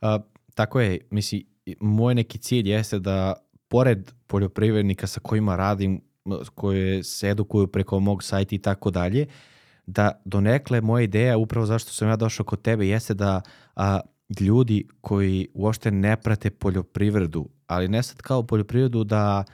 A, 0.00 0.18
tako 0.54 0.80
je, 0.80 0.98
misli, 1.10 1.46
moj 1.80 2.14
neki 2.14 2.38
cilj 2.38 2.70
jeste 2.70 2.98
da 2.98 3.34
pored 3.68 4.12
poljoprivrednika 4.26 5.06
sa 5.06 5.20
kojima 5.20 5.56
radim, 5.56 6.00
koje 6.54 7.02
se 7.02 7.28
edukuju 7.28 7.66
preko 7.66 8.00
mog 8.00 8.22
sajta 8.22 8.54
i 8.54 8.58
tako 8.58 8.90
dalje, 8.90 9.26
da 9.86 10.22
donekle 10.24 10.80
moja 10.80 11.02
ideja, 11.02 11.38
upravo 11.38 11.66
zašto 11.66 11.92
sam 11.92 12.08
ja 12.08 12.16
došao 12.16 12.46
kod 12.46 12.62
tebe, 12.62 12.86
jeste 12.86 13.14
da 13.14 13.40
a, 13.76 14.00
ljudi 14.40 14.88
koji 15.00 15.48
uopšte 15.54 15.90
ne 15.90 16.16
prate 16.16 16.50
poljoprivredu, 16.50 17.48
ali 17.66 17.88
ne 17.88 18.02
sad 18.02 18.16
kao 18.16 18.42
poljoprivredu 18.42 19.04
da 19.04 19.44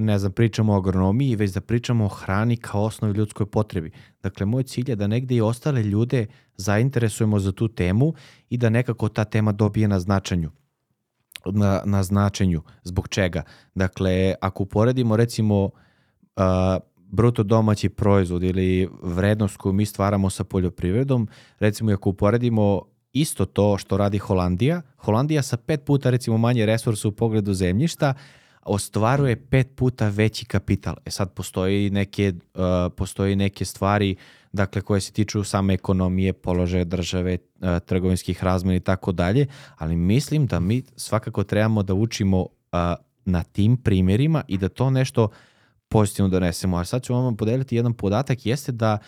ne 0.00 0.18
znam, 0.18 0.32
pričamo 0.32 0.72
o 0.72 0.76
agronomiji, 0.76 1.36
već 1.36 1.50
da 1.52 1.60
pričamo 1.60 2.04
o 2.04 2.08
hrani 2.08 2.56
kao 2.56 2.82
osnovi 2.82 3.18
ljudskoj 3.18 3.46
potrebi. 3.46 3.90
Dakle, 4.22 4.46
moj 4.46 4.62
cilj 4.62 4.90
je 4.90 4.96
da 4.96 5.06
negde 5.06 5.34
i 5.34 5.40
ostale 5.40 5.82
ljude 5.82 6.26
zainteresujemo 6.56 7.38
za 7.38 7.52
tu 7.52 7.68
temu 7.68 8.14
i 8.48 8.56
da 8.56 8.70
nekako 8.70 9.08
ta 9.08 9.24
tema 9.24 9.52
dobije 9.52 9.88
na 9.88 10.00
značanju 10.00 10.50
na, 11.46 11.82
na 11.84 12.02
značenju. 12.02 12.62
Zbog 12.82 13.08
čega? 13.08 13.42
Dakle, 13.74 14.34
ako 14.40 14.62
uporedimo 14.62 15.16
recimo 15.16 15.64
uh, 15.64 15.70
bruto 17.10 17.42
domaći 17.42 17.88
proizvod 17.88 18.42
ili 18.42 18.88
vrednost 19.02 19.56
koju 19.56 19.72
mi 19.72 19.86
stvaramo 19.86 20.30
sa 20.30 20.44
poljoprivredom, 20.44 21.28
recimo 21.58 21.92
ako 21.92 22.10
uporedimo 22.10 22.82
isto 23.12 23.44
to 23.44 23.78
što 23.78 23.96
radi 23.96 24.18
Holandija. 24.18 24.82
Holandija 24.96 25.42
sa 25.42 25.56
pet 25.56 25.84
puta 25.84 26.10
recimo 26.10 26.38
manje 26.38 26.66
resursa 26.66 27.08
u 27.08 27.12
pogledu 27.12 27.54
zemljišta, 27.54 28.14
ostvaruje 28.62 29.36
pet 29.36 29.68
puta 29.76 30.08
veći 30.08 30.44
kapital. 30.44 30.94
E 31.04 31.10
sad 31.10 31.32
postoji 31.32 31.90
neke, 31.90 32.32
uh, 32.54 32.92
postoji 32.96 33.36
neke 33.36 33.64
stvari 33.64 34.16
dakle 34.52 34.82
koje 34.82 35.00
se 35.00 35.12
tiču 35.12 35.44
same 35.44 35.74
ekonomije, 35.74 36.32
položaja 36.32 36.84
države, 36.84 37.38
uh, 37.60 37.68
trgovinskih 37.86 38.44
razmena 38.44 38.76
i 38.76 38.80
tako 38.80 39.12
dalje, 39.12 39.46
ali 39.76 39.96
mislim 39.96 40.46
da 40.46 40.60
mi 40.60 40.82
svakako 40.96 41.44
trebamo 41.44 41.82
da 41.82 41.94
učimo 41.94 42.40
uh, 42.40 42.48
na 43.24 43.42
tim 43.42 43.76
primjerima 43.76 44.42
i 44.48 44.58
da 44.58 44.68
to 44.68 44.90
nešto 44.90 45.28
pozitivno 45.88 46.28
donesemo. 46.28 46.76
A 46.76 46.84
sad 46.84 47.02
ću 47.02 47.14
vam 47.14 47.36
podeliti 47.36 47.76
jedan 47.76 47.94
podatak, 47.94 48.46
jeste 48.46 48.72
da 48.72 48.98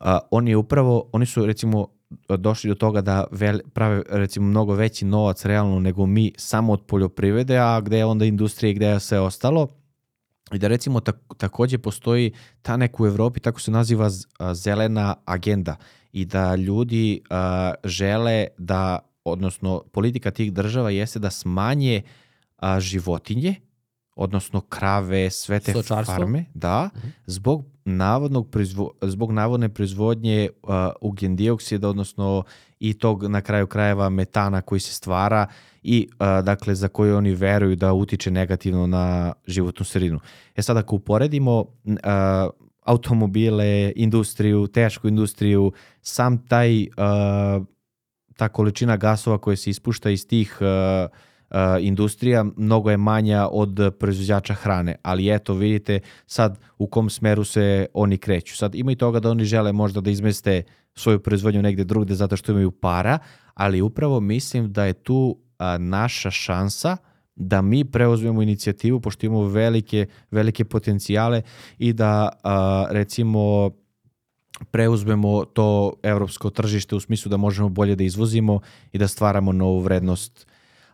uh, 0.00 0.06
oni 0.30 0.54
upravo, 0.54 1.10
oni 1.12 1.26
su 1.26 1.46
recimo 1.46 1.88
došli 2.28 2.68
do 2.68 2.74
toga 2.74 3.00
da 3.00 3.24
vel, 3.30 3.60
prave 3.74 4.02
recimo 4.08 4.46
mnogo 4.46 4.74
veći 4.74 5.04
novac 5.04 5.44
realno 5.44 5.80
nego 5.80 6.06
mi 6.06 6.32
samo 6.36 6.72
od 6.72 6.82
poljoprivrede, 6.86 7.58
a 7.58 7.80
gde 7.80 7.98
je 7.98 8.04
onda 8.04 8.24
industrija 8.24 8.70
i 8.70 8.74
gde 8.74 8.86
je 8.86 9.00
sve 9.00 9.20
ostalo. 9.20 9.68
I 10.52 10.58
da 10.58 10.68
recimo 10.68 11.00
tak, 11.00 11.16
takođe 11.36 11.78
postoji 11.78 12.32
ta 12.62 12.76
neka 12.76 13.02
u 13.02 13.06
Evropi, 13.06 13.40
tako 13.40 13.60
se 13.60 13.70
naziva 13.70 14.10
zelena 14.52 15.14
agenda 15.24 15.76
i 16.12 16.24
da 16.24 16.54
ljudi 16.54 17.20
a, 17.30 17.74
žele 17.84 18.46
da, 18.58 18.98
odnosno 19.24 19.82
politika 19.92 20.30
tih 20.30 20.52
država 20.52 20.90
jeste 20.90 21.18
da 21.18 21.30
smanje 21.30 22.02
a, 22.56 22.80
životinje, 22.80 23.54
odnosno 24.16 24.60
krave, 24.60 25.30
sve 25.30 25.60
te 25.60 25.70
Stočarstvo? 25.70 26.14
farme, 26.14 26.44
da, 26.54 26.90
Mhm. 26.96 27.08
zbog 27.26 27.64
navodnog 27.84 28.50
proizvo, 28.50 28.90
zbog 29.02 29.32
navodne 29.32 29.68
proizvodnje 29.68 30.48
uh, 30.62 30.68
ugljen 31.00 31.36
dioksida, 31.36 31.88
odnosno 31.88 32.42
i 32.80 32.94
tog 32.94 33.24
na 33.24 33.40
kraju 33.40 33.66
krajeva 33.66 34.08
metana 34.08 34.62
koji 34.62 34.80
se 34.80 34.92
stvara 34.92 35.46
i 35.82 36.08
uh, 36.12 36.44
dakle 36.44 36.74
za 36.74 36.88
koji 36.88 37.12
oni 37.12 37.34
veruju 37.34 37.76
da 37.76 37.92
utiče 37.92 38.30
negativno 38.30 38.86
na 38.86 39.32
životnu 39.46 39.84
sredinu. 39.84 40.20
E 40.56 40.62
sad 40.62 40.76
ako 40.76 40.96
uporedimo 40.96 41.60
uh, 41.60 41.66
automobile, 42.82 43.92
industriju, 43.96 44.66
tešku 44.66 45.08
industriju, 45.08 45.72
sam 46.02 46.46
taj 46.46 46.82
uh, 46.82 47.66
ta 48.36 48.48
količina 48.48 48.96
gasova 48.96 49.38
koja 49.38 49.56
se 49.56 49.70
ispušta 49.70 50.10
iz 50.10 50.26
tih 50.26 50.58
uh, 50.60 50.66
uh, 50.66 51.10
industrija 51.80 52.44
mnogo 52.56 52.90
je 52.90 52.96
manja 52.96 53.48
od 53.52 53.94
proizvođača 53.98 54.54
hrane, 54.54 54.96
ali 55.02 55.34
eto 55.34 55.54
vidite 55.54 56.00
sad 56.26 56.58
u 56.78 56.86
kom 56.86 57.10
smeru 57.10 57.44
se 57.44 57.86
oni 57.94 58.18
kreću. 58.18 58.56
Sad 58.56 58.74
ima 58.74 58.92
i 58.92 58.96
toga 58.96 59.20
da 59.20 59.30
oni 59.30 59.44
žele 59.44 59.72
možda 59.72 60.00
da 60.00 60.10
izmeste 60.10 60.62
svoju 60.94 61.18
proizvodnju 61.18 61.62
negde 61.62 61.84
drugde 61.84 62.14
zato 62.14 62.36
što 62.36 62.52
imaju 62.52 62.70
para, 62.70 63.18
ali 63.54 63.80
upravo 63.80 64.20
mislim 64.20 64.72
da 64.72 64.84
je 64.84 64.92
tu 64.92 65.38
a, 65.58 65.78
naša 65.78 66.30
šansa 66.30 66.96
da 67.36 67.62
mi 67.62 67.84
preuzmemo 67.84 68.42
inicijativu 68.42 69.00
pošto 69.00 69.26
imamo 69.26 69.48
velike, 69.48 70.06
velike 70.30 70.64
potencijale 70.64 71.42
i 71.78 71.92
da 71.92 72.28
a, 72.42 72.86
recimo 72.90 73.70
preuzmemo 74.70 75.44
to 75.44 75.92
evropsko 76.02 76.50
tržište 76.50 76.96
u 76.96 77.00
smislu 77.00 77.30
da 77.30 77.36
možemo 77.36 77.68
bolje 77.68 77.96
da 77.96 78.04
izvozimo 78.04 78.60
i 78.92 78.98
da 78.98 79.08
stvaramo 79.08 79.52
novu 79.52 79.80
vrednost 79.80 80.46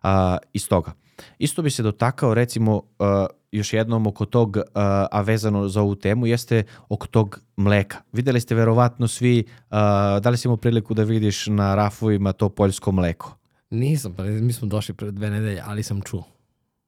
a, 0.03 0.39
iz 0.53 0.69
toga. 0.69 0.93
Isto 1.39 1.63
bi 1.63 1.71
se 1.71 1.83
dotakao 1.83 2.35
recimo 2.35 2.83
a, 2.99 3.27
još 3.53 3.73
jednom 3.73 4.07
oko 4.07 4.25
tog, 4.25 4.57
a, 4.75 5.07
a 5.11 5.21
vezano 5.21 5.69
za 5.69 5.83
ovu 5.83 5.95
temu, 5.95 6.27
jeste 6.27 6.65
oko 6.89 7.07
tog 7.07 7.41
mleka. 7.57 7.99
Videli 8.13 8.41
ste 8.41 8.55
verovatno 8.55 9.09
svi, 9.09 9.45
a, 9.71 10.21
da 10.23 10.31
li 10.31 10.37
si 10.37 10.49
imao 10.49 10.57
priliku 10.57 10.95
da 10.95 11.03
vidiš 11.03 11.47
na 11.47 11.75
rafovima 11.75 12.33
to 12.33 12.49
poljsko 12.49 12.93
mleko? 12.93 13.37
Nisam, 13.71 14.15
pa 14.15 14.23
mi 14.23 14.53
smo 14.53 14.69
došli 14.69 14.95
pre 14.95 15.11
dve 15.11 15.31
nedelje, 15.31 15.63
ali 15.67 15.83
sam 15.83 16.01
čuo. 16.01 16.25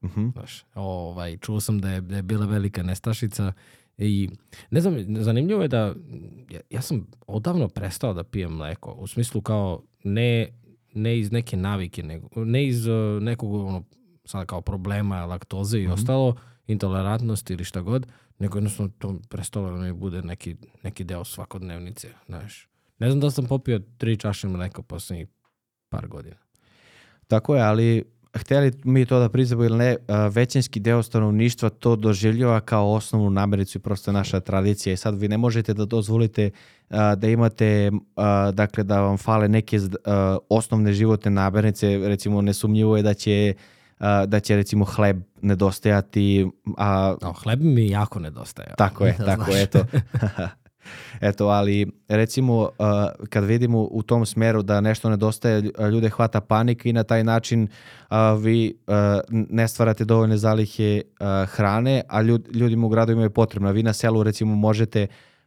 Mhm. 0.04 0.28
Znaš, 0.32 0.64
ovaj, 0.74 1.36
čuo 1.36 1.60
sam 1.60 1.78
da 1.78 1.90
je, 1.90 2.00
da 2.00 2.16
je 2.16 2.22
bila 2.22 2.46
velika 2.46 2.82
nestašica 2.82 3.52
i 3.98 4.28
ne 4.70 4.80
znam, 4.80 5.22
zanimljivo 5.22 5.62
je 5.62 5.68
da 5.68 5.94
ja, 6.50 6.60
ja 6.70 6.82
sam 6.82 7.06
odavno 7.26 7.68
prestao 7.68 8.14
da 8.14 8.24
pijem 8.24 8.52
mleko, 8.52 8.92
u 8.92 9.06
smislu 9.06 9.40
kao 9.40 9.82
ne, 10.04 10.48
ne 10.95 11.18
iz 11.18 11.32
neke 11.32 11.57
navike, 11.57 12.03
nego, 12.03 12.28
ne 12.45 12.66
iz 12.66 12.86
uh, 12.86 13.22
nekog 13.22 13.55
ono, 13.55 13.84
sada 14.24 14.45
kao 14.47 14.61
problema, 14.61 15.24
laktoze 15.24 15.78
i 15.78 15.82
Mhm. 15.84 15.92
ostalo, 15.92 16.36
intolerantnosti 16.66 17.53
ili 17.53 17.64
šta 17.64 17.80
god, 17.80 18.07
nego 18.38 18.59
jednostavno 18.59 18.92
to 18.99 19.20
prestalo 19.28 19.70
da 19.70 19.76
mi 19.76 19.92
bude 19.92 20.22
neki, 20.22 20.57
neki 20.82 21.05
deo 21.05 21.24
svakodnevnice, 21.24 22.09
znaš. 22.26 22.68
Ne 22.99 23.11
znam 23.11 23.20
da 23.20 23.30
sam 23.30 23.47
popio 23.47 23.80
tri 23.99 24.16
čaše 24.16 24.49
mleka 24.49 24.82
poslednjih 24.82 25.28
par 25.88 26.09
godina. 26.09 26.36
Tako 27.26 27.57
je, 27.57 27.62
ali 27.62 28.05
hteli 28.35 28.72
mi 28.85 29.07
to 29.07 29.18
da 29.18 29.28
priznamo 29.28 29.64
ili 29.64 29.78
ne, 29.78 29.97
većinski 30.30 30.80
deo 30.80 31.03
stanovništva 31.03 31.68
to 31.70 31.97
doživljava 31.97 32.61
kao 32.61 32.93
osnovnu 32.93 33.30
namirnicu 33.30 33.78
i 33.78 33.80
prosto 33.80 34.12
naša 34.12 34.41
tradicija 34.41 34.93
i 34.93 34.97
sad 34.97 35.20
vi 35.20 35.28
ne 35.28 35.39
možete 35.39 35.74
da 35.74 35.85
dozvolite 35.85 36.51
da 37.16 37.28
imate, 37.28 37.91
dakle 38.53 38.85
da 38.85 39.01
vam 39.01 39.18
fale 39.18 39.49
neke 39.49 39.78
osnovne 40.49 40.93
životne 40.93 41.30
namirnice, 41.30 41.99
recimo 41.99 42.43
nesumnjivo 42.43 42.97
je 42.97 43.03
da 43.03 43.14
će 43.14 43.55
da 44.26 44.41
će 44.41 44.57
recimo 44.57 44.85
hleb 44.85 45.22
nedostajati, 45.43 46.51
a 46.76 47.16
No, 47.22 47.32
hleb 47.32 47.61
mi 47.62 47.89
jako 47.89 48.18
nedostaje. 48.18 48.68
tako 48.76 49.07
je, 49.07 49.16
tako 49.26 49.51
je, 49.51 49.62
eto. 49.62 49.85
eto, 51.20 51.49
ali 51.49 51.87
recimo 52.09 52.59
uh, 52.62 52.68
kad 53.28 53.45
vidimo 53.45 53.89
u 53.91 54.03
tom 54.03 54.26
smeru 54.26 54.62
da 54.62 54.80
nešto 54.80 55.11
nedostaje, 55.11 55.62
lj- 55.62 55.91
ljude 55.91 56.09
hvata 56.09 56.41
panika 56.41 56.89
i 56.89 56.93
na 56.93 57.03
taj 57.03 57.24
način 57.24 57.68
uh, 58.11 58.16
vi 58.43 58.74
uh, 58.87 58.95
ne 59.30 59.68
stvarate 59.68 60.05
dovoljne 60.05 60.37
zalihe 60.37 61.03
uh, 61.20 61.26
hrane, 61.51 62.03
a 62.09 62.22
ljud, 62.22 62.49
ljudima 62.55 62.87
u 62.87 62.91
gradovima 62.91 63.22
je 63.22 63.30
potrebno. 63.30 63.72
Vi 63.72 63.82
na 63.82 63.93
selu 63.93 64.22
recimo 64.22 64.55
možete 64.55 65.07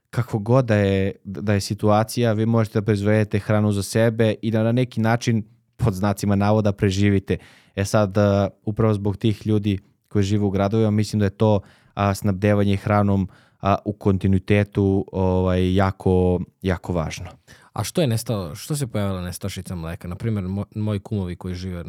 kako 0.10 0.40
god 0.40 0.66
da 0.66 0.76
je, 0.76 1.12
da 1.24 1.54
je 1.54 1.62
situacija, 1.62 2.34
vi 2.34 2.46
možete 2.46 2.80
da 2.80 2.86
proizvedete 2.86 3.40
hranu 3.40 3.72
za 3.72 3.84
sebe 3.84 4.36
i 4.42 4.52
da 4.52 4.64
na 4.64 4.72
neki 4.72 5.02
način 5.02 5.44
pod 5.78 5.94
znacima 5.94 6.36
navoda 6.36 6.72
preživite. 6.72 7.38
E 7.76 7.86
sad, 7.86 8.18
uh, 8.18 8.24
upravo 8.66 8.94
zbog 8.94 9.18
tih 9.18 9.48
ljudi 9.48 9.80
koji 10.08 10.24
žive 10.24 10.46
u 10.46 10.50
gradovima, 10.50 10.92
mislim 10.92 11.20
da 11.20 11.26
je 11.26 11.30
to 11.30 11.60
a, 11.94 12.14
snabdevanje 12.14 12.78
hranom 12.78 13.30
a, 13.68 13.78
u 13.86 13.94
kontinuitetu 13.94 15.06
ovaj, 15.12 15.76
jako, 15.76 16.40
jako 16.62 16.94
važno. 16.94 17.26
A 17.74 17.84
što 17.84 18.02
je 18.02 18.08
nestalo, 18.08 18.56
što 18.56 18.76
se 18.76 18.88
pojavila 18.88 19.22
nestašica 19.22 19.76
mleka? 19.76 20.08
Naprimjer, 20.08 20.44
mo, 20.44 20.66
moji 20.76 21.00
kumovi 21.00 21.36
koji 21.36 21.56
žive 21.56 21.84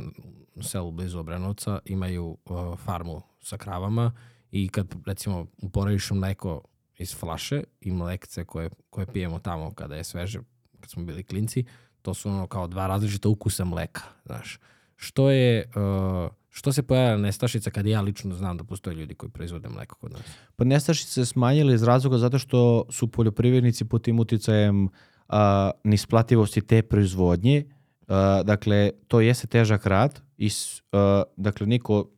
u 0.55 0.63
selu 0.63 0.91
blizu 0.91 1.19
Obrenovca 1.19 1.79
imaju 1.85 2.27
uh, 2.27 2.79
farmu 2.79 3.23
sa 3.41 3.57
kravama 3.57 4.13
i 4.51 4.69
kad 4.69 4.95
recimo 5.07 5.47
uporediš 5.63 6.11
mleko 6.11 6.63
iz 6.97 7.17
flaše 7.17 7.63
i 7.81 7.91
mlekce 7.91 8.45
koje, 8.45 8.71
koje 8.91 9.07
pijemo 9.07 9.39
tamo 9.39 9.75
kada 9.75 9.97
je 9.97 10.05
sveže, 10.05 10.41
kad 10.81 10.91
smo 10.91 11.05
bili 11.05 11.25
klinci, 11.25 11.65
to 12.03 12.15
su 12.15 12.29
ono 12.29 12.47
kao 12.47 12.67
dva 12.67 12.87
različita 12.87 13.29
ukusa 13.29 13.65
mleka, 13.65 14.03
znaš. 14.25 14.59
Što 14.97 15.31
je, 15.31 15.65
uh, 15.67 16.31
što 16.51 16.73
se 16.73 16.83
pojavila 16.83 17.17
nestašica 17.17 17.71
kad 17.71 17.87
ja 17.87 18.01
lično 18.01 18.35
znam 18.35 18.57
da 18.57 18.65
postoje 18.65 18.97
ljudi 18.97 19.15
koji 19.15 19.31
proizvode 19.31 19.69
mleko 19.69 19.97
kod 19.97 20.13
nas? 20.13 20.21
Pa 20.57 20.65
nestašice 20.65 21.13
se 21.13 21.27
smanjile 21.27 21.75
iz 21.75 21.83
razloga 21.83 22.19
zato 22.19 22.39
što 22.39 22.85
su 22.91 23.09
poljoprivrednici 23.09 23.85
pod 23.85 24.03
tim 24.03 24.21
uticajem 24.21 24.89
a, 25.29 25.71
nisplativosti 25.85 26.61
te 26.61 26.83
proizvodnje. 26.83 27.65
A, 28.09 28.43
dakle, 28.45 28.91
to 29.09 29.21
jeste 29.21 29.47
težak 29.47 29.87
rad 29.87 30.21
i 30.37 30.51
a, 30.93 31.23
dakle, 31.37 31.67
niko 31.67 32.11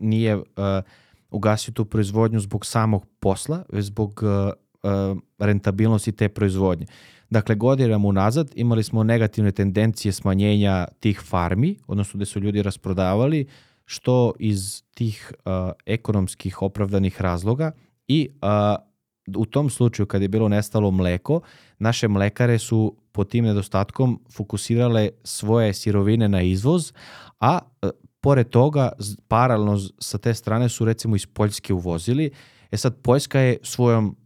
nije 0.00 0.42
a, 0.56 0.82
ugasio 1.30 1.72
tu 1.72 1.84
proizvodnju 1.84 2.40
zbog 2.40 2.66
samog 2.66 3.06
posla, 3.20 3.64
već 3.72 3.84
zbog 3.84 4.22
a, 4.22 4.52
a, 4.82 5.14
rentabilnosti 5.38 6.12
te 6.12 6.28
proizvodnje. 6.28 6.86
Dakle, 7.30 7.54
godinama 7.54 8.08
unazad 8.08 8.50
imali 8.54 8.82
smo 8.82 9.02
negativne 9.02 9.52
tendencije 9.52 10.12
smanjenja 10.12 10.86
tih 11.00 11.20
farmi, 11.24 11.76
odnosno 11.86 12.18
gde 12.18 12.26
su 12.26 12.40
ljudi 12.40 12.62
rasprodavali, 12.62 13.46
što 13.84 14.32
iz 14.38 14.82
tih 14.94 15.32
a, 15.44 15.72
ekonomskih 15.86 16.62
opravdanih 16.62 17.20
razloga 17.20 17.72
i 18.08 18.28
a, 18.42 18.76
u 19.36 19.46
tom 19.46 19.70
slučaju 19.70 20.06
kad 20.06 20.22
je 20.22 20.28
bilo 20.28 20.48
nestalo 20.48 20.90
mleko, 20.90 21.40
naše 21.78 22.08
mlekare 22.08 22.58
su 22.58 22.96
pod 23.12 23.28
tim 23.28 23.44
nedostatkom 23.44 24.20
fokusirale 24.32 25.10
svoje 25.24 25.74
sirovine 25.74 26.28
na 26.28 26.42
izvoz, 26.42 26.92
a 27.40 27.58
e, 27.82 27.88
pored 28.20 28.48
toga 28.48 28.92
paralelno 29.28 29.78
sa 29.98 30.18
te 30.18 30.34
strane 30.34 30.68
su 30.68 30.84
recimo 30.84 31.16
iz 31.16 31.26
Poljske 31.26 31.74
uvozili. 31.74 32.30
E 32.70 32.76
sad 32.76 32.96
Poljska 33.02 33.40
je 33.40 33.58
svojom 33.62 34.16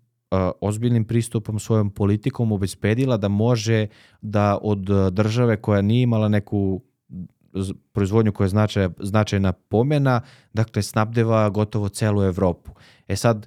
ozbiljnim 0.61 1.05
pristupom, 1.05 1.59
svojom 1.59 1.91
politikom 1.91 2.53
obezbedila 2.53 3.17
da 3.17 3.29
može 3.29 3.87
da 4.23 4.59
od 4.63 4.91
e, 4.91 5.11
države 5.11 5.57
koja 5.57 5.83
nije 5.83 6.03
imala 6.03 6.29
neku 6.29 6.83
proizvodnju 7.93 8.33
koja 8.33 8.45
je 8.45 8.49
značaj, 8.49 8.89
značajna 8.99 9.53
pomena, 9.53 10.21
dakle 10.53 10.83
snabdeva 10.83 11.49
gotovo 11.49 11.89
celu 11.89 12.23
Evropu. 12.23 12.71
E 13.09 13.17
sad, 13.17 13.47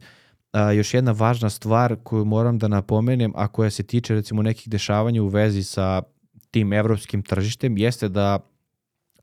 a, 0.51 0.71
još 0.71 0.93
jedna 0.93 1.11
važna 1.11 1.49
stvar 1.49 1.95
koju 2.03 2.25
moram 2.25 2.59
da 2.59 2.67
napomenem, 2.67 3.34
a 3.36 3.47
koja 3.47 3.69
se 3.69 3.84
tiče 3.84 4.15
recimo 4.15 4.41
nekih 4.41 4.69
dešavanja 4.69 5.23
u 5.23 5.27
vezi 5.27 5.63
sa 5.63 6.01
tim 6.51 6.73
evropskim 6.73 7.21
tržištem, 7.23 7.77
jeste 7.77 8.09
da 8.09 8.39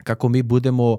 kako 0.04 0.28
mi 0.28 0.42
budemo 0.42 0.92
a, 0.92 0.98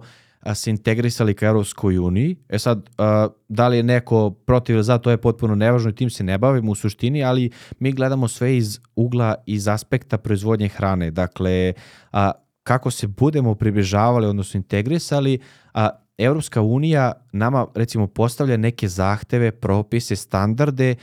se 0.54 0.70
integrisali 0.70 1.34
ka 1.34 1.46
Europskoj 1.46 1.98
uniji. 1.98 2.36
E 2.50 2.60
sad, 2.60 2.90
a, 2.98 3.28
da 3.48 3.68
li 3.68 3.78
je 3.78 3.84
neko 3.84 4.30
protiv 4.30 4.76
ili 4.76 4.84
za, 4.84 4.98
to 4.98 5.12
je 5.12 5.18
potpuno 5.18 5.56
nevažno 5.56 5.90
i 5.90 5.96
tim 5.96 6.10
se 6.10 6.24
ne 6.24 6.38
bavimo 6.38 6.72
u 6.72 6.76
suštini, 6.76 7.24
ali 7.24 7.52
mi 7.80 7.92
gledamo 7.92 8.28
sve 8.28 8.58
iz 8.58 8.80
ugla, 8.96 9.36
iz 9.46 9.68
aspekta 9.68 10.18
proizvodnje 10.18 10.68
hrane. 10.68 11.12
Dakle, 11.12 11.74
a, 12.12 12.32
kako 12.64 12.92
se 12.92 13.08
budemo 13.08 13.56
približavali, 13.56 14.28
odnosno 14.28 14.58
integrisali, 14.58 15.40
a 15.74 15.90
Evropska 16.18 16.62
unija 16.62 17.14
nama 17.32 17.68
recimo 17.76 18.08
postavlja 18.08 18.58
neke 18.58 18.88
zahteve, 18.88 19.52
propise, 19.52 20.16
standarde 20.16 20.96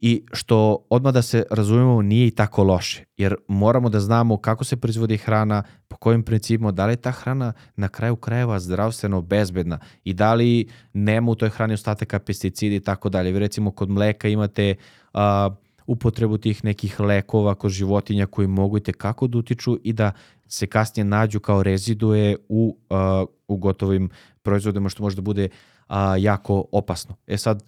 i 0.00 0.24
što 0.32 0.86
odmah 0.90 1.14
da 1.14 1.22
se 1.22 1.44
razumemo 1.50 2.02
nije 2.02 2.26
i 2.26 2.30
tako 2.30 2.64
loše, 2.64 3.04
jer 3.16 3.34
moramo 3.48 3.88
da 3.88 4.00
znamo 4.00 4.36
kako 4.36 4.64
se 4.64 4.76
proizvodi 4.76 5.16
hrana, 5.16 5.62
po 5.88 5.96
kojim 5.96 6.22
principima, 6.22 6.72
da 6.72 6.86
li 6.86 6.92
je 6.92 6.96
ta 6.96 7.10
hrana 7.10 7.52
na 7.76 7.88
kraju 7.88 8.16
krajeva 8.16 8.60
zdravstveno 8.60 9.20
bezbedna 9.20 9.78
i 10.04 10.14
da 10.14 10.34
li 10.34 10.68
nema 10.92 11.30
u 11.30 11.34
toj 11.34 11.48
hrani 11.48 11.74
ostataka 11.74 12.18
pesticidi 12.18 12.76
i 12.76 12.80
tako 12.80 13.08
dalje. 13.08 13.32
Vi 13.32 13.38
recimo 13.38 13.70
kod 13.70 13.90
mleka 13.90 14.28
imate 14.28 14.74
a, 15.12 15.50
upotrebu 15.86 16.38
tih 16.38 16.64
nekih 16.64 17.00
lekova 17.00 17.54
kod 17.54 17.70
životinja 17.70 18.26
koji 18.26 18.48
mogu 18.48 18.76
i 18.76 18.82
tekako 18.82 19.26
da 19.26 19.38
utiču 19.38 19.78
i 19.84 19.92
da 19.92 20.12
se 20.46 20.66
kasnije 20.66 21.04
nađu 21.04 21.40
kao 21.40 21.62
rezidue 21.62 22.36
u, 22.48 22.76
a, 22.90 23.24
u 23.48 23.56
gotovim 23.56 24.10
proizvodima 24.42 24.88
što 24.88 25.02
može 25.02 25.16
da 25.16 25.22
bude 25.22 25.48
a, 25.88 26.16
jako 26.16 26.64
opasno. 26.72 27.14
E 27.26 27.38
sad, 27.38 27.64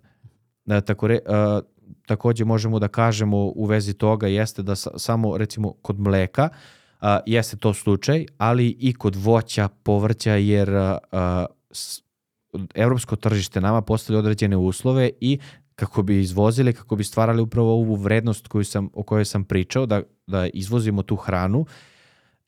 tako 0.84 1.06
re, 1.06 1.18
a, 1.26 1.60
takođe 2.08 2.44
možemo 2.44 2.78
da 2.78 2.88
kažemo 2.88 3.36
u 3.36 3.64
vezi 3.64 3.94
toga 3.94 4.26
jeste 4.26 4.62
da 4.62 4.76
sa, 4.76 4.90
samo 4.96 5.36
recimo 5.38 5.72
kod 5.82 6.00
mleka 6.00 6.48
a, 7.00 7.20
jeste 7.26 7.56
to 7.56 7.74
slučaj, 7.74 8.26
ali 8.38 8.76
i 8.78 8.92
kod 8.92 9.16
voća, 9.16 9.68
povrća 9.68 10.32
jer 10.32 10.70
a, 10.74 10.98
a, 11.12 11.46
s, 11.70 12.02
evropsko 12.74 13.16
tržište 13.16 13.60
nama 13.60 13.82
postavlja 13.82 14.18
određene 14.18 14.56
uslove 14.56 15.10
i 15.20 15.38
kako 15.74 16.02
bi 16.02 16.20
izvozili, 16.20 16.72
kako 16.72 16.96
bi 16.96 17.04
stvarali 17.04 17.42
upravo 17.42 17.72
ovu 17.72 17.94
vrednost 17.94 18.48
koju 18.48 18.64
sam, 18.64 18.88
o 18.94 19.02
kojoj 19.02 19.24
sam 19.24 19.44
pričao, 19.44 19.86
da, 19.86 20.02
da 20.26 20.46
izvozimo 20.46 21.02
tu 21.02 21.16
hranu 21.16 21.66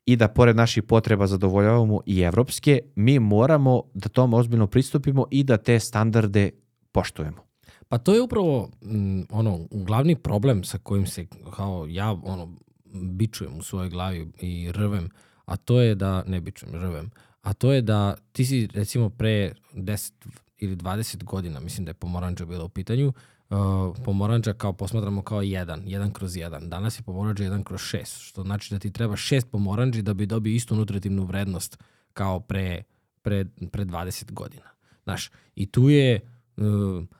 i 0.05 0.15
da 0.15 0.27
pored 0.27 0.55
naših 0.55 0.83
potreba 0.83 1.27
zadovoljavamo 1.27 2.01
i 2.05 2.19
evropske, 2.19 2.79
mi 2.95 3.19
moramo 3.19 3.83
da 3.93 4.09
tom 4.09 4.33
ozbiljno 4.33 4.67
pristupimo 4.67 5.25
i 5.31 5.43
da 5.43 5.57
te 5.57 5.79
standarde 5.79 6.49
poštujemo. 6.91 7.50
Pa 7.91 7.97
to 7.97 8.13
je 8.13 8.21
upravo 8.21 8.69
m, 8.81 9.25
ono 9.29 9.67
glavni 9.71 10.15
problem 10.15 10.63
sa 10.63 10.77
kojim 10.77 11.07
se 11.07 11.25
kao 11.55 11.85
ja 11.89 12.11
ono 12.11 12.55
bičujem 12.93 13.57
u 13.57 13.61
svojoj 13.61 13.89
glavi 13.89 14.31
i 14.39 14.71
rvem, 14.71 15.09
a 15.45 15.57
to 15.57 15.81
je 15.81 15.95
da 15.95 16.23
ne 16.27 16.41
bičujem, 16.41 16.75
rvem. 16.75 17.11
A 17.41 17.53
to 17.53 17.71
je 17.71 17.81
da 17.81 18.15
ti 18.31 18.45
si 18.45 18.67
recimo 18.73 19.09
pre 19.09 19.53
10 19.73 20.11
ili 20.57 20.75
20 20.75 21.23
godina, 21.23 21.59
mislim 21.59 21.85
da 21.85 21.89
je 21.89 21.93
pomoranđa 21.93 22.45
bila 22.45 22.63
u 22.63 22.69
pitanju, 22.69 23.07
uh, 23.49 23.95
pomoranđa 24.05 24.53
kao 24.53 24.73
posmatramo 24.73 25.21
kao 25.21 25.41
jedan, 25.41 25.83
jedan 25.85 26.11
kroz 26.13 26.35
jedan. 26.35 26.69
Danas 26.69 26.99
je 26.99 27.03
pomoranđa 27.03 27.43
jedan 27.43 27.63
kroz 27.63 27.81
šest, 27.81 28.17
što 28.19 28.43
znači 28.43 28.73
da 28.73 28.79
ti 28.79 28.91
treba 28.91 29.15
šest 29.15 29.51
pomoranđi 29.51 30.01
da 30.01 30.13
bi 30.13 30.25
dobio 30.25 30.51
istu 30.55 30.75
nutritivnu 30.75 31.23
vrednost 31.23 31.77
kao 32.13 32.39
pre, 32.39 32.83
pre, 33.21 33.45
pre 33.71 33.85
20 33.85 34.31
godina. 34.31 34.69
Znaš, 35.03 35.31
i 35.55 35.65
tu 35.65 35.89
je 35.89 36.19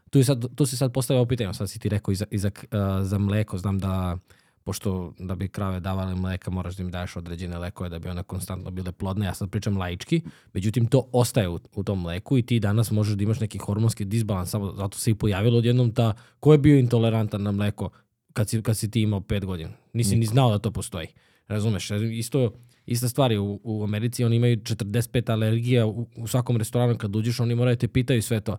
tu, 0.09 0.19
je 0.19 0.23
sad, 0.23 0.55
tu 0.55 0.65
se 0.65 0.77
sad 0.77 0.93
postavio 0.93 1.25
pitanje, 1.25 1.53
sad 1.53 1.69
si 1.69 1.79
ti 1.79 1.89
rekao 1.89 2.11
i 2.11 2.15
za, 2.15 2.25
i 2.31 2.37
za, 2.37 2.51
uh, 2.63 3.05
za 3.05 3.17
mleko, 3.17 3.57
znam 3.57 3.79
da 3.79 4.17
pošto 4.63 5.13
da 5.19 5.35
bi 5.35 5.47
krave 5.47 5.79
davale 5.79 6.15
mleka 6.15 6.51
moraš 6.51 6.75
da 6.75 6.83
im 6.83 6.91
daješ 6.91 7.15
određene 7.15 7.57
lekove 7.57 7.89
da 7.89 7.99
bi 7.99 8.09
one 8.09 8.23
konstantno 8.23 8.71
bile 8.71 8.91
plodne. 8.91 9.25
Ja 9.25 9.33
sad 9.33 9.49
pričam 9.49 9.77
laički, 9.77 10.21
međutim 10.53 10.85
to 10.85 11.09
ostaje 11.11 11.49
u, 11.49 11.59
u 11.75 11.83
tom 11.83 12.01
mleku 12.01 12.37
i 12.37 12.41
ti 12.41 12.59
danas 12.59 12.91
možeš 12.91 13.15
da 13.15 13.23
imaš 13.23 13.39
neki 13.39 13.57
hormonski 13.57 14.05
disbalans, 14.05 14.49
samo 14.49 14.73
zato 14.73 14.97
se 14.97 15.11
i 15.11 15.15
pojavilo 15.15 15.57
odjednom 15.57 15.91
ta, 15.91 16.13
ko 16.39 16.51
je 16.51 16.57
bio 16.57 16.79
intolerantan 16.79 17.43
na 17.43 17.51
mleko 17.51 17.89
kad 18.33 18.49
si, 18.49 18.61
kad 18.61 18.77
si 18.77 18.91
ti 18.91 19.01
imao 19.01 19.19
5 19.19 19.45
godina. 19.45 19.69
Nisi 19.93 20.09
Niko. 20.09 20.19
ni 20.19 20.25
znao 20.25 20.51
da 20.51 20.59
to 20.59 20.71
postoji. 20.71 21.07
Razumeš? 21.47 21.91
Isto, 21.91 22.53
ista 22.85 23.09
stvar 23.09 23.31
je 23.31 23.39
u, 23.39 23.59
u 23.63 23.83
Americi, 23.83 24.23
oni 24.23 24.35
imaju 24.35 24.57
45 24.57 25.31
alergija 25.31 25.85
u, 25.85 26.07
u 26.17 26.27
svakom 26.27 26.57
restoranu 26.57 26.97
kad 26.97 27.15
uđeš, 27.15 27.39
oni 27.39 27.55
moraju 27.55 27.77
te 27.77 27.87
pitaju 27.87 28.21
sve 28.21 28.41
to. 28.41 28.57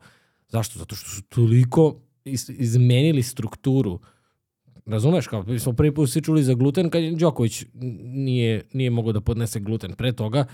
Zašto? 0.53 0.79
Zato 0.79 0.97
što 0.97 1.11
su 1.11 1.23
toliko 1.23 2.01
iz, 2.25 2.51
izmenili 2.59 3.23
strukturu 3.23 4.01
Razumeš, 4.87 5.27
kao 5.27 5.43
mi 5.43 5.59
smo 5.59 5.73
prvi 5.73 5.95
put 5.95 6.11
svi 6.11 6.23
čuli 6.23 6.43
za 6.43 6.55
gluten 6.55 6.91
kad 6.91 7.03
Đoković 7.03 7.65
nije, 8.03 8.63
nije 8.73 8.91
mogao 8.91 9.13
da 9.13 9.21
podnese 9.21 9.61
gluten. 9.61 9.93
Pre 9.93 10.13
toga, 10.13 10.47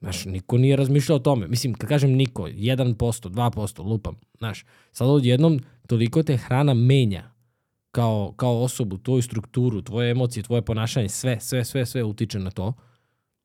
znaš, 0.00 0.24
niko 0.24 0.58
nije 0.58 0.76
razmišljao 0.76 1.16
o 1.16 1.20
tome. 1.20 1.48
Mislim, 1.48 1.74
kad 1.74 1.88
kažem 1.88 2.10
niko, 2.10 2.48
1%, 2.48 2.94
2%, 3.28 3.84
lupam, 3.84 4.16
znaš. 4.38 4.64
Sad 4.92 5.08
odjednom 5.08 5.60
toliko 5.86 6.22
te 6.22 6.36
hrana 6.36 6.74
menja 6.74 7.30
kao, 7.90 8.34
kao 8.36 8.62
osobu, 8.62 8.98
tvoju 8.98 9.22
strukturu, 9.22 9.82
tvoje 9.82 10.10
emocije, 10.10 10.42
tvoje 10.42 10.62
ponašanje, 10.62 11.08
sve, 11.08 11.40
sve, 11.40 11.64
sve, 11.64 11.86
sve 11.86 12.04
utiče 12.04 12.38
na 12.38 12.50
to. 12.50 12.72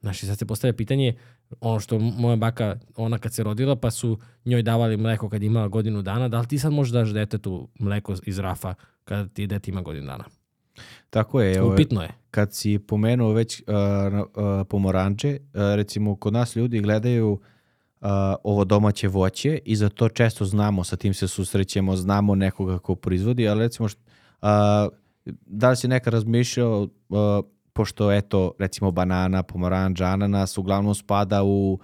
Znaš, 0.02 0.24
i 0.24 0.26
sad 0.26 0.38
se 0.38 0.45
postavlja 0.45 0.74
pitanje, 0.74 1.14
ono 1.60 1.80
što 1.80 2.00
moja 2.00 2.36
baka, 2.36 2.78
ona 2.95 3.18
kad 3.18 3.34
se 3.34 3.43
rodila, 3.43 3.76
pa 3.76 3.91
su 3.91 4.20
njoj 4.45 4.64
davali 4.64 4.97
mleko 4.97 5.30
kad 5.30 5.43
imala 5.43 5.68
godinu 5.68 6.02
dana, 6.02 6.28
da 6.28 6.39
li 6.39 6.47
ti 6.47 6.60
sad 6.60 6.74
možeš 6.74 6.93
daš 6.93 7.10
detetu 7.10 7.68
mleko 7.80 8.16
iz 8.26 8.39
rafa 8.39 8.74
kada 9.04 9.28
ti 9.28 9.47
dete 9.47 9.72
ima 9.72 9.82
godinu 9.82 10.06
dana? 10.06 10.24
Tako 11.10 11.41
je. 11.41 11.56
Evo, 11.56 11.74
Upitno 11.74 12.02
je. 12.02 12.10
Kad 12.32 12.54
si 12.54 12.80
pomenuo 12.80 13.34
već 13.34 13.62
uh, 13.62 13.76
uh, 14.20 14.68
pomoranče, 14.70 15.39
uh, 15.39 15.62
recimo 15.76 16.16
kod 16.16 16.34
nas 16.34 16.56
ljudi 16.56 16.80
gledaju 16.80 17.32
uh, 17.32 18.10
ovo 18.43 18.66
domaće 18.66 19.08
voće 19.08 19.60
i 19.66 19.76
za 19.76 19.89
to 19.89 20.10
često 20.10 20.45
znamo, 20.45 20.84
sa 20.84 20.95
tim 20.95 21.14
se 21.14 21.28
susrećemo, 21.28 21.95
znamo 21.95 22.36
nekoga 22.36 22.80
ko 22.80 22.95
proizvodi, 22.95 23.47
ali 23.47 23.60
recimo 23.60 23.86
uh, 23.86 24.50
da 25.45 25.70
li 25.70 25.76
si 25.76 25.88
nekad 25.88 26.14
razmišljao 26.14 26.82
uh, 26.82 27.20
pošto 27.80 28.11
eto 28.11 28.51
recimo 28.59 28.91
banana, 28.91 29.43
pomoranđa, 29.43 30.05
ananas 30.05 30.57
uglavnom 30.57 30.95
spada 30.95 31.43
u 31.43 31.80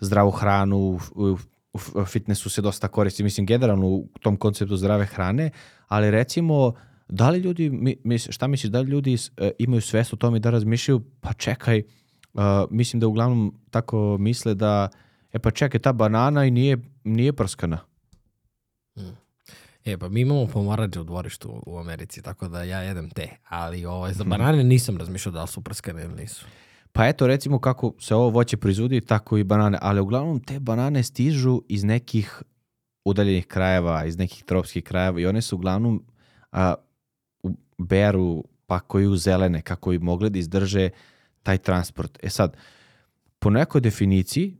zdravu 0.00 0.30
hranu, 0.30 0.98
u, 1.14 1.36
u 1.72 2.04
fitnessu 2.04 2.50
se 2.50 2.62
dosta 2.62 2.88
koristi, 2.88 3.22
mislim 3.22 3.46
generalno 3.46 3.86
u 3.86 4.08
tom 4.20 4.36
konceptu 4.36 4.76
zdrave 4.76 5.06
hrane, 5.06 5.50
ali 5.88 6.10
recimo 6.10 6.72
da 7.08 7.30
li 7.30 7.38
ljudi, 7.38 7.96
šta 8.30 8.46
misliš, 8.46 8.70
da 8.70 8.80
li 8.80 8.90
ljudi 8.90 9.14
uh, 9.14 9.48
imaju 9.58 9.80
svest 9.80 10.12
o 10.12 10.16
tome 10.16 10.38
da 10.38 10.50
razmišljaju, 10.50 11.00
pa 11.20 11.32
čekaj, 11.32 11.82
uh, 12.34 12.42
mislim 12.70 13.00
da 13.00 13.08
uglavnom 13.08 13.54
tako 13.70 14.16
misle 14.20 14.54
da, 14.54 14.88
e 15.32 15.38
pa 15.38 15.50
čekaj, 15.50 15.80
ta 15.80 15.92
banana 15.92 16.44
i 16.44 16.50
nije, 16.50 16.76
nije 17.04 17.32
prskana. 17.32 17.78
E, 19.84 19.98
pa 19.98 20.08
mi 20.08 20.20
imamo 20.20 20.46
pomorađe 20.46 21.00
u 21.00 21.04
dvorištu 21.04 21.62
u 21.66 21.78
Americi, 21.78 22.22
tako 22.22 22.48
da 22.48 22.62
ja 22.62 22.78
jedem 22.78 23.10
te. 23.10 23.28
Ali 23.48 23.84
ovaj, 23.84 24.12
za 24.12 24.24
banane 24.24 24.64
nisam 24.64 24.96
razmišljao 24.96 25.32
da 25.32 25.42
li 25.42 25.48
su 25.48 25.60
prskane 25.60 26.04
ili 26.04 26.14
nisu. 26.14 26.46
Pa 26.92 27.06
eto, 27.06 27.26
recimo 27.26 27.58
kako 27.58 27.94
se 28.00 28.14
ovo 28.14 28.28
voće 28.30 28.56
proizvodi, 28.56 29.00
tako 29.00 29.38
i 29.38 29.44
banane. 29.44 29.78
Ali 29.82 30.00
uglavnom 30.00 30.40
te 30.40 30.60
banane 30.60 31.02
stižu 31.02 31.62
iz 31.68 31.84
nekih 31.84 32.42
udaljenih 33.04 33.46
krajeva, 33.46 34.04
iz 34.04 34.18
nekih 34.18 34.44
tropskih 34.44 34.84
krajeva 34.84 35.20
i 35.20 35.26
one 35.26 35.42
su 35.42 35.56
uglavnom 35.56 36.04
a, 36.52 36.74
beru 37.78 38.44
pa 38.66 38.80
koju 38.80 39.16
zelene, 39.16 39.62
kako 39.62 39.90
bi 39.90 39.98
mogli 39.98 40.30
da 40.30 40.38
izdrže 40.38 40.90
taj 41.42 41.58
transport. 41.58 42.18
E 42.22 42.30
sad, 42.30 42.56
po 43.38 43.50
nekoj 43.50 43.80
definiciji, 43.80 44.56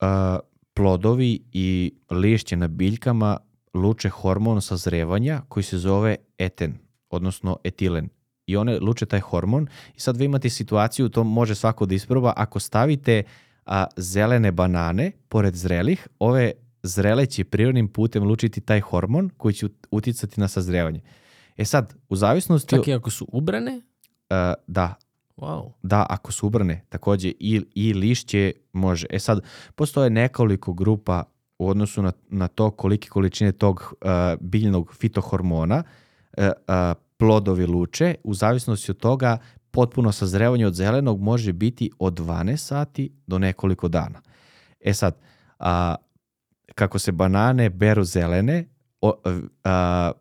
a, 0.00 0.38
plodovi 0.74 1.40
i 1.52 1.94
lišće 2.10 2.56
na 2.56 2.68
biljkama 2.68 3.36
luče 3.78 4.08
hormon 4.08 4.62
sazrevanja 4.62 5.42
koji 5.48 5.64
se 5.64 5.78
zove 5.78 6.16
eten, 6.38 6.74
odnosno 7.10 7.56
etilen. 7.64 8.08
I 8.46 8.56
one 8.56 8.78
luče 8.80 9.06
taj 9.06 9.20
hormon 9.20 9.66
i 9.96 10.00
sad 10.00 10.16
vi 10.16 10.24
imate 10.24 10.50
situaciju, 10.50 11.08
to 11.08 11.24
može 11.24 11.54
svako 11.54 11.86
da 11.86 11.94
isproba, 11.94 12.32
ako 12.36 12.60
stavite 12.60 13.22
a, 13.66 13.84
zelene 13.96 14.52
banane 14.52 15.12
pored 15.28 15.54
zrelih, 15.54 16.08
ove 16.18 16.52
zrele 16.82 17.26
će 17.26 17.44
prirodnim 17.44 17.88
putem 17.88 18.24
lučiti 18.24 18.60
taj 18.60 18.80
hormon 18.80 19.30
koji 19.36 19.54
će 19.54 19.66
uticati 19.90 20.40
na 20.40 20.48
sazrevanje. 20.48 21.00
E 21.56 21.64
sad, 21.64 21.94
u 22.08 22.16
zavisnosti... 22.16 22.76
Čak 22.76 22.88
i 22.88 22.94
ako 22.94 23.10
su 23.10 23.26
ubrane? 23.32 23.76
Uh, 23.76 23.82
da. 24.66 24.94
Wow. 25.36 25.72
Da, 25.82 26.06
ako 26.08 26.32
su 26.32 26.46
ubrane, 26.46 26.84
takođe 26.88 27.28
i, 27.28 27.62
i 27.74 27.94
lišće 27.94 28.52
može. 28.72 29.06
E 29.10 29.18
sad, 29.18 29.40
postoje 29.74 30.10
nekoliko 30.10 30.72
grupa 30.72 31.24
u 31.58 31.68
odnosu 31.68 32.02
na, 32.02 32.12
na 32.28 32.48
to 32.48 32.70
kolike 32.70 33.08
količine 33.08 33.52
tog 33.52 33.94
uh, 34.00 34.08
biljnog 34.40 34.94
fitohormona 34.94 35.82
uh, 36.38 36.44
uh, 36.44 36.74
plodovi 37.16 37.66
luče, 37.66 38.14
u 38.24 38.34
zavisnosti 38.34 38.90
od 38.90 38.96
toga 38.96 39.38
potpuno 39.70 40.12
sazrevanje 40.12 40.66
od 40.66 40.74
zelenog 40.74 41.20
može 41.20 41.52
biti 41.52 41.90
od 41.98 42.18
12 42.20 42.56
sati 42.56 43.12
do 43.26 43.38
nekoliko 43.38 43.88
dana. 43.88 44.22
E 44.80 44.94
sad, 44.94 45.20
a, 45.58 45.94
kako 46.74 46.98
se 46.98 47.12
banane 47.12 47.70
beru 47.70 48.04
zelene, 48.04 48.64
o, 49.00 49.12
a, 49.64 50.12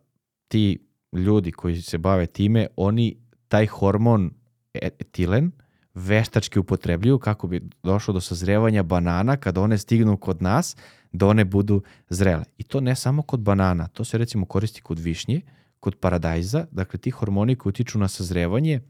ti 0.48 0.88
ljudi 1.14 1.52
koji 1.52 1.82
se 1.82 1.98
bave 1.98 2.26
time, 2.26 2.68
oni 2.76 3.18
taj 3.48 3.66
hormon 3.66 4.32
etilen 4.74 5.52
veštački 5.98 6.60
upotrebljuju 6.60 7.20
kako 7.20 7.48
bi 7.48 7.70
došlo 7.84 8.14
do 8.14 8.22
sazrevanja 8.22 8.84
banana 8.84 9.38
kada 9.38 9.62
one 9.62 9.78
stignu 9.78 10.18
kod 10.18 10.42
nas 10.42 10.76
da 11.12 11.28
one 11.28 11.46
budu 11.46 11.82
zrele. 12.10 12.44
I 12.58 12.64
to 12.64 12.82
ne 12.82 12.96
samo 12.96 13.22
kod 13.22 13.40
banana, 13.40 13.88
to 13.88 14.04
se 14.04 14.18
recimo 14.18 14.46
koristi 14.46 14.82
kod 14.82 15.00
višnje, 15.00 15.42
kod 15.80 15.96
paradajza, 15.96 16.66
dakle 16.72 17.00
ti 17.00 17.12
hormoni 17.12 17.56
koji 17.56 17.70
utiču 17.70 18.00
na 18.00 18.08
sazrevanje. 18.08 18.82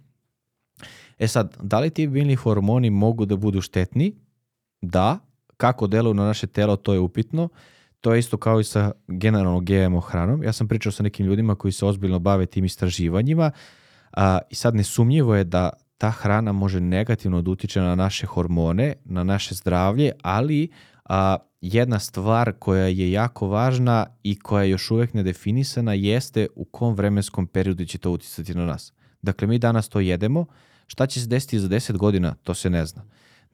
E 1.20 1.28
sad, 1.28 1.58
da 1.62 1.80
li 1.80 1.90
ti 1.90 2.08
biljni 2.08 2.36
hormoni 2.36 2.90
mogu 2.90 3.26
da 3.26 3.36
budu 3.36 3.62
štetni? 3.62 4.16
Da. 4.82 5.20
Kako 5.58 5.88
deluju 5.88 6.14
na 6.14 6.26
naše 6.26 6.48
telo, 6.48 6.76
to 6.76 6.94
je 6.94 7.00
upitno. 7.00 7.50
To 8.02 8.14
je 8.14 8.20
isto 8.20 8.38
kao 8.38 8.60
i 8.60 8.64
sa 8.64 8.92
generalno 9.08 9.60
GMO 9.60 10.00
hranom. 10.00 10.44
Ja 10.44 10.54
sam 10.54 10.68
pričao 10.68 10.92
sa 10.92 11.04
nekim 11.04 11.26
ljudima 11.26 11.56
koji 11.56 11.72
se 11.72 11.86
ozbiljno 11.86 12.20
bave 12.20 12.46
tim 12.46 12.66
istraživanjima 12.66 13.52
a, 14.12 14.40
i 14.50 14.56
sad 14.56 14.76
nesumnjivo 14.76 15.36
je 15.36 15.44
da 15.44 15.70
ta 15.98 16.10
hrana 16.10 16.52
može 16.52 16.80
negativno 16.80 17.42
da 17.42 17.52
utiče 17.52 17.82
na 17.82 17.96
naše 17.96 18.28
hormone, 18.28 18.94
na 19.06 19.24
naše 19.24 19.56
zdravlje, 19.56 20.12
ali 20.22 20.70
a, 21.06 21.38
jedna 21.62 22.00
stvar 22.00 22.54
koja 22.60 22.88
je 22.88 23.12
jako 23.12 23.48
važna 23.48 24.06
i 24.24 24.40
koja 24.40 24.64
je 24.64 24.70
još 24.70 24.92
uvek 24.92 25.14
nedefinisana 25.14 25.94
jeste 25.94 26.48
u 26.56 26.66
kom 26.66 26.94
vremenskom 26.94 27.48
periodu 27.48 27.86
će 27.86 27.98
to 27.98 28.12
uticati 28.12 28.56
na 28.56 28.66
nas. 28.66 28.94
Dakle, 29.22 29.48
mi 29.48 29.60
danas 29.60 29.90
to 29.90 30.00
jedemo, 30.00 30.46
šta 30.88 31.08
će 31.08 31.22
se 31.22 31.28
desiti 31.28 31.60
za 31.60 31.68
10 31.68 31.98
godina, 31.98 32.36
to 32.44 32.54
se 32.54 32.70
ne 32.70 32.86
zna. 32.86 33.04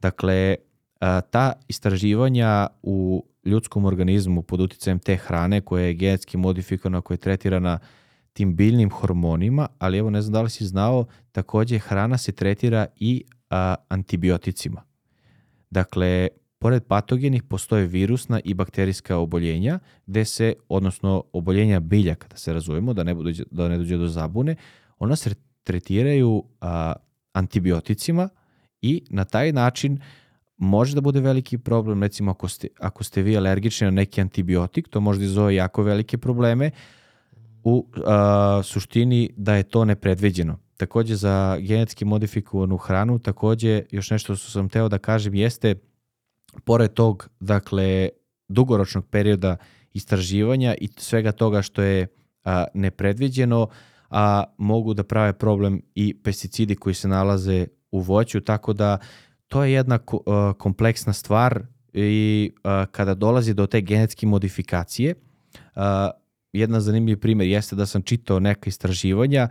Dakle, 0.02 0.56
a, 1.00 1.22
ta 1.22 1.54
istraživanja 1.68 2.68
u 2.82 3.26
ljudskom 3.46 3.86
organizmu 3.86 4.42
pod 4.42 4.62
uticajem 4.62 5.00
te 5.00 5.16
hrane 5.16 5.62
koja 5.62 5.86
je 5.86 5.94
genetski 5.94 6.38
modifikovana, 6.38 7.02
koja 7.02 7.16
je 7.16 7.20
tretirana 7.20 7.80
tim 8.34 8.56
biljnim 8.56 8.90
hormonima, 8.90 9.68
ali 9.80 9.98
evo 9.98 10.10
ne 10.10 10.22
znam 10.22 10.34
da 10.34 10.42
li 10.42 10.50
si 10.50 10.66
znao, 10.66 11.06
takođe 11.32 11.80
hrana 11.80 12.18
se 12.18 12.32
tretira 12.32 12.86
i 12.96 13.24
a, 13.50 13.76
antibioticima. 13.90 14.84
Dakle, 15.70 16.28
pored 16.60 16.84
patogenih 16.84 17.44
postoje 17.44 17.88
virusna 17.88 18.40
i 18.44 18.54
bakterijska 18.54 19.18
oboljenja, 19.18 19.80
gde 20.06 20.26
se, 20.26 20.54
odnosno 20.70 21.24
oboljenja 21.34 21.80
biljaka, 21.80 22.28
da 22.28 22.38
se 22.38 22.54
razumemo, 22.54 22.94
da 22.94 23.04
ne, 23.04 23.14
budu, 23.16 23.32
da 23.52 23.68
ne 23.68 23.78
dođe 23.78 23.98
do 23.98 24.08
zabune, 24.08 24.56
ona 25.00 25.16
se 25.16 25.36
tretiraju 25.64 26.44
a, 26.62 26.94
antibioticima 27.34 28.30
i 28.82 29.04
na 29.10 29.26
taj 29.26 29.52
način 29.52 30.00
može 30.58 30.96
da 30.96 31.02
bude 31.02 31.20
veliki 31.20 31.58
problem, 31.58 32.04
recimo 32.04 32.32
ako 32.32 32.48
ste, 32.48 32.68
ako 32.80 33.04
ste 33.04 33.22
vi 33.22 33.38
alergični 33.38 33.86
na 33.86 33.92
neki 33.92 34.22
antibiotik, 34.22 34.88
to 34.88 35.02
može 35.02 35.20
da 35.20 35.26
izove 35.26 35.56
jako 35.56 35.84
velike 35.84 36.18
probleme, 36.18 36.72
u 37.64 37.88
a, 38.06 38.62
suštini 38.64 39.30
da 39.38 39.56
je 39.56 39.64
to 39.64 39.86
nepredviđeno. 39.86 40.60
Takođe 40.78 41.16
za 41.16 41.58
genetski 41.60 42.06
modifikovanu 42.06 42.78
hranu, 42.78 43.20
takođe 43.20 43.84
još 43.92 44.10
nešto 44.10 44.36
što 44.36 44.52
sam 44.52 44.70
teo 44.70 44.90
da 44.90 44.98
kažem 44.98 45.36
jeste, 45.36 45.76
pored 46.64 46.94
tog, 46.94 47.30
dakle, 47.40 48.10
dugoročnog 48.48 49.06
perioda 49.10 49.58
istraživanja 49.94 50.76
i 50.82 50.90
svega 50.98 51.32
toga 51.32 51.62
što 51.62 51.82
je 51.82 52.08
a, 52.44 52.66
nepredviđeno, 52.74 53.68
a 54.10 54.44
mogu 54.58 54.94
da 54.94 55.04
prave 55.04 55.34
problem 55.34 55.82
i 55.96 56.14
pesticidi 56.24 56.76
koji 56.76 56.96
se 56.96 57.08
nalaze 57.08 57.68
u 57.92 58.00
voću, 58.00 58.42
tako 58.42 58.74
da 58.74 58.98
to 59.48 59.64
je 59.64 59.74
jedna 59.74 60.00
a, 60.26 60.54
kompleksna 60.58 61.14
stvar 61.14 61.64
i 61.94 62.52
a, 62.64 62.86
kada 62.92 63.14
dolazi 63.14 63.54
do 63.54 63.68
te 63.68 63.82
genetske 63.82 64.28
modifikacije, 64.28 65.16
a, 65.76 66.10
jedan 66.54 66.82
zanimljiv 66.82 67.20
primjer 67.20 67.50
jeste 67.50 67.76
da 67.76 67.86
sam 67.86 68.02
čitao 68.02 68.40
neka 68.40 68.68
istraživanja 68.68 69.50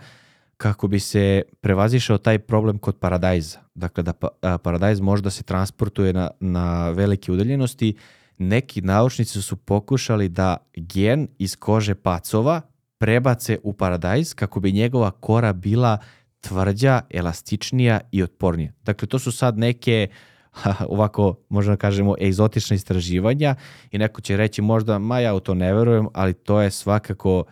kako 0.57 0.89
bi 0.89 1.01
se 1.01 1.43
prevazišao 1.61 2.19
taj 2.19 2.39
problem 2.39 2.79
kod 2.79 2.99
paradajza. 2.99 3.59
Dakle, 3.75 4.03
da 4.03 4.13
pa, 4.13 4.59
paradajz 4.59 5.01
može 5.01 5.23
da 5.23 5.31
se 5.31 5.43
transportuje 5.43 6.13
na, 6.13 6.31
na 6.41 6.91
velike 6.91 7.33
udaljenosti. 7.33 7.97
Neki 8.39 8.81
naučnici 8.81 9.43
su 9.43 9.57
pokušali 9.57 10.29
da 10.29 10.57
gen 10.77 11.29
iz 11.39 11.57
kože 11.57 11.95
pacova 11.95 12.61
prebace 12.99 13.59
u 13.63 13.73
paradajz 13.73 14.35
kako 14.35 14.61
bi 14.61 14.73
njegova 14.73 15.11
kora 15.11 15.53
bila 15.53 15.99
tvrđa, 16.41 17.01
elastičnija 17.11 18.01
i 18.13 18.23
otpornija. 18.23 18.73
Dakle, 18.83 19.09
to 19.09 19.19
su 19.19 19.33
sad 19.33 19.59
neke 19.59 20.09
uh, 20.11 20.32
ovako, 20.89 21.35
možda 21.49 21.77
kažemo, 21.77 22.15
egzotična 22.21 22.77
istraživanja 22.77 23.55
i 23.91 23.99
neko 23.99 24.21
će 24.21 24.37
reći 24.37 24.63
možda, 24.63 24.99
ma 24.99 25.19
ja 25.19 25.35
u 25.35 25.41
to 25.41 25.55
ne 25.55 25.75
verujem, 25.75 26.09
ali 26.15 26.35
to 26.35 26.61
je 26.61 26.71
svakako 26.71 27.45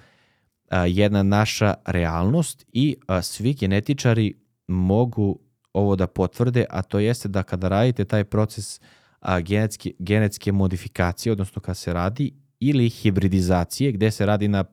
a, 0.69 0.87
jedna 0.87 1.23
naša 1.23 1.75
realnost 1.87 2.67
i 2.73 2.97
a, 3.07 3.23
svi 3.23 3.55
genetičari 3.55 4.35
mogu 4.69 5.39
ovo 5.73 5.97
da 5.97 6.07
potvrde, 6.07 6.65
a 6.71 6.83
to 6.83 6.99
jeste 6.99 7.29
da 7.29 7.43
kada 7.43 7.69
radite 7.69 8.05
taj 8.05 8.25
proces 8.25 8.81
a, 9.21 9.41
genetske, 9.41 9.93
genetske 9.99 10.53
modifikacije, 10.53 11.33
odnosno 11.33 11.63
kada 11.63 11.75
se 11.75 11.93
radi, 11.93 12.33
ili 12.61 12.89
hibridizacije, 12.89 13.93
gde 13.93 14.11
se 14.11 14.27
radi 14.27 14.49
na 14.49 14.65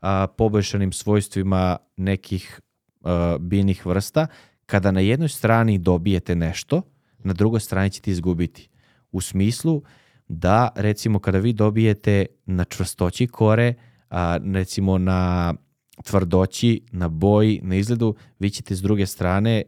a, 0.00 0.26
poboljšanim 0.26 0.92
svojstvima 0.92 1.76
nekih 1.96 2.60
a, 3.04 3.36
biljnih 3.40 3.86
vrsta, 3.86 4.26
kada 4.66 4.90
na 4.90 5.00
jednoj 5.00 5.28
strani 5.28 5.78
dobijete 5.78 6.34
nešto, 6.34 6.82
na 7.24 7.32
drugoj 7.32 7.60
strani 7.60 7.90
ćete 7.90 8.10
izgubiti. 8.10 8.68
U 9.12 9.20
smislu 9.20 9.82
da 10.28 10.68
recimo 10.74 11.18
kada 11.18 11.38
vi 11.38 11.52
dobijete 11.52 12.26
na 12.46 12.64
čvrstoći 12.64 13.26
kore, 13.26 13.74
a, 14.10 14.38
recimo 14.54 14.98
na 14.98 15.54
tvrdoći, 16.04 16.82
na 16.92 17.08
boji, 17.08 17.60
na 17.62 17.76
izgledu, 17.76 18.14
vi 18.38 18.50
ćete 18.50 18.74
s 18.74 18.82
druge 18.82 19.06
strane 19.06 19.62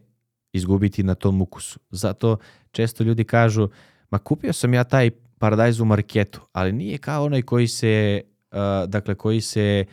izgubiti 0.53 1.03
na 1.03 1.15
tom 1.15 1.41
ukusu. 1.41 1.79
Zato 1.89 2.37
često 2.71 3.03
ljudi 3.03 3.23
kažu, 3.23 3.69
ma 4.09 4.19
kupio 4.19 4.53
sam 4.53 4.73
ja 4.73 4.83
taj 4.83 5.11
paradajz 5.37 5.79
u 5.79 5.85
marketu, 5.85 6.41
ali 6.51 6.71
nije 6.71 6.97
kao 6.97 7.25
onaj 7.25 7.41
koji 7.41 7.67
se, 7.67 8.21
uh, 8.51 8.57
dakle, 8.89 9.15
koji 9.15 9.41
se 9.41 9.85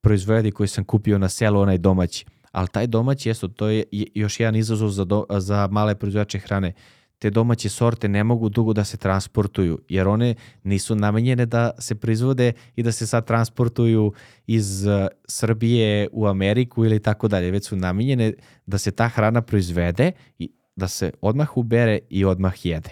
proizvodi, 0.00 0.50
koji 0.50 0.68
sam 0.68 0.84
kupio 0.84 1.18
na 1.18 1.28
selu, 1.28 1.60
onaj 1.60 1.78
domaći. 1.78 2.24
Ali 2.52 2.68
taj 2.68 2.86
domaći, 2.86 3.28
jesu, 3.28 3.48
to 3.48 3.68
je 3.68 3.84
još 4.14 4.40
jedan 4.40 4.56
izazov 4.56 4.88
za, 4.88 5.04
do, 5.04 5.24
za 5.38 5.68
male 5.70 5.94
proizvođače 5.94 6.38
hrane 6.38 6.72
te 7.20 7.30
domaće 7.30 7.68
sorte 7.68 8.08
ne 8.08 8.24
mogu 8.24 8.48
dugo 8.48 8.72
da 8.72 8.84
se 8.84 8.96
transportuju, 8.96 9.78
jer 9.88 10.08
one 10.08 10.34
nisu 10.62 10.94
namenjene 10.94 11.46
da 11.46 11.70
se 11.78 11.94
proizvode 11.94 12.52
i 12.76 12.82
da 12.82 12.92
se 12.92 13.06
sad 13.06 13.26
transportuju 13.26 14.12
iz 14.46 14.86
uh, 14.86 15.06
Srbije 15.28 16.08
u 16.12 16.26
Ameriku 16.26 16.84
ili 16.84 17.02
tako 17.02 17.28
dalje, 17.28 17.50
već 17.50 17.68
su 17.68 17.76
namenjene 17.76 18.32
da 18.66 18.78
se 18.78 18.90
ta 18.90 19.08
hrana 19.08 19.42
proizvede 19.42 20.12
i 20.38 20.50
da 20.76 20.88
se 20.88 21.12
odmah 21.20 21.56
ubere 21.56 21.98
i 22.10 22.24
odmah 22.24 22.66
jede. 22.66 22.90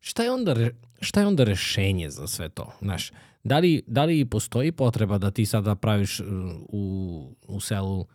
Šta 0.00 0.22
je 0.22 0.30
onda, 0.30 0.56
šta 1.00 1.20
je 1.20 1.26
onda 1.26 1.44
rešenje 1.44 2.10
za 2.10 2.26
sve 2.26 2.48
to? 2.48 2.72
Znaš, 2.80 3.12
da 3.44 3.58
li, 3.58 3.82
da 3.86 4.04
li 4.04 4.24
postoji 4.24 4.72
potreba 4.72 5.18
da 5.18 5.30
ti 5.30 5.46
sada 5.46 5.74
praviš 5.74 6.20
uh, 6.20 6.26
u, 6.68 7.36
u 7.48 7.60
selu 7.60 8.06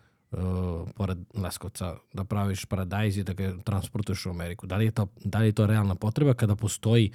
pored 0.95 1.17
Leskovca, 1.33 1.95
da 2.13 2.23
praviš 2.23 2.65
paradajz 2.65 3.17
i 3.17 3.23
da 3.23 3.33
ga 3.33 3.53
transportuješ 3.63 4.25
u 4.25 4.29
Ameriku. 4.29 4.67
Da 4.67 4.77
li 4.77 4.85
je 4.85 4.91
to, 4.91 5.07
da 5.23 5.39
li 5.39 5.45
je 5.47 5.51
to 5.51 5.67
realna 5.67 5.95
potreba 5.95 6.33
kada 6.33 6.55
postoji 6.55 7.11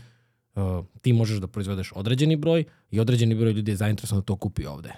uh, 0.54 0.84
ti 1.02 1.12
možeš 1.12 1.38
da 1.38 1.46
proizvedeš 1.46 1.92
određeni 1.94 2.36
broj 2.36 2.64
i 2.90 3.00
određeni 3.00 3.34
broj 3.34 3.52
ljudi 3.52 3.70
je 3.70 3.76
zainteresovan 3.76 4.20
da 4.20 4.24
to 4.24 4.36
kupi 4.36 4.66
ovde. 4.66 4.92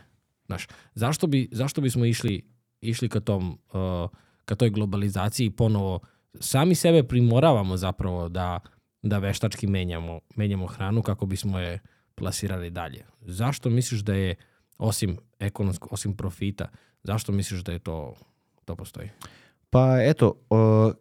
Znaš, 0.46 0.68
zašto, 0.94 1.26
bi, 1.26 1.48
zašto 1.52 1.80
bismo 1.80 2.04
išli, 2.04 2.42
išli 2.80 3.08
ka, 3.08 3.20
tom, 3.20 3.58
uh, 3.72 4.10
ka 4.44 4.54
toj 4.54 4.70
globalizaciji 4.70 5.50
ponovo 5.50 6.00
sami 6.40 6.74
sebe 6.74 7.02
primoravamo 7.02 7.76
zapravo 7.76 8.28
da, 8.28 8.60
da 9.02 9.18
veštački 9.18 9.66
menjamo, 9.66 10.20
menjamo 10.36 10.66
hranu 10.66 11.02
kako 11.02 11.26
bismo 11.26 11.58
je 11.58 11.78
plasirali 12.14 12.70
dalje. 12.70 13.06
Zašto 13.20 13.70
misliš 13.70 14.00
da 14.00 14.14
je 14.14 14.34
osim 14.78 15.18
ekonomsko, 15.38 15.88
osim 15.90 16.16
profita, 16.16 16.68
Zašto 17.02 17.32
misliš 17.32 17.60
da 17.60 17.72
je 17.72 17.78
to, 17.78 18.14
to 18.64 18.76
postoji? 18.76 19.08
Pa 19.70 20.02
eto, 20.02 20.34
o, 20.50 20.92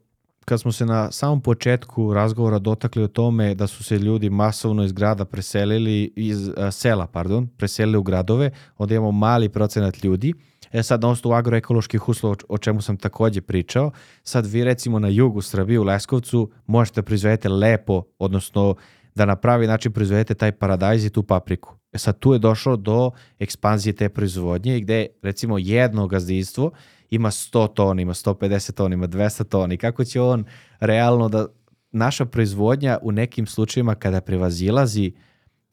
kad 0.45 0.61
smo 0.61 0.71
se 0.71 0.85
na 0.85 1.11
samom 1.11 1.41
početku 1.41 2.13
razgovora 2.13 2.59
dotakli 2.59 3.03
o 3.03 3.07
tome 3.07 3.55
da 3.55 3.67
su 3.67 3.83
se 3.83 3.97
ljudi 3.97 4.29
masovno 4.29 4.83
iz 4.83 4.91
grada 4.91 5.25
preselili, 5.25 6.13
iz 6.15 6.49
a, 6.57 6.71
sela, 6.71 7.07
pardon, 7.07 7.47
preselili 7.47 7.97
u 7.97 8.03
gradove, 8.03 8.51
onda 8.77 8.95
imamo 8.95 9.11
mali 9.11 9.49
procenat 9.49 10.03
ljudi. 10.03 10.33
E 10.71 10.83
sad, 10.83 11.01
na 11.01 11.09
osnovu 11.09 11.35
agroekoloških 11.35 12.09
uslova, 12.09 12.35
o 12.49 12.57
čemu 12.57 12.81
sam 12.81 12.97
takođe 12.97 13.41
pričao, 13.41 13.91
sad 14.23 14.45
vi 14.45 14.63
recimo 14.63 14.99
na 14.99 15.07
jugu 15.07 15.41
Srbije 15.41 15.79
u 15.79 15.83
Leskovcu 15.83 16.51
možete 16.65 17.01
proizvedete 17.01 17.49
lepo, 17.49 18.03
odnosno 18.19 18.75
da 19.15 19.25
na 19.25 19.35
pravi 19.35 19.67
način 19.67 19.91
proizvedete 19.91 20.33
taj 20.33 20.51
paradajz 20.51 21.05
i 21.05 21.09
tu 21.09 21.23
papriku. 21.23 21.78
E 21.91 21.97
sad 21.97 22.19
tu 22.19 22.33
je 22.33 22.39
došlo 22.39 22.75
do 22.75 23.11
ekspanzije 23.39 23.93
te 23.93 24.09
proizvodnje 24.09 24.79
gde 24.79 25.07
recimo 25.21 25.57
jedno 25.57 26.07
gazdinstvo 26.07 26.71
ima 27.09 27.31
100 27.31 27.73
tona, 27.73 28.01
ima 28.01 28.13
150 28.13 28.71
tona, 28.71 28.93
ima 28.93 29.07
200 29.07 29.43
tona 29.43 29.73
i 29.73 29.77
kako 29.77 30.05
će 30.05 30.21
on 30.21 30.45
realno 30.79 31.29
da 31.29 31.47
naša 31.91 32.25
proizvodnja 32.25 32.97
u 33.01 33.11
nekim 33.11 33.47
slučajima 33.47 33.95
kada 33.95 34.21
prevazilazi 34.21 35.13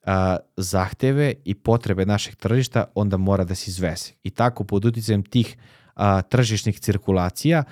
a, 0.04 0.36
zahteve 0.56 1.34
i 1.44 1.54
potrebe 1.54 2.06
našeg 2.06 2.34
tržišta, 2.34 2.84
onda 2.94 3.16
mora 3.16 3.44
da 3.44 3.54
se 3.54 3.70
izvese. 3.70 4.12
I 4.22 4.30
tako 4.30 4.64
pod 4.64 4.84
uticajem 4.84 5.22
tih 5.22 5.56
a, 5.94 6.22
tržišnih 6.22 6.80
cirkulacija 6.80 7.64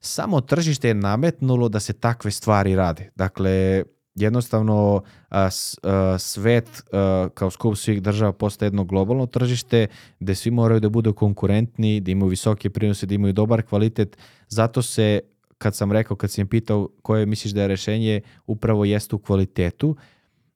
samo 0.00 0.40
tržište 0.40 0.88
je 0.88 0.94
nametnulo 0.94 1.68
da 1.68 1.80
se 1.80 1.92
takve 1.92 2.30
stvari 2.30 2.76
rade. 2.76 3.10
Dakle, 3.16 3.84
jednostavno 4.14 5.02
a, 5.28 5.50
s, 5.50 5.78
a, 5.82 6.18
svet 6.18 6.82
a, 6.92 7.28
kao 7.34 7.50
skup 7.50 7.76
svih 7.76 8.02
država 8.02 8.32
postaje 8.32 8.66
jedno 8.66 8.84
globalno 8.84 9.26
tržište 9.26 9.86
gde 10.20 10.34
svi 10.34 10.50
moraju 10.50 10.80
da 10.80 10.88
budu 10.88 11.12
konkurentni, 11.12 12.00
da 12.00 12.10
imaju 12.10 12.28
visoke 12.28 12.70
prinose, 12.70 13.06
da 13.06 13.14
imaju 13.14 13.32
dobar 13.32 13.62
kvalitet. 13.62 14.16
Zato 14.48 14.82
se, 14.82 15.20
kad 15.58 15.76
sam 15.76 15.92
rekao, 15.92 16.16
kad 16.16 16.30
sam 16.30 16.46
pitao 16.46 16.88
koje 17.02 17.26
misliš 17.26 17.52
da 17.52 17.62
je 17.62 17.68
rešenje, 17.68 18.20
upravo 18.46 18.84
jeste 18.84 19.16
u 19.16 19.18
kvalitetu, 19.18 19.96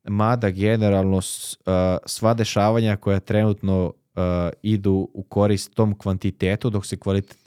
mada 0.05 0.51
generalno 0.51 1.21
s, 1.23 1.59
a, 1.67 1.99
sva 2.07 2.35
dešavanja 2.35 2.97
koja 2.97 3.21
trenutno 3.21 3.93
a, 4.15 4.51
idu 4.63 5.09
u 5.15 5.23
korist 5.23 5.75
tom 5.75 5.99
kvantitetu 5.99 6.71
dok 6.71 6.87
se 6.87 6.97
kvalitet 6.97 7.39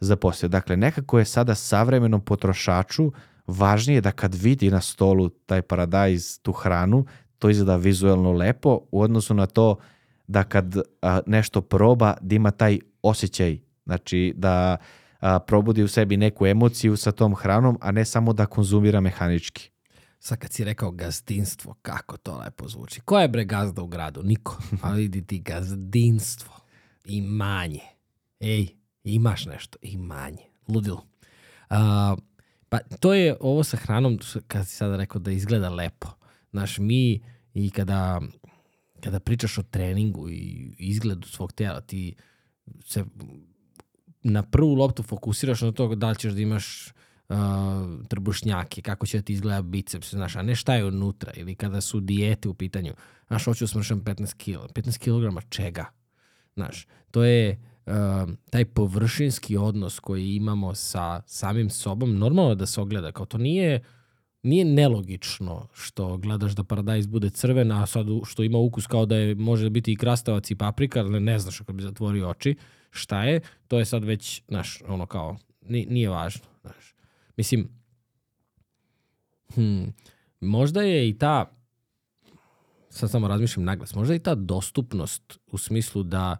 zaposlio. 0.00 0.48
Dakle, 0.48 0.76
nekako 0.76 1.18
je 1.18 1.24
sada 1.24 1.54
savremenom 1.54 2.20
potrošaču 2.20 3.12
važnije 3.48 4.00
da 4.00 4.12
kad 4.12 4.34
vidi 4.34 4.70
na 4.70 4.80
stolu 4.80 5.28
taj 5.28 5.62
paradajz, 5.62 6.38
tu 6.42 6.52
hranu, 6.52 7.06
to 7.38 7.50
izgleda 7.50 7.76
vizuelno 7.76 8.32
lepo 8.32 8.80
u 8.90 9.00
odnosu 9.00 9.34
na 9.34 9.46
to 9.46 9.76
da 10.26 10.44
kad 10.44 10.76
a, 11.02 11.20
nešto 11.26 11.60
proba 11.60 12.14
da 12.20 12.34
ima 12.34 12.50
taj 12.50 12.78
osjećaj, 13.02 13.58
znači 13.84 14.34
da 14.36 14.76
a, 15.20 15.38
probudi 15.38 15.82
u 15.82 15.88
sebi 15.88 16.16
neku 16.16 16.46
emociju 16.46 16.96
sa 16.96 17.12
tom 17.12 17.34
hranom, 17.34 17.78
a 17.80 17.92
ne 17.92 18.04
samo 18.04 18.32
da 18.32 18.46
konzumira 18.46 19.00
mehanički. 19.00 19.70
Sad 20.20 20.38
kad 20.38 20.52
si 20.52 20.64
rekao 20.64 20.90
gazdinstvo, 20.90 21.74
kako 21.82 22.16
to 22.16 22.38
lepo 22.38 22.68
zvuči. 22.68 23.00
Ko 23.00 23.18
je 23.18 23.28
bre 23.28 23.44
gazda 23.44 23.82
u 23.82 23.86
gradu? 23.86 24.22
Niko. 24.22 24.58
Ali 24.82 25.02
vidi 25.02 25.26
ti 25.26 25.38
gazdinstvo. 25.38 26.54
Imanje. 27.04 27.82
Ej, 28.40 28.68
imaš 29.04 29.46
nešto. 29.46 29.78
Imanje. 29.82 30.42
Ludilo. 30.68 31.06
A, 31.70 32.16
pa 32.68 32.78
to 33.00 33.14
je 33.14 33.36
ovo 33.40 33.64
sa 33.64 33.76
hranom, 33.76 34.18
kad 34.46 34.68
si 34.68 34.76
sada 34.76 34.96
rekao 34.96 35.20
da 35.20 35.30
izgleda 35.30 35.68
lepo. 35.68 36.08
Znaš, 36.50 36.78
mi 36.78 37.20
i 37.54 37.70
kada, 37.70 38.20
kada 39.00 39.20
pričaš 39.20 39.58
o 39.58 39.62
treningu 39.62 40.30
i 40.30 40.74
izgledu 40.78 41.28
svog 41.28 41.52
tela, 41.52 41.80
ti 41.80 42.14
se 42.84 43.04
na 44.22 44.42
prvu 44.42 44.74
loptu 44.74 45.02
fokusiraš 45.02 45.60
na 45.60 45.72
to 45.72 45.94
da 45.94 46.10
li 46.10 46.16
ćeš 46.16 46.32
da 46.32 46.40
imaš 46.40 46.92
uh, 47.28 47.36
trbušnjake, 48.08 48.82
kako 48.82 49.06
će 49.06 49.18
da 49.18 49.22
ti 49.22 49.32
izgleda 49.32 49.62
biceps, 49.62 50.10
znaš, 50.10 50.36
a 50.36 50.42
ne 50.42 50.54
šta 50.54 50.74
je 50.74 50.84
unutra, 50.84 51.32
ili 51.36 51.54
kada 51.54 51.80
su 51.80 52.00
dijete 52.00 52.48
u 52.48 52.54
pitanju, 52.54 52.94
znaš, 53.26 53.44
hoću 53.44 53.64
da 53.64 53.68
smršam 53.68 54.00
15 54.00 54.34
kg, 54.34 54.72
15 54.72 54.98
kg 54.98 55.48
čega, 55.48 55.86
znaš, 56.54 56.86
to 57.10 57.24
je 57.24 57.58
taj 58.50 58.64
površinski 58.64 59.56
odnos 59.56 60.00
koji 60.00 60.34
imamo 60.34 60.74
sa 60.74 61.22
samim 61.26 61.70
sobom, 61.70 62.18
normalno 62.18 62.54
da 62.54 62.66
se 62.66 62.80
ogleda, 62.80 63.12
kao 63.12 63.26
to 63.26 63.38
nije 63.38 63.84
nije 64.42 64.64
nelogično 64.64 65.68
što 65.72 66.16
gledaš 66.16 66.52
da 66.52 66.64
paradajz 66.64 67.06
bude 67.06 67.30
crven, 67.30 67.72
a 67.72 67.86
sad 67.86 68.06
što 68.24 68.42
ima 68.42 68.58
ukus 68.58 68.86
kao 68.86 69.06
da 69.06 69.16
je 69.16 69.34
može 69.34 69.70
biti 69.70 69.92
i 69.92 69.96
krastavac 69.96 70.50
i 70.50 70.54
paprika, 70.54 71.00
ali 71.00 71.20
ne 71.20 71.38
znaš 71.38 71.60
ako 71.60 71.72
bi 71.72 71.82
zatvorio 71.82 72.28
oči 72.28 72.56
šta 72.90 73.24
je, 73.24 73.40
to 73.68 73.78
je 73.78 73.84
sad 73.84 74.04
već, 74.04 74.42
znaš, 74.48 74.82
ono 74.88 75.06
kao, 75.06 75.36
nije 75.68 76.08
važno, 76.08 76.44
znaš. 76.60 76.94
Mislim, 77.36 77.68
hmm, 79.54 79.94
možda 80.40 80.82
je 80.82 81.08
i 81.08 81.18
ta, 81.18 81.50
sad 82.90 83.10
samo 83.10 83.28
razmišljam 83.28 83.64
naglas, 83.64 83.94
možda 83.94 84.14
je 84.14 84.16
i 84.16 84.22
ta 84.22 84.34
dostupnost 84.34 85.38
u 85.46 85.58
smislu 85.58 86.02
da, 86.02 86.36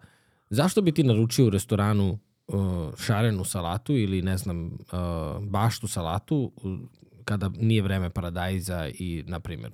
zašto 0.51 0.83
bi 0.83 0.93
ti 0.93 1.05
naručio 1.05 1.47
u 1.47 1.51
restoranu 1.51 2.19
uh, 2.47 2.95
šarenu 2.97 3.45
salatu 3.45 3.97
ili 3.97 4.23
ne 4.23 4.37
znam, 4.37 4.67
uh, 4.67 5.45
baštu 5.45 5.89
salatu 5.89 6.53
uh, 6.57 6.79
kada 7.25 7.49
nije 7.49 7.83
vreme 7.83 8.11
paradajza 8.11 8.89
i, 8.89 9.25
na 9.27 9.41
primjer, 9.41 9.71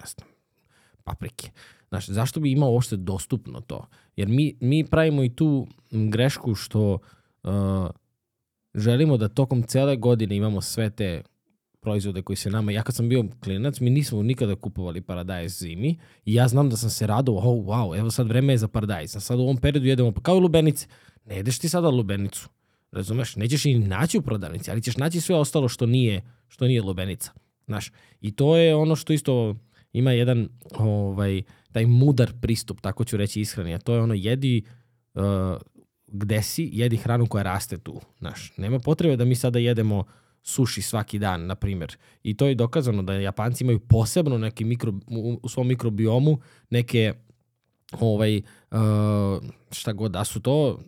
ne 0.00 0.06
znam, 0.06 0.28
paprike. 1.04 1.50
Znaš, 1.88 2.06
zašto 2.08 2.40
bi 2.40 2.52
imao 2.52 2.70
uopšte 2.70 2.96
dostupno 2.96 3.60
to? 3.60 3.86
Jer 4.16 4.28
mi, 4.28 4.56
mi 4.60 4.84
pravimo 4.84 5.24
i 5.24 5.34
tu 5.34 5.66
grešku 5.90 6.54
što 6.54 6.98
uh, 7.42 7.50
želimo 8.74 9.16
da 9.16 9.28
tokom 9.28 9.62
cele 9.62 9.96
godine 9.96 10.36
imamo 10.36 10.60
sve 10.60 10.90
te 10.90 11.22
proizvode 11.88 12.22
koji 12.22 12.36
se 12.36 12.50
nama, 12.50 12.72
ja 12.72 12.82
kad 12.82 12.94
sam 12.94 13.08
bio 13.08 13.24
klinac, 13.40 13.80
mi 13.80 13.90
nismo 13.90 14.22
nikada 14.22 14.56
kupovali 14.56 15.00
paradajz 15.00 15.58
zimi. 15.58 15.98
I 16.24 16.34
ja 16.34 16.48
znam 16.48 16.70
da 16.70 16.76
sam 16.76 16.90
se 16.90 17.06
radovao, 17.06 17.42
oh, 17.42 17.64
wow, 17.66 17.98
evo 17.98 18.10
sad 18.10 18.28
vreme 18.28 18.52
je 18.52 18.58
za 18.58 18.68
paradajz, 18.68 19.16
a 19.16 19.20
sad 19.20 19.38
u 19.38 19.42
ovom 19.42 19.56
periodu 19.56 19.86
jedemo, 19.86 20.12
pa 20.12 20.20
kao 20.20 20.36
i 20.36 20.40
lubenice, 20.40 20.86
ne 21.24 21.36
jedeš 21.36 21.58
ti 21.58 21.68
sada 21.68 21.88
lubenicu, 21.88 22.48
razumeš, 22.92 23.36
nećeš 23.36 23.64
i 23.64 23.78
naći 23.78 24.18
u 24.18 24.22
prodavnici, 24.22 24.70
ali 24.70 24.82
ćeš 24.82 24.96
naći 24.96 25.20
sve 25.20 25.36
ostalo 25.36 25.68
što 25.68 25.86
nije, 25.86 26.22
što 26.48 26.66
nije 26.66 26.82
lubenica, 26.82 27.32
znaš, 27.66 27.92
i 28.20 28.36
to 28.36 28.56
je 28.56 28.74
ono 28.74 28.96
što 28.96 29.12
isto 29.12 29.56
ima 29.92 30.12
jedan, 30.12 30.48
ovaj, 30.78 31.42
taj 31.72 31.86
mudar 31.86 32.32
pristup, 32.40 32.80
tako 32.80 33.04
ću 33.04 33.16
reći 33.16 33.40
ishrani, 33.40 33.74
a 33.74 33.78
to 33.78 33.94
je 33.94 34.00
ono 34.00 34.14
jedi 34.14 34.62
uh, 35.14 35.22
gde 36.06 36.42
si, 36.42 36.70
jedi 36.72 36.96
hranu 36.96 37.26
koja 37.26 37.42
raste 37.42 37.78
tu. 37.78 38.00
Znaš, 38.18 38.52
nema 38.56 38.78
potrebe 38.78 39.16
da 39.16 39.24
mi 39.24 39.34
sada 39.34 39.58
jedemo 39.58 40.04
suši 40.48 40.82
svaki 40.82 41.18
dan, 41.18 41.46
na 41.46 41.54
primjer. 41.54 41.96
I 42.22 42.36
to 42.36 42.46
je 42.46 42.54
dokazano 42.54 43.02
da 43.02 43.12
Japanci 43.12 43.64
imaju 43.64 43.80
posebno 43.80 44.38
neki 44.38 44.64
mikro, 44.64 44.92
u, 45.42 45.48
svom 45.48 45.68
mikrobiomu 45.68 46.38
neke 46.70 47.12
ovaj, 48.00 48.36
uh, 48.36 48.78
šta 49.70 49.92
god 49.92 50.12
da 50.12 50.24
su 50.24 50.40
to, 50.40 50.80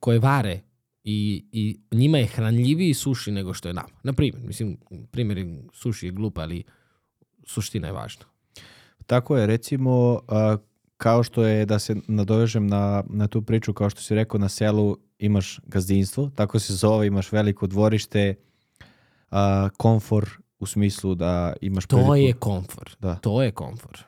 koje 0.00 0.18
vare 0.18 0.60
i, 1.04 1.44
i 1.52 1.80
njima 1.92 2.18
je 2.18 2.26
hranljiviji 2.26 2.94
suši 2.94 3.30
nego 3.30 3.54
što 3.54 3.68
je 3.68 3.74
nama. 3.74 3.88
Na 4.02 4.12
primjer, 4.12 4.42
mislim, 4.44 4.76
primjer 5.10 5.46
suši 5.72 6.06
je 6.06 6.12
glup, 6.12 6.38
ali 6.38 6.64
suština 7.46 7.86
je 7.86 7.92
važna. 7.92 8.24
Tako 9.06 9.36
je, 9.36 9.46
recimo, 9.46 10.20
kao 10.96 11.22
što 11.22 11.44
je 11.44 11.66
da 11.66 11.78
se 11.78 11.96
nadovežem 12.06 12.66
na, 12.66 13.04
na 13.08 13.26
tu 13.26 13.42
priču, 13.42 13.72
kao 13.72 13.90
što 13.90 14.00
si 14.00 14.14
rekao, 14.14 14.40
na 14.40 14.48
selu 14.48 14.96
imaš 15.18 15.60
gazdinstvo, 15.66 16.30
tako 16.34 16.58
se 16.58 16.74
zove, 16.74 17.06
imaš 17.06 17.32
veliko 17.32 17.66
dvorište, 17.66 18.34
komfor 19.76 20.30
u 20.58 20.66
smislu 20.66 21.14
da 21.14 21.52
imaš... 21.60 21.86
To 21.86 21.96
priliku... 21.96 22.16
je 22.16 22.32
komfor, 22.32 22.96
da. 22.98 23.14
to 23.14 23.42
je 23.42 23.50
komfor. 23.50 24.04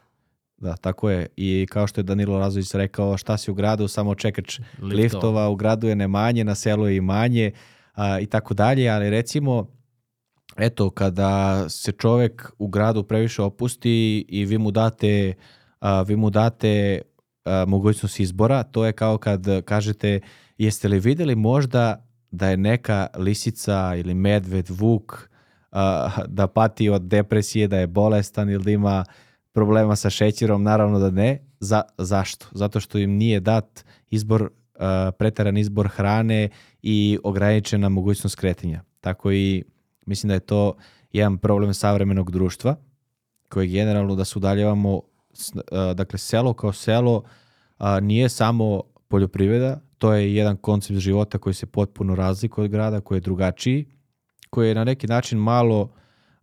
Da, 0.56 0.76
tako 0.76 1.10
je. 1.10 1.26
I 1.36 1.66
kao 1.70 1.86
što 1.86 2.00
je 2.00 2.04
Danilo 2.04 2.38
Razović 2.38 2.74
rekao, 2.74 3.16
šta 3.16 3.36
si 3.36 3.50
u 3.50 3.54
gradu, 3.54 3.88
samo 3.88 4.14
čekač 4.14 4.58
liftova, 4.58 4.94
liftova 4.94 5.48
u 5.48 5.56
gradu 5.56 5.88
je 5.88 5.96
ne 5.96 6.08
manje, 6.08 6.44
na 6.44 6.54
selu 6.54 6.86
je 6.86 6.96
i 6.96 7.00
manje 7.00 7.50
a, 7.94 8.20
i 8.20 8.26
tako 8.26 8.54
dalje, 8.54 8.88
ali 8.88 9.10
recimo, 9.10 9.66
eto, 10.56 10.90
kada 10.90 11.64
se 11.68 11.92
čovek 11.92 12.52
u 12.58 12.68
gradu 12.68 13.02
previše 13.02 13.42
opusti 13.42 14.24
i 14.28 14.44
vi 14.44 14.58
mu 14.58 14.70
date 14.70 15.34
a, 15.80 16.02
vi 16.02 16.16
mu 16.16 16.30
date 16.30 17.02
a, 17.44 17.64
mogućnost 17.68 18.20
izbora, 18.20 18.62
to 18.62 18.86
je 18.86 18.92
kao 18.92 19.18
kad 19.18 19.64
kažete 19.64 20.20
jeste 20.58 20.88
li 20.88 20.98
videli 20.98 21.34
možda 21.34 22.06
da 22.32 22.48
je 22.48 22.56
neka 22.56 23.06
lisica 23.16 23.94
ili 23.96 24.14
medved, 24.14 24.66
vuk 24.70 25.28
a, 25.70 26.10
da 26.26 26.46
pati 26.46 26.88
od 26.88 27.02
depresije, 27.02 27.68
da 27.68 27.78
je 27.78 27.86
bolestan 27.86 28.50
ili 28.50 28.64
da 28.64 28.70
ima 28.70 29.04
problema 29.52 29.96
sa 29.96 30.10
šećerom, 30.10 30.62
naravno 30.62 30.98
da 30.98 31.10
ne. 31.10 31.38
Za, 31.60 31.82
zašto? 31.98 32.46
Zato 32.52 32.80
što 32.80 32.98
im 32.98 33.10
nije 33.10 33.40
dat 33.40 33.84
izbor, 34.10 34.50
a, 34.78 35.10
pretaran 35.18 35.56
izbor 35.56 35.88
hrane 35.88 36.48
i 36.82 37.18
ograničena 37.24 37.88
mogućnost 37.88 38.36
kretanja. 38.36 38.82
Tako 39.00 39.32
i 39.32 39.64
mislim 40.06 40.28
da 40.28 40.34
je 40.34 40.40
to 40.40 40.74
jedan 41.12 41.38
problem 41.38 41.74
savremenog 41.74 42.30
društva 42.30 42.76
koji 43.48 43.68
generalno 43.68 44.14
da 44.14 44.24
se 44.24 44.38
udaljavamo 44.38 45.02
dakle 45.94 46.18
selo 46.18 46.54
kao 46.54 46.72
selo 46.72 47.22
nije 48.02 48.28
samo 48.28 48.82
poljoprivreda, 49.08 49.80
to 50.02 50.14
je 50.14 50.34
jedan 50.34 50.56
koncept 50.56 50.98
života 50.98 51.38
koji 51.38 51.54
se 51.54 51.66
potpuno 51.66 52.14
razlikuje 52.14 52.64
od 52.64 52.70
grada, 52.70 53.00
koji 53.00 53.16
je 53.16 53.20
drugačiji, 53.20 53.86
koji 54.50 54.68
je 54.68 54.74
na 54.74 54.84
neki 54.84 55.06
način 55.06 55.38
malo 55.38 55.92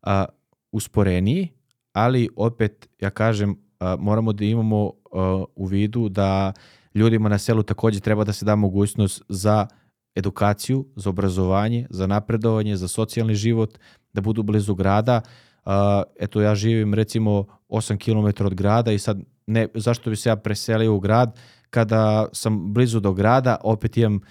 a, 0.02 0.26
usporeniji, 0.72 1.50
ali 1.94 2.30
opet, 2.36 2.90
ja 3.00 3.10
kažem, 3.10 3.56
a, 3.80 3.96
moramo 4.00 4.34
da 4.34 4.46
imamo 4.46 4.92
a, 5.12 5.44
u 5.56 5.66
vidu 5.66 6.10
da 6.10 6.54
ljudima 6.96 7.30
na 7.30 7.38
selu 7.38 7.64
takođe 7.64 8.00
treba 8.00 8.24
da 8.24 8.34
se 8.34 8.46
da 8.46 8.56
mogućnost 8.56 9.24
za 9.30 9.68
edukaciju, 10.16 10.86
za 10.96 11.10
obrazovanje, 11.10 11.88
za 11.90 12.08
napredovanje, 12.08 12.78
za 12.78 12.88
socijalni 12.88 13.36
život, 13.36 13.78
da 14.14 14.22
budu 14.22 14.44
blizu 14.44 14.76
grada, 14.76 15.22
Uh, 15.66 15.74
eto, 16.20 16.42
ja 16.42 16.56
živim 16.56 16.94
recimo 16.94 17.46
8 17.70 17.98
km 17.98 18.46
od 18.46 18.54
grada 18.54 18.92
i 18.92 19.00
sad 19.00 19.20
ne, 19.48 19.68
zašto 19.74 20.10
bi 20.10 20.16
se 20.16 20.30
ja 20.30 20.36
preselio 20.36 20.96
u 20.96 21.00
grad 21.00 21.40
kada 21.70 22.28
sam 22.34 22.74
blizu 22.74 23.00
do 23.00 23.14
grada, 23.14 23.58
opet 23.64 23.98
imam 23.98 24.16
uh, 24.16 24.22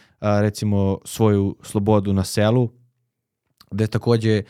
recimo 0.41 0.99
svoju 1.05 1.57
slobodu 1.63 2.13
na 2.13 2.25
selu, 2.25 2.69
gde 3.71 3.87
takođe 3.87 4.43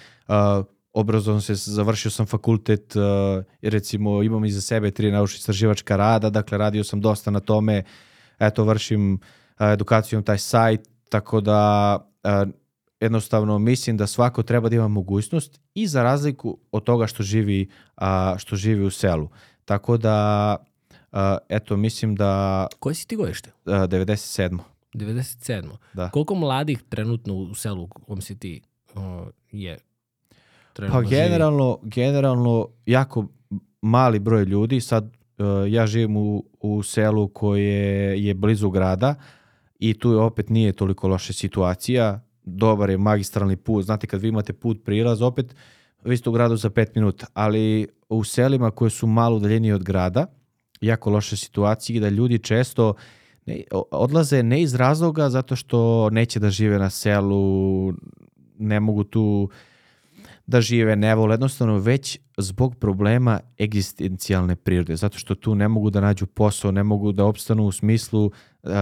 obrazovan 0.93 1.41
se, 1.41 1.55
završio 1.55 2.11
sam 2.11 2.27
fakultet, 2.27 2.97
uh, 2.97 3.03
recimo 3.63 4.23
imam 4.23 4.45
iza 4.45 4.61
sebe 4.61 4.91
tri 4.91 5.13
naučno 5.13 5.37
istraživačka 5.37 5.97
rada, 5.97 6.31
dakle 6.31 6.59
radio 6.59 6.85
sam 6.85 7.01
dosta 7.01 7.31
na 7.31 7.41
tome, 7.41 7.83
eto 8.39 8.65
vršim 8.65 9.15
uh, 9.15 9.21
edukacijom 9.73 10.23
taj 10.23 10.39
sajt, 10.39 10.89
tako 11.09 11.41
da 11.41 11.97
uh, 12.25 12.53
jednostavno 13.01 13.59
mislim 13.59 13.97
da 13.97 14.07
svako 14.07 14.43
treba 14.43 14.69
da 14.69 14.77
ima 14.77 14.89
mogućnost 14.89 15.61
i 15.75 15.87
za 15.87 16.03
razliku 16.03 16.59
od 16.73 16.85
toga 16.85 17.07
što 17.07 17.23
živi, 17.23 17.69
a, 17.97 18.35
što 18.39 18.57
živi 18.57 18.85
u 18.85 18.91
selu. 18.91 19.29
Tako 19.65 19.97
da, 19.97 20.57
a, 21.13 21.39
eto, 21.49 21.77
mislim 21.77 22.15
da 22.15 22.67
Koje 22.79 22.95
si 22.95 23.09
ti 23.09 23.17
godište? 23.17 23.51
a, 23.65 23.71
97. 23.71 24.59
97. 24.95 25.71
Da. 25.93 26.11
Koliko 26.11 26.35
mladih 26.35 26.83
trenutno 26.89 27.35
u 27.35 27.55
selu 27.55 27.83
u 27.83 27.89
kom 27.89 28.21
si 28.21 28.39
ti 28.39 28.61
uh, 28.95 29.01
je? 29.51 29.79
Pa 30.29 30.35
Trenutno 30.73 31.03
živi? 31.03 31.11
generalno, 31.23 31.79
generalno 31.83 32.69
jako 32.87 33.27
mali 33.83 34.19
broj 34.19 34.45
ljudi, 34.45 34.81
sad 34.81 35.05
uh, 35.05 35.47
ja 35.73 35.87
živim 35.87 36.17
u, 36.17 36.45
u 36.61 36.83
selu 36.83 37.29
koje 37.29 38.25
je 38.25 38.35
blizu 38.35 38.71
grada 38.71 39.15
i 39.79 39.95
tu 39.99 40.13
je 40.13 40.19
opet 40.19 40.49
nije 40.49 40.73
toliko 40.73 41.09
loša 41.09 41.33
situacija, 41.33 42.21
dobar 42.45 42.91
je 42.91 42.99
magistralni 42.99 43.57
put, 43.57 43.85
znate 43.85 44.07
kad 44.07 44.21
vi 44.21 44.29
imate 44.29 44.53
put 44.53 44.85
prilaz, 44.85 45.23
opet 45.23 45.55
vi 46.05 46.17
ste 46.17 46.31
u 46.31 46.33
gradu 46.33 46.57
za 46.57 46.71
pet 46.71 46.95
minuta, 46.95 47.27
ali 47.35 47.89
u 48.09 48.25
selima 48.25 48.71
koje 48.71 48.91
su 48.91 49.07
malo 49.07 49.37
udaljenije 49.37 49.75
od 49.75 49.83
grada, 49.83 50.27
jako 50.81 51.11
loše 51.11 51.37
situacije 51.37 52.01
da 52.01 52.09
ljudi 52.09 52.39
često 52.39 52.95
ne, 53.47 53.63
odlaze 53.91 54.43
ne 54.43 54.63
iz 54.63 54.75
razloga 54.75 55.31
zato 55.31 55.57
što 55.57 56.11
neće 56.11 56.41
da 56.41 56.51
žive 56.51 56.79
na 56.79 56.91
selu, 56.91 57.93
ne 58.59 58.81
mogu 58.81 59.05
tu 59.05 59.51
da 60.47 60.61
žive, 60.61 60.97
ne 60.97 61.15
vole, 61.15 61.33
jednostavno 61.33 61.79
već 61.79 62.19
zbog 62.39 62.75
problema 62.75 63.41
egzistencijalne 63.61 64.57
prirode, 64.57 64.97
zato 64.97 65.19
što 65.19 65.35
tu 65.35 65.55
ne 65.55 65.69
mogu 65.69 65.91
da 65.91 66.01
nađu 66.01 66.27
posao, 66.27 66.73
ne 66.73 66.83
mogu 66.83 67.13
da 67.13 67.25
opstanu 67.25 67.67
u 67.67 67.73
smislu 67.73 68.31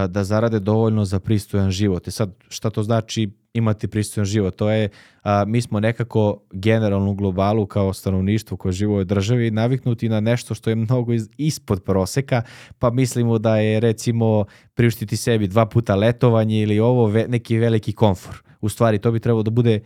da 0.08 0.24
zarade 0.24 0.60
dovoljno 0.60 1.04
za 1.04 1.20
pristojan 1.20 1.70
život. 1.70 2.06
I 2.06 2.10
sad, 2.10 2.34
šta 2.48 2.70
to 2.70 2.82
znači 2.82 3.30
imati 3.56 3.88
pristojan 3.88 4.24
život? 4.24 4.56
To 4.56 4.70
je, 4.70 4.88
a, 5.22 5.44
mi 5.46 5.60
smo 5.60 5.80
nekako 5.80 6.40
generalno 6.52 7.10
u 7.10 7.14
globalu 7.14 7.66
kao 7.66 7.92
stanovništvo 7.92 8.56
koje 8.56 8.72
živo 8.72 8.98
u 8.98 9.04
državi 9.04 9.50
naviknuti 9.50 10.08
na 10.08 10.20
nešto 10.20 10.54
što 10.54 10.70
je 10.70 10.76
mnogo 10.76 11.12
iz, 11.12 11.28
ispod 11.36 11.82
proseka, 11.82 12.42
pa 12.78 12.90
mislimo 12.90 13.38
da 13.38 13.56
je 13.56 13.80
recimo 13.80 14.44
priuštiti 14.74 15.16
sebi 15.16 15.48
dva 15.48 15.66
puta 15.66 15.94
letovanje 15.94 16.62
ili 16.62 16.80
ovo 16.80 17.06
ve, 17.06 17.26
neki 17.28 17.58
veliki 17.58 17.92
komfor. 17.92 18.42
U 18.60 18.68
stvari, 18.68 18.98
to 18.98 19.12
bi 19.12 19.20
trebalo 19.20 19.42
da 19.42 19.50
bude 19.50 19.80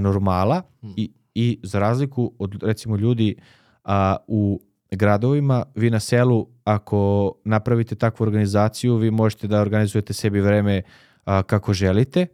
normala 0.00 0.62
i, 0.96 1.10
i 1.34 1.58
za 1.62 1.78
razliku 1.78 2.32
od 2.38 2.62
recimo 2.62 2.96
ljudi 2.96 3.36
a, 3.84 4.16
u 4.26 4.60
gradovima, 4.90 5.64
vi 5.74 5.90
na 5.90 6.00
selu 6.00 6.48
ako 6.64 7.32
napravite 7.44 7.94
takvu 7.94 8.24
organizaciju, 8.24 8.96
vi 8.96 9.10
možete 9.10 9.46
da 9.48 9.60
organizujete 9.60 10.12
sebi 10.12 10.40
vreme 10.40 10.82
a, 11.24 11.42
kako 11.42 11.72
želite 11.72 12.26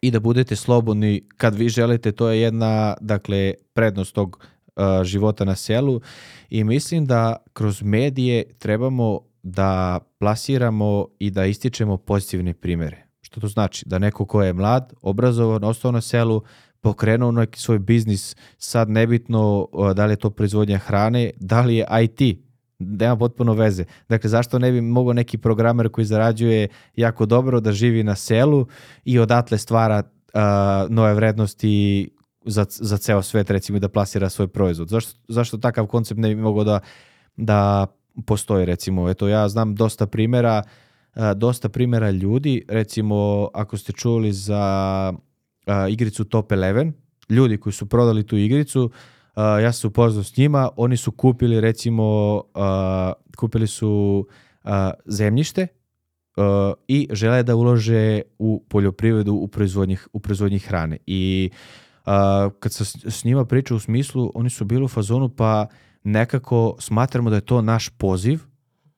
i 0.00 0.10
da 0.10 0.20
budete 0.20 0.56
slobodni 0.56 1.22
kad 1.36 1.54
vi 1.54 1.68
želite, 1.68 2.12
to 2.12 2.28
je 2.28 2.40
jedna 2.40 2.94
dakle 3.00 3.54
prednost 3.72 4.14
tog 4.14 4.44
a, 4.76 5.04
života 5.04 5.44
na 5.44 5.56
selu 5.56 6.00
i 6.50 6.64
mislim 6.64 7.06
da 7.06 7.36
kroz 7.52 7.82
medije 7.82 8.44
trebamo 8.58 9.20
da 9.42 9.98
plasiramo 10.18 11.06
i 11.18 11.30
da 11.30 11.46
ističemo 11.46 11.96
pozitivne 11.96 12.54
primere. 12.54 13.06
Što 13.20 13.40
to 13.40 13.48
znači? 13.48 13.84
Da 13.88 13.98
neko 13.98 14.26
ko 14.26 14.42
je 14.42 14.52
mlad, 14.52 14.92
obrazovan, 15.02 15.64
ostao 15.64 15.92
na 15.92 16.00
selu, 16.00 16.42
pokrenuo 16.80 17.30
neki 17.32 17.60
svoj 17.60 17.78
biznis, 17.78 18.36
sad 18.58 18.90
nebitno 18.90 19.68
uh, 19.72 19.92
da 19.92 20.06
li 20.06 20.12
je 20.12 20.16
to 20.16 20.30
proizvodnja 20.30 20.78
hrane, 20.78 21.30
da 21.40 21.60
li 21.60 21.76
je 21.76 21.86
IT, 22.02 22.38
nema 22.78 23.16
potpuno 23.16 23.54
veze. 23.54 23.84
Dakle, 24.08 24.30
zašto 24.30 24.58
ne 24.58 24.72
bi 24.72 24.80
mogao 24.80 25.12
neki 25.12 25.38
programer 25.38 25.88
koji 25.88 26.04
zarađuje 26.04 26.68
jako 26.96 27.26
dobro 27.26 27.60
da 27.60 27.72
živi 27.72 28.02
na 28.02 28.14
selu 28.14 28.66
i 29.04 29.18
odatle 29.18 29.58
stvara 29.58 30.02
uh, 30.02 30.40
nove 30.90 31.14
vrednosti 31.14 32.08
za, 32.44 32.66
za 32.68 32.98
ceo 32.98 33.22
svet, 33.22 33.50
recimo, 33.50 33.78
da 33.78 33.88
plasira 33.88 34.28
svoj 34.28 34.48
proizvod. 34.48 34.88
Zašto, 34.88 35.18
zašto 35.28 35.58
takav 35.58 35.86
koncept 35.86 36.20
ne 36.20 36.34
bi 36.34 36.40
mogao 36.40 36.64
da, 36.64 36.80
da 37.36 37.86
postoji, 38.26 38.64
recimo? 38.64 39.10
Eto, 39.10 39.28
ja 39.28 39.48
znam 39.48 39.74
dosta 39.74 40.06
primjera, 40.06 40.62
uh, 41.14 41.22
dosta 41.36 41.68
primjera 41.68 42.10
ljudi, 42.10 42.64
recimo, 42.68 43.48
ako 43.54 43.76
ste 43.76 43.92
čuli 43.92 44.32
za 44.32 45.12
uh, 45.66 45.74
igricu 45.92 46.24
Top 46.24 46.50
11, 46.50 46.92
ljudi 47.28 47.56
koji 47.56 47.72
su 47.72 47.86
prodali 47.86 48.26
tu 48.26 48.36
igricu, 48.36 48.84
uh, 48.84 48.92
ja 49.36 49.72
sam 49.72 49.80
se 49.80 49.86
upoznao 49.86 50.24
s 50.24 50.36
njima, 50.36 50.70
oni 50.76 50.96
su 50.96 51.12
kupili 51.12 51.60
recimo, 51.60 52.34
uh, 52.36 52.62
kupili 53.36 53.66
su 53.66 54.26
uh, 54.64 54.70
zemljište 55.06 55.66
uh, 56.36 56.44
i 56.88 57.08
žele 57.12 57.42
da 57.42 57.56
ulože 57.56 58.20
u 58.38 58.64
poljoprivredu 58.68 59.34
u 59.34 59.48
proizvodnji, 59.48 59.96
u 60.12 60.20
proizvodnji 60.20 60.58
hrane. 60.58 60.98
I 61.06 61.50
uh, 62.06 62.12
kad 62.60 62.72
sam 62.72 62.86
s- 63.10 63.24
njima 63.24 63.44
pričao 63.44 63.76
u 63.76 63.80
smislu, 63.80 64.32
oni 64.34 64.50
su 64.50 64.64
bili 64.64 64.84
u 64.84 64.88
fazonu 64.88 65.28
pa 65.28 65.66
nekako 66.04 66.76
smatramo 66.78 67.30
da 67.30 67.36
je 67.36 67.40
to 67.46 67.62
naš 67.62 67.88
poziv, 67.88 68.40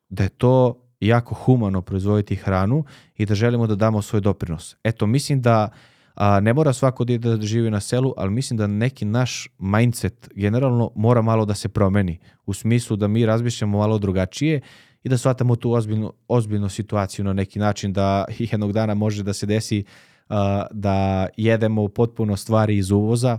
da 0.09 0.23
je 0.23 0.29
to 0.29 0.77
jako 1.01 1.35
humano 1.35 1.83
proizvoditi 1.83 2.37
hranu 2.37 2.85
i 3.17 3.27
da 3.27 3.35
želimo 3.35 3.67
da 3.67 3.75
damo 3.75 4.03
svoj 4.03 4.21
doprinos. 4.21 4.77
Eto, 4.85 5.07
mislim 5.07 5.41
da 5.43 5.69
a, 6.15 6.41
ne 6.41 6.53
mora 6.55 6.73
svako 6.73 7.05
da 7.05 7.41
živi 7.41 7.71
na 7.71 7.81
selu, 7.81 8.15
ali 8.17 8.31
mislim 8.31 8.57
da 8.57 8.67
neki 8.67 9.05
naš 9.05 9.49
mindset 9.59 10.29
generalno 10.35 10.91
mora 10.95 11.23
malo 11.23 11.45
da 11.45 11.55
se 11.55 11.69
promeni 11.69 12.19
u 12.47 12.53
smislu 12.53 12.97
da 12.97 13.09
mi 13.09 13.27
razmišljamo 13.27 13.79
malo 13.79 13.99
drugačije 13.99 14.61
i 15.03 15.09
da 15.09 15.19
shvatamo 15.19 15.57
tu 15.57 15.73
ozbiljnu, 15.73 16.13
ozbiljnu 16.29 16.69
situaciju 16.69 17.25
na 17.25 17.33
neki 17.33 17.59
način 17.59 17.93
da 17.93 18.25
jednog 18.53 18.73
dana 18.73 18.95
može 18.95 19.23
da 19.23 19.33
se 19.33 19.47
desi 19.47 19.85
a, 20.29 20.67
da 20.71 21.27
jedemo 21.37 21.89
potpuno 21.89 22.37
stvari 22.37 22.77
iz 22.77 22.91
uvoza 22.91 23.39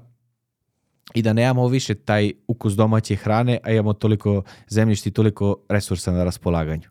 i 1.13 1.21
da 1.21 1.33
nemamo 1.33 1.67
više 1.67 1.95
taj 1.95 2.31
ukus 2.47 2.73
domaće 2.73 3.15
hrane, 3.15 3.59
a 3.63 3.71
imamo 3.71 3.93
toliko 3.93 4.43
zemljišta 4.67 5.09
i 5.09 5.11
toliko 5.11 5.55
resursa 5.69 6.11
na 6.11 6.23
raspolaganju. 6.23 6.89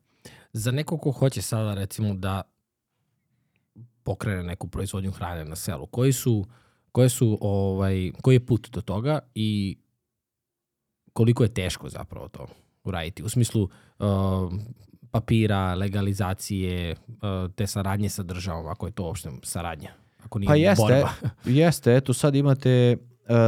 Za 0.53 0.71
neko 0.71 0.99
ko 0.99 1.11
hoće 1.11 1.43
sada 1.43 1.75
recimo 1.75 2.15
da 2.15 2.43
pokrene 4.05 4.43
neku 4.43 4.69
proizvodnju 4.69 5.11
hrane 5.11 5.45
na 5.45 5.57
selu, 5.57 5.87
koji 5.87 6.13
su, 6.13 6.47
koje 6.93 7.09
su 7.09 7.39
ovaj, 7.41 8.13
koji 8.23 8.35
je 8.35 8.47
put 8.47 8.71
do 8.71 8.81
toga 8.81 9.19
i 9.35 9.79
koliko 11.13 11.43
je 11.43 11.55
teško 11.55 11.89
zapravo 11.89 12.29
to 12.29 12.47
uraditi? 12.85 13.23
U 13.23 13.29
smislu 13.29 13.63
uh, 13.63 14.09
papira, 15.11 15.75
legalizacije, 15.75 16.97
uh, 17.09 17.53
te 17.55 17.67
saradnje 17.67 18.09
sa 18.09 18.23
državom, 18.23 18.67
ako 18.67 18.87
je 18.87 18.93
to 18.93 19.05
uopšte 19.05 19.31
saradnja. 19.43 19.91
Ako 20.25 20.39
nije 20.39 20.49
Pa 20.49 20.55
jeste, 20.55 20.83
borba. 20.83 21.11
jeste, 21.61 21.97
eto 21.97 22.15
sad 22.15 22.35
imate 22.35 22.71
e, 22.71 22.97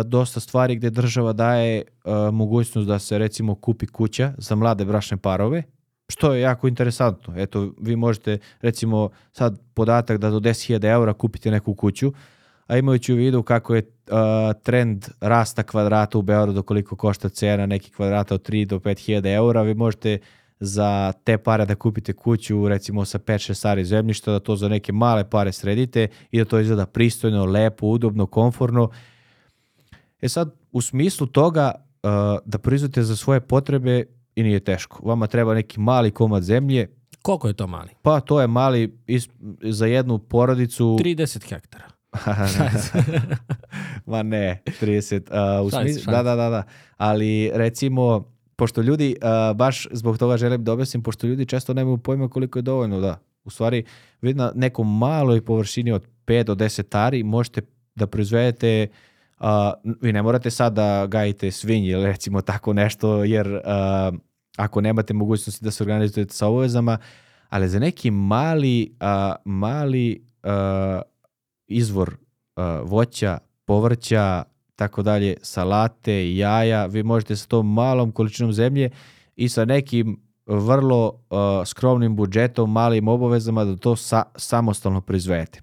dosta 0.04 0.40
stvari 0.40 0.76
gde 0.76 0.90
država 0.90 1.32
daje 1.32 1.78
e, 1.78 1.84
mogućnost 2.32 2.88
da 2.88 2.98
se 2.98 3.18
recimo 3.18 3.54
kupi 3.54 3.86
kuća 3.86 4.32
za 4.38 4.54
mlade 4.54 4.84
bračne 4.84 5.16
parove, 5.16 5.62
što 6.12 6.34
je 6.34 6.40
jako 6.40 6.68
interesantno. 6.68 7.34
Eto, 7.36 7.72
vi 7.80 7.96
možete 7.96 8.38
recimo 8.60 9.08
sad 9.32 9.60
podatak 9.74 10.18
da 10.18 10.30
do 10.30 10.40
10.000 10.40 10.92
eura 10.92 11.12
kupite 11.12 11.50
neku 11.50 11.74
kuću, 11.74 12.12
a 12.66 12.76
imajući 12.76 13.12
u 13.12 13.16
vidu 13.16 13.42
kako 13.42 13.74
je 13.74 13.78
e, 13.78 13.84
trend 14.62 15.08
rasta 15.20 15.62
kvadrata 15.62 16.18
u 16.18 16.22
Beogradu, 16.22 16.62
koliko 16.62 16.96
košta 16.96 17.28
cena 17.28 17.66
nekih 17.66 17.92
kvadrata 17.92 18.34
od 18.34 18.48
3 18.48 18.64
do 18.64 18.78
5.000 18.78 19.34
eura, 19.34 19.62
vi 19.62 19.74
možete 19.74 20.18
za 20.60 21.12
te 21.24 21.38
pare 21.38 21.66
da 21.66 21.74
kupite 21.74 22.12
kuću 22.12 22.68
recimo 22.68 23.04
sa 23.04 23.18
5-6 23.18 23.54
stari 23.54 23.84
zemljišta, 23.84 24.32
da 24.32 24.40
to 24.40 24.56
za 24.56 24.68
neke 24.68 24.92
male 24.92 25.30
pare 25.30 25.52
sredite 25.52 26.08
i 26.30 26.38
da 26.38 26.44
to 26.44 26.60
izgleda 26.60 26.86
pristojno, 26.86 27.44
lepo, 27.44 27.86
udobno, 27.86 28.26
komforno. 28.26 28.90
E 30.20 30.28
sad, 30.28 30.54
u 30.72 30.80
smislu 30.80 31.26
toga 31.26 31.72
uh, 31.74 32.10
da 32.44 32.58
proizvodite 32.58 33.02
za 33.02 33.16
svoje 33.16 33.40
potrebe 33.40 34.04
i 34.34 34.42
nije 34.42 34.60
teško. 34.60 35.00
Vama 35.02 35.26
treba 35.26 35.54
neki 35.54 35.80
mali 35.80 36.10
komad 36.10 36.42
zemlje, 36.42 36.88
Koliko 37.22 37.48
je 37.48 37.54
to 37.54 37.66
mali? 37.66 37.90
pa 38.02 38.20
to 38.20 38.40
je 38.40 38.46
mali 38.46 38.98
is, 39.06 39.28
za 39.62 39.86
jednu 39.86 40.18
porodicu... 40.18 40.84
30 40.84 41.48
hektara. 41.48 41.84
Ma 44.06 44.22
ne, 44.22 44.62
30. 44.80 45.60
Uh, 45.60 45.66
u 45.66 45.70
šalim 45.70 45.96
da, 46.06 46.22
da, 46.22 46.36
da, 46.36 46.50
da. 46.50 46.62
Ali 46.96 47.50
recimo, 47.54 48.32
pošto 48.56 48.80
ljudi, 48.82 49.16
uh, 49.22 49.56
baš 49.56 49.88
zbog 49.92 50.18
toga 50.18 50.36
želim 50.36 50.64
da 50.64 50.72
objasnim, 50.72 51.02
pošto 51.02 51.26
ljudi 51.26 51.46
često 51.46 51.74
nemaju 51.74 51.98
pojma 51.98 52.28
koliko 52.28 52.58
je 52.58 52.62
dovoljno, 52.62 53.00
da. 53.00 53.18
U 53.44 53.50
stvari, 53.50 53.84
vi 54.20 54.34
na 54.34 54.52
nekom 54.54 54.98
maloj 54.98 55.44
površini 55.44 55.92
od 55.92 56.06
5 56.26 56.42
do 56.44 56.54
10 56.54 56.98
ari 56.98 57.22
možete 57.22 57.60
da 57.94 58.06
proizvedete 58.06 58.88
uh, 58.90 58.96
vi 60.00 60.12
ne 60.12 60.22
morate 60.22 60.50
sad 60.50 60.72
da 60.72 61.06
gajite 61.06 61.50
svinje 61.50 61.88
ili 61.88 62.06
recimo 62.06 62.40
tako 62.40 62.72
nešto, 62.72 63.24
jer 63.24 63.46
uh, 63.54 64.18
ako 64.56 64.80
nemate 64.80 65.14
mogućnosti 65.14 65.64
da 65.64 65.70
se 65.70 65.82
organizujete 65.82 66.34
sa 66.34 66.46
obavezama, 66.46 66.98
ali 67.48 67.68
za 67.68 67.78
neki 67.78 68.10
mali, 68.10 68.96
uh, 69.00 69.34
mali 69.44 70.26
uh, 70.42 71.02
izvor 71.66 72.16
uh, 72.56 72.64
voća, 72.90 73.38
povrća, 73.64 74.42
tako 74.76 75.02
dalje, 75.02 75.36
salate, 75.42 76.36
jaja, 76.36 76.86
vi 76.86 77.02
možete 77.02 77.36
sa 77.36 77.46
tom 77.46 77.72
malom 77.72 78.12
količinom 78.12 78.52
zemlje 78.52 78.90
i 79.36 79.48
sa 79.48 79.64
nekim 79.64 80.20
vrlo 80.46 81.06
uh, 81.08 81.66
skromnim 81.66 82.16
budžetom, 82.16 82.72
malim 82.72 83.08
obavezama 83.08 83.64
da 83.64 83.76
to 83.76 83.96
sa, 83.96 84.22
samostalno 84.36 85.00
proizvedete. 85.00 85.62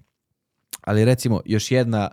Ali 0.80 1.04
recimo, 1.04 1.40
još 1.44 1.70
jedna, 1.70 2.10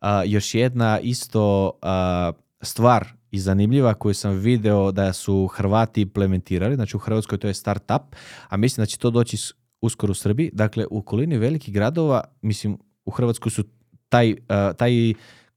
a, 0.00 0.24
još 0.24 0.54
jedna 0.54 1.00
isto 1.00 1.72
a, 1.82 2.32
stvar 2.60 3.06
i 3.30 3.38
zanimljiva 3.38 3.94
koju 3.94 4.14
sam 4.14 4.32
video 4.32 4.92
da 4.92 5.12
su 5.12 5.46
Hrvati 5.46 6.02
implementirali, 6.02 6.74
znači 6.74 6.96
u 6.96 7.00
Hrvatskoj 7.00 7.38
to 7.38 7.48
je 7.48 7.54
startup, 7.54 8.02
a 8.48 8.56
mislim 8.56 8.82
da 8.82 8.86
će 8.86 8.98
to 8.98 9.10
doći 9.10 9.36
uskoro 9.80 10.10
u 10.10 10.14
Srbiji. 10.14 10.50
Dakle, 10.52 10.86
u 10.90 10.98
okolini 10.98 11.38
velikih 11.38 11.74
gradova, 11.74 12.24
mislim, 12.42 12.78
u 13.04 13.10
Hrvatskoj 13.10 13.50
su 13.50 13.64
taj, 14.08 14.34
a, 14.48 14.72
taj 14.72 15.14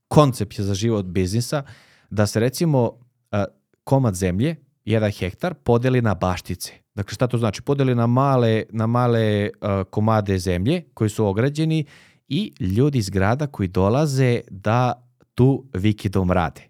koncept 0.08 0.60
za 0.60 0.74
život 0.74 1.06
biznisa, 1.06 1.62
da 2.10 2.26
se 2.26 2.40
recimo 2.40 2.92
a, 3.30 3.44
komad 3.84 4.14
zemlje, 4.14 4.56
jedan 4.84 5.10
hektar, 5.10 5.54
podeli 5.54 6.02
na 6.02 6.14
baštice. 6.14 6.72
Dakle, 6.94 7.14
šta 7.14 7.26
to 7.26 7.38
znači? 7.38 7.62
Podeli 7.62 7.94
na 7.94 8.06
male, 8.06 8.62
na 8.70 8.86
male 8.86 9.50
a, 9.60 9.84
komade 9.90 10.38
zemlje 10.38 10.82
koji 10.94 11.10
su 11.10 11.26
ograđeni 11.26 11.84
i 12.30 12.52
ljudi 12.60 12.98
iz 12.98 13.10
grada 13.10 13.46
koji 13.46 13.68
dolaze 13.68 14.40
da 14.50 15.06
tu 15.34 15.64
vikidom 15.74 16.30
rade. 16.30 16.62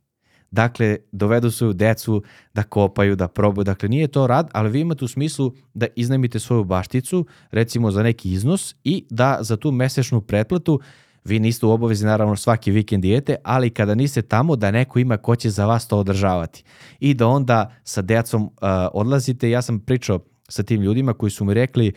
Dakle, 0.50 0.96
dovedu 1.12 1.50
svoju 1.50 1.72
decu 1.72 2.22
da 2.54 2.62
kopaju, 2.62 3.16
da 3.16 3.28
probaju. 3.28 3.64
Dakle, 3.64 3.88
nije 3.88 4.08
to 4.08 4.26
rad, 4.26 4.50
ali 4.52 4.70
vi 4.70 4.80
imate 4.80 5.04
u 5.04 5.08
smislu 5.08 5.54
da 5.74 5.86
iznajmite 5.96 6.38
svoju 6.38 6.64
bašticu, 6.64 7.26
recimo 7.50 7.90
za 7.90 8.02
neki 8.02 8.32
iznos 8.32 8.74
i 8.84 9.06
da 9.11 9.38
za 9.40 9.56
tu 9.56 9.72
mesečnu 9.72 10.20
pretplatu 10.20 10.80
vi 11.24 11.38
niste 11.38 11.66
u 11.66 11.70
obavezi 11.70 12.06
naravno 12.06 12.36
svaki 12.36 12.70
vikend 12.70 13.02
dijete, 13.02 13.36
ali 13.44 13.70
kada 13.70 13.94
niste 13.94 14.22
tamo 14.22 14.56
da 14.56 14.70
neko 14.70 14.98
ima 14.98 15.16
ko 15.16 15.36
će 15.36 15.50
za 15.50 15.66
vas 15.66 15.88
to 15.88 15.98
održavati. 15.98 16.64
I 17.00 17.14
da 17.14 17.26
onda 17.26 17.74
sa 17.84 18.02
decom 18.02 18.42
uh, 18.42 18.50
odlazite. 18.92 19.50
Ja 19.50 19.62
sam 19.62 19.80
pričao 19.80 20.18
sa 20.48 20.62
tim 20.62 20.82
ljudima 20.82 21.14
koji 21.14 21.30
su 21.30 21.44
mi 21.44 21.54
rekli 21.54 21.92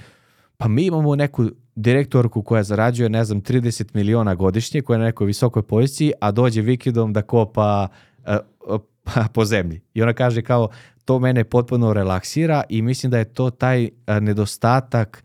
pa 0.63 0.69
mi 0.69 0.85
imamo 0.85 1.15
neku 1.15 1.45
direktorku 1.75 2.41
koja 2.41 2.63
zarađuje, 2.63 3.09
ne 3.09 3.23
znam, 3.23 3.41
30 3.41 3.85
miliona 3.93 4.35
godišnje, 4.35 4.81
koja 4.81 4.95
je 4.95 4.99
na 4.99 5.05
nekoj 5.05 5.27
visokoj 5.27 5.61
poziciji, 5.61 6.11
a 6.21 6.31
dođe 6.31 6.61
vikendom 6.61 7.13
da 7.13 7.21
kopa 7.21 7.87
uh, 8.17 8.35
uh, 9.05 9.25
po 9.33 9.45
zemlji. 9.45 9.81
I 9.93 10.01
ona 10.01 10.13
kaže 10.13 10.41
kao, 10.41 10.69
to 11.05 11.19
mene 11.19 11.43
potpuno 11.43 11.93
relaksira 11.93 12.63
i 12.69 12.81
mislim 12.81 13.11
da 13.11 13.17
je 13.17 13.33
to 13.33 13.49
taj 13.49 13.83
uh, 13.83 14.17
nedostatak 14.21 15.23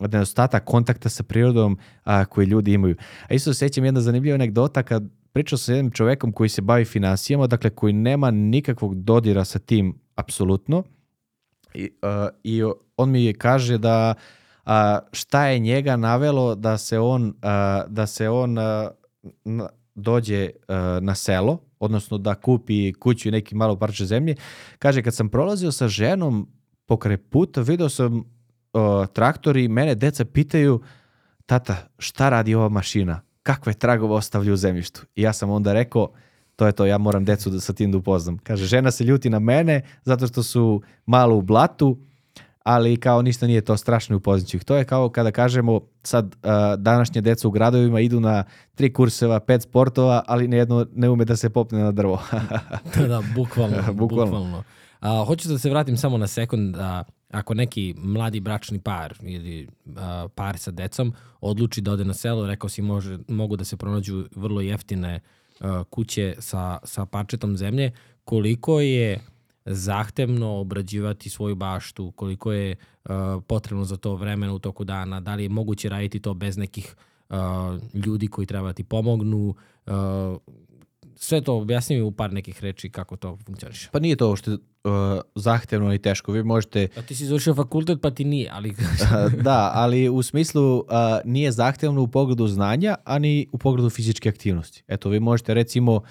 nedostatak 0.00 0.64
kontakta 0.64 1.08
sa 1.08 1.22
prirodom 1.22 1.78
a, 2.04 2.24
koji 2.24 2.46
ljudi 2.46 2.72
imaju. 2.72 2.96
A 3.28 3.34
isto 3.34 3.52
se 3.52 3.58
sjećam 3.58 3.84
jedna 3.84 4.00
zanimljiva 4.00 4.34
anegdota 4.34 4.82
kad 4.82 5.02
pričao 5.32 5.58
sa 5.58 5.72
jednim 5.72 5.90
čovekom 5.90 6.32
koji 6.32 6.48
se 6.48 6.62
bavi 6.62 6.84
financijama, 6.84 7.46
dakle 7.46 7.70
koji 7.70 7.92
nema 7.92 8.30
nikakvog 8.30 8.94
dodira 8.94 9.44
sa 9.44 9.58
tim 9.58 9.98
apsolutno. 10.14 10.84
I, 11.74 11.90
a, 12.02 12.28
i 12.44 12.62
on 12.96 13.10
mi 13.10 13.34
kaže 13.34 13.78
da 13.78 14.14
a, 14.64 14.98
šta 15.12 15.46
je 15.46 15.58
njega 15.58 15.96
navelo 15.96 16.54
da 16.54 16.78
se 16.78 16.98
on, 16.98 17.34
a, 17.42 17.84
da 17.88 18.06
se 18.06 18.28
on 18.28 18.58
a, 18.58 18.90
na- 19.44 19.68
dođe 19.94 20.50
a, 20.68 20.98
na 21.02 21.14
selo, 21.14 21.58
odnosno 21.78 22.18
da 22.18 22.34
kupi 22.34 22.92
kuću 22.92 23.28
i 23.28 23.32
neki 23.32 23.54
malo 23.54 23.76
parče 23.76 24.04
zemlje. 24.04 24.34
Kaže, 24.78 25.02
kad 25.02 25.14
sam 25.14 25.28
prolazio 25.28 25.72
sa 25.72 25.88
ženom 25.88 26.48
pokraj 26.86 27.16
puta, 27.16 27.60
video 27.60 27.88
sam 27.88 28.24
o, 28.72 29.06
traktor 29.06 29.56
i 29.56 29.68
mene 29.68 29.94
deca 29.94 30.24
pitaju 30.24 30.80
tata, 31.46 31.76
šta 31.98 32.28
radi 32.28 32.54
ova 32.54 32.68
mašina? 32.68 33.20
Kakve 33.42 33.72
tragove 33.74 34.14
ostavlja 34.14 34.52
u 34.52 34.56
zemljištu? 34.56 35.06
I 35.14 35.22
ja 35.22 35.32
sam 35.32 35.50
onda 35.50 35.72
rekao, 35.72 36.12
to 36.60 36.66
je 36.66 36.72
to, 36.72 36.86
ja 36.86 36.98
moram 36.98 37.24
decu 37.24 37.50
da 37.50 37.60
sa 37.60 37.72
tim 37.72 37.92
da 37.92 37.98
upoznam. 37.98 38.38
Kaže, 38.38 38.66
žena 38.66 38.90
se 38.90 39.04
ljuti 39.04 39.30
na 39.30 39.38
mene 39.38 39.80
zato 40.04 40.26
što 40.26 40.42
su 40.42 40.82
malo 41.06 41.36
u 41.36 41.42
blatu, 41.42 41.96
ali 42.62 42.96
kao 42.96 43.22
ništa 43.22 43.46
nije 43.46 43.60
to 43.60 43.76
strašno 43.76 44.16
upoznaću 44.16 44.56
ih. 44.56 44.64
To 44.64 44.76
je 44.76 44.84
kao 44.84 45.08
kada 45.08 45.30
kažemo 45.30 45.80
sad 46.02 46.24
uh, 46.26 46.50
današnje 46.78 47.20
deca 47.20 47.48
u 47.48 47.50
gradovima 47.50 48.00
idu 48.00 48.20
na 48.20 48.44
tri 48.74 48.92
kurseva, 48.92 49.40
pet 49.40 49.62
sportova, 49.62 50.22
ali 50.26 50.48
nijedno 50.48 50.86
ne 50.94 51.08
ume 51.08 51.24
da 51.24 51.36
se 51.36 51.50
popne 51.50 51.78
na 51.78 51.92
drvo. 51.92 52.22
da, 52.96 53.06
da, 53.06 53.22
bukvalno. 53.34 53.76
Bukvalno. 53.92 54.26
bukvalno. 54.26 54.62
A, 55.00 55.24
hoću 55.26 55.48
da 55.48 55.58
se 55.58 55.70
vratim 55.70 55.96
samo 55.96 56.18
na 56.18 56.26
sekund 56.26 56.76
da 56.76 57.04
ako 57.30 57.54
neki 57.54 57.94
mladi 57.98 58.40
bračni 58.40 58.80
par 58.80 59.16
ili 59.22 59.68
a, 59.96 60.28
par 60.34 60.58
sa 60.58 60.70
decom 60.70 61.12
odluči 61.40 61.80
da 61.80 61.92
ode 61.92 62.04
na 62.04 62.14
selo, 62.14 62.46
rekao 62.46 62.68
si 62.68 62.82
može, 62.82 63.18
mogu 63.28 63.56
da 63.56 63.64
se 63.64 63.76
pronađu 63.76 64.24
vrlo 64.36 64.60
jeftine 64.60 65.14
a, 65.14 65.39
kuće 65.90 66.34
sa, 66.38 66.78
sa 66.84 67.06
parčetom 67.06 67.56
zemlje, 67.56 67.92
koliko 68.24 68.80
je 68.80 69.20
zahtevno 69.64 70.58
obrađivati 70.58 71.30
svoju 71.30 71.54
baštu, 71.54 72.10
koliko 72.10 72.52
je 72.52 72.76
a, 73.04 73.40
potrebno 73.46 73.84
za 73.84 73.96
to 73.96 74.14
vremena 74.14 74.52
u 74.54 74.58
toku 74.58 74.84
dana, 74.84 75.20
da 75.20 75.34
li 75.34 75.42
je 75.42 75.48
moguće 75.48 75.88
raditi 75.88 76.20
to 76.20 76.34
bez 76.34 76.56
nekih 76.56 76.96
a, 77.30 77.78
ljudi 77.94 78.28
koji 78.28 78.46
treba 78.46 78.66
da 78.66 78.72
ti 78.72 78.84
pomognu, 78.84 79.54
a, 79.86 80.36
sve 81.22 81.40
to 81.40 81.56
objasni 81.56 81.96
mi 81.96 82.02
u 82.02 82.12
par 82.12 82.32
nekih 82.32 82.62
reči 82.62 82.90
kako 82.90 83.16
to 83.16 83.38
funkcioniše. 83.46 83.88
pa 83.92 83.98
nije 83.98 84.16
to 84.16 84.36
što 84.36 84.52
uh, 84.52 84.60
zahtevno 85.34 85.94
i 85.94 85.98
teško. 85.98 86.32
Vi 86.32 86.42
možete 86.42 86.88
A 86.96 87.02
ti 87.02 87.14
si 87.14 87.26
završio 87.26 87.54
fakultet 87.54 87.98
pa 88.02 88.10
ti 88.10 88.24
nije, 88.24 88.50
ali 88.52 88.74
da, 89.44 89.70
ali 89.74 90.08
u 90.08 90.22
smislu 90.22 90.84
a, 90.88 91.20
nije 91.24 91.52
zahtevno 91.52 92.02
u 92.02 92.08
pogledu 92.08 92.48
znanja, 92.48 92.94
ani 93.04 93.46
u 93.52 93.58
pogledu 93.58 93.90
fizičke 93.90 94.28
aktivnosti. 94.28 94.82
Eto, 94.88 95.08
vi 95.08 95.20
možete 95.20 95.54
recimo, 95.54 96.02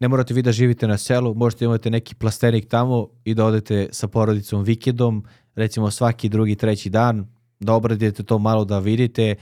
ne 0.00 0.08
morate 0.08 0.34
vi 0.34 0.42
da 0.42 0.52
živite 0.52 0.88
na 0.88 0.98
selu, 0.98 1.34
možete 1.34 1.64
imati 1.64 1.90
neki 1.90 2.14
plastenik 2.14 2.68
tamo 2.68 3.08
i 3.24 3.34
da 3.34 3.44
odete 3.44 3.88
sa 3.92 4.08
porodicom 4.08 4.62
vikendom, 4.62 5.24
recimo 5.54 5.90
svaki 5.90 6.28
drugi, 6.28 6.56
treći 6.56 6.90
dan, 6.90 7.26
da 7.60 7.72
obradite 7.72 8.22
to 8.22 8.38
malo 8.38 8.64
da 8.64 8.78
vidite 8.78 9.34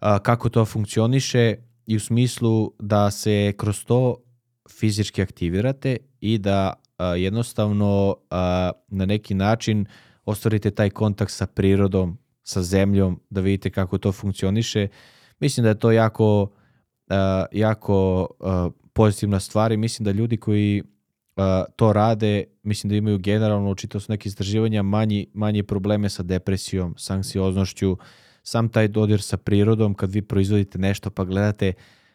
a, 0.00 0.18
kako 0.18 0.48
to 0.48 0.64
funkcioniše 0.64 1.54
i 1.86 1.96
u 1.96 2.00
smislu 2.00 2.72
da 2.78 3.10
se 3.10 3.52
kroz 3.56 3.84
to 3.84 4.16
fizički 4.70 5.22
aktivirate 5.22 5.96
i 6.20 6.38
da 6.38 6.72
a, 6.98 7.06
jednostavno 7.06 8.16
a, 8.30 8.70
na 8.88 9.06
neki 9.06 9.34
način 9.34 9.86
ostvarite 10.24 10.70
taj 10.70 10.90
kontakt 10.90 11.32
sa 11.32 11.46
prirodom, 11.46 12.18
sa 12.42 12.62
zemljom, 12.62 13.20
da 13.30 13.40
vidite 13.40 13.70
kako 13.70 13.98
to 13.98 14.12
funkcioniše. 14.12 14.88
Mislim 15.40 15.62
da 15.64 15.68
je 15.68 15.78
to 15.78 15.92
jako, 15.92 16.50
a, 17.08 17.44
jako 17.52 18.26
pozitivna 18.92 19.40
stvar 19.40 19.72
i 19.72 19.76
mislim 19.76 20.04
da 20.04 20.10
ljudi 20.10 20.36
koji 20.36 20.82
to 21.76 21.92
rade, 21.92 22.44
mislim 22.62 22.88
da 22.88 22.96
imaju 22.96 23.18
generalno, 23.18 23.74
čitao 23.74 24.00
su 24.00 24.12
neke 24.12 24.28
istraživanja, 24.28 24.82
manji, 24.82 25.26
manje 25.34 25.62
probleme 25.62 26.08
sa 26.08 26.22
depresijom, 26.22 26.94
sa 26.98 27.14
anksioznošću, 27.14 27.96
sam 28.42 28.68
taj 28.68 28.88
dodir 28.88 29.22
sa 29.22 29.36
prirodom, 29.36 29.94
kad 29.94 30.10
vi 30.12 30.22
proizvodite 30.22 30.78
nešto 30.78 31.10
pa 31.10 31.24
gledate 31.24 31.72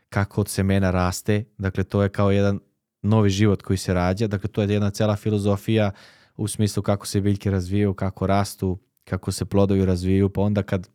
kako 0.09 0.41
od 0.41 0.49
semena 0.49 0.91
raste, 0.91 1.43
dakle 1.57 1.83
to 1.83 2.03
je 2.03 2.09
kao 2.09 2.31
jedan 2.31 2.59
novi 3.01 3.29
život 3.29 3.61
koji 3.61 3.77
se 3.77 3.93
rađa, 3.93 4.27
dakle 4.27 4.49
to 4.49 4.61
je 4.61 4.69
jedna 4.69 4.89
cela 4.89 5.15
filozofija 5.15 5.91
u 6.35 6.47
smislu 6.47 6.83
kako 6.83 7.07
se 7.07 7.21
biljke 7.21 7.51
razvijaju, 7.51 7.93
kako 7.93 8.27
rastu, 8.27 8.79
kako 9.03 9.31
se 9.31 9.45
plodovi 9.45 9.85
razvijaju, 9.85 10.29
pa 10.29 10.41
onda 10.41 10.63
kad 10.63 10.89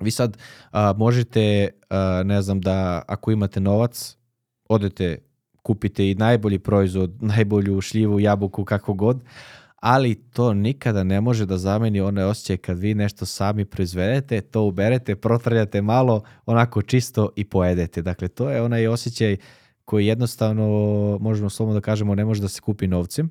vi 0.00 0.10
sad 0.10 0.36
a, 0.70 0.94
možete, 0.96 1.68
a, 1.90 2.22
ne 2.24 2.42
znam, 2.42 2.60
da 2.60 3.02
ako 3.08 3.30
imate 3.30 3.60
novac, 3.60 4.16
odete, 4.68 5.18
kupite 5.62 6.10
i 6.10 6.14
najbolji 6.14 6.58
proizvod, 6.58 7.22
najbolju 7.34 7.80
šljivu, 7.80 8.20
jabuku, 8.20 8.64
kako 8.64 8.94
god, 8.94 9.20
ali 9.80 10.14
to 10.14 10.54
nikada 10.54 11.04
ne 11.04 11.20
može 11.20 11.46
da 11.46 11.58
zameni 11.58 12.00
one 12.00 12.24
osjećaje 12.24 12.56
kad 12.56 12.78
vi 12.78 12.94
nešto 12.94 13.26
sami 13.26 13.64
proizvedete, 13.64 14.40
to 14.40 14.62
uberete, 14.62 15.16
protrljate 15.16 15.82
malo, 15.82 16.22
onako 16.46 16.82
čisto 16.82 17.30
i 17.36 17.44
pojedete. 17.44 18.02
Dakle, 18.02 18.28
to 18.28 18.50
je 18.50 18.62
onaj 18.62 18.86
osjećaj 18.86 19.36
koji 19.84 20.06
jednostavno, 20.06 20.64
možemo 21.20 21.50
slobodno 21.50 21.80
da 21.80 21.84
kažemo, 21.84 22.14
ne 22.14 22.24
može 22.24 22.42
da 22.42 22.48
se 22.48 22.60
kupi 22.60 22.86
novcem. 22.86 23.30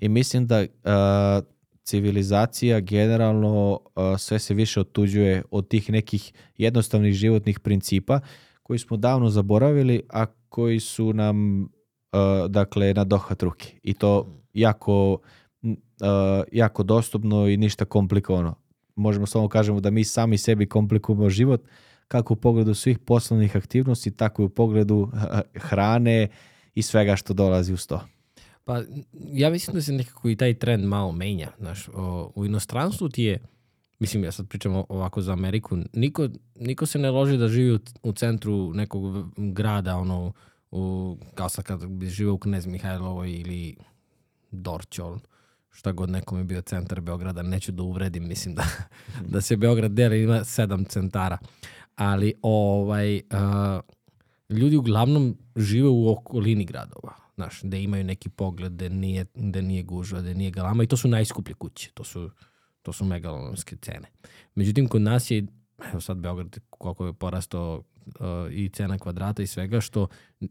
I 0.00 0.08
mislim 0.08 0.46
da 0.46 0.64
a, 0.84 1.40
civilizacija 1.82 2.80
generalno 2.80 3.80
a, 3.94 4.18
sve 4.18 4.38
se 4.38 4.54
više 4.54 4.80
otuđuje 4.80 5.42
od 5.50 5.68
tih 5.68 5.90
nekih 5.90 6.32
jednostavnih 6.56 7.14
životnih 7.14 7.60
principa 7.60 8.20
koji 8.62 8.78
smo 8.78 8.96
davno 8.96 9.30
zaboravili, 9.30 10.02
a 10.08 10.26
koji 10.48 10.80
su 10.80 11.12
nam 11.12 11.68
a, 12.12 12.46
dakle 12.48 12.94
na 12.94 13.04
dohvat 13.04 13.42
ruke. 13.42 13.78
I 13.82 13.94
to 13.94 14.26
jako 14.52 15.18
n- 15.18 15.18
a, 15.18 15.45
jako 16.52 16.82
dostupno 16.82 17.48
i 17.48 17.56
ništa 17.56 17.84
komplikovano. 17.84 18.54
Možemo 18.96 19.26
samo 19.26 19.48
kažemo 19.48 19.80
da 19.80 19.90
mi 19.90 20.04
sami 20.04 20.38
sebi 20.38 20.68
komplikujemo 20.68 21.30
život 21.30 21.62
kako 22.08 22.34
u 22.34 22.36
pogledu 22.36 22.74
svih 22.74 22.98
poslovnih 22.98 23.56
aktivnosti, 23.56 24.10
tako 24.10 24.42
i 24.42 24.44
u 24.44 24.48
pogledu 24.48 25.10
hrane 25.54 26.28
i 26.74 26.82
svega 26.82 27.16
što 27.16 27.34
dolazi 27.34 27.72
uz 27.72 27.86
to. 27.86 28.00
Pa 28.64 28.82
ja 29.32 29.50
mislim 29.50 29.74
da 29.74 29.82
se 29.82 29.92
nekako 29.92 30.28
i 30.28 30.36
taj 30.36 30.54
trend 30.54 30.84
malo 30.84 31.12
menja. 31.12 31.50
Znaš, 31.58 31.88
o, 31.94 32.32
u 32.34 32.44
inostranstvu 32.46 33.08
ti 33.08 33.22
je, 33.22 33.38
mislim 33.98 34.24
ja 34.24 34.32
sad 34.32 34.48
pričam 34.48 34.74
ovako 34.88 35.22
za 35.22 35.32
Ameriku, 35.32 35.78
niko, 35.92 36.28
niko 36.60 36.86
se 36.86 36.98
ne 36.98 37.10
loži 37.10 37.36
da 37.36 37.48
živi 37.48 37.74
u, 37.74 37.78
u 38.02 38.12
centru 38.12 38.74
nekog 38.74 39.28
grada, 39.36 39.96
ono, 39.96 40.32
u, 40.70 41.16
kao 41.34 41.48
sad 41.48 41.64
kad 41.64 41.86
bi 41.86 42.06
živio 42.06 42.34
u 42.34 42.38
Knez 42.38 42.66
Mihajlovoj 42.66 43.30
ili 43.30 43.76
Dorćol, 44.50 45.18
šta 45.76 45.92
god 45.92 46.10
nekom 46.10 46.38
je 46.38 46.44
bio 46.44 46.60
centar 46.60 47.00
Beograda, 47.00 47.42
neću 47.42 47.72
da 47.72 47.82
uvredim, 47.82 48.28
mislim 48.28 48.54
da, 48.54 48.64
da 49.32 49.40
se 49.40 49.56
Beograd 49.56 49.90
deli, 49.90 50.22
ima 50.22 50.44
sedam 50.44 50.84
centara. 50.84 51.38
Ali 51.96 52.34
ovaj, 52.42 53.16
uh, 53.16 53.80
ljudi 54.56 54.76
uglavnom 54.76 55.36
žive 55.56 55.88
u 55.88 56.10
okolini 56.10 56.64
gradova. 56.64 57.14
Znaš, 57.34 57.62
da 57.62 57.76
imaju 57.76 58.04
neki 58.04 58.28
pogled, 58.28 58.72
da 58.72 58.88
nije, 58.88 59.26
da 59.34 59.60
nije 59.60 59.82
gužva, 59.82 60.20
da 60.20 60.34
nije 60.34 60.50
galama 60.50 60.82
i 60.82 60.86
to 60.86 60.96
su 60.96 61.08
najskuplje 61.08 61.54
kuće. 61.54 61.90
To 61.94 62.04
su, 62.04 62.30
to 62.82 62.92
su 62.92 63.04
megalomanske 63.04 63.76
cene. 63.76 64.08
Međutim, 64.54 64.88
kod 64.88 65.02
nas 65.02 65.30
je, 65.30 65.46
evo 65.92 66.00
sad 66.00 66.16
Beograd 66.16 66.58
koliko 66.70 67.06
je 67.06 67.12
porastao 67.12 67.82
i 68.50 68.68
cena 68.68 68.98
kvadrata 68.98 69.42
i 69.42 69.46
svega 69.46 69.80
što 69.80 70.06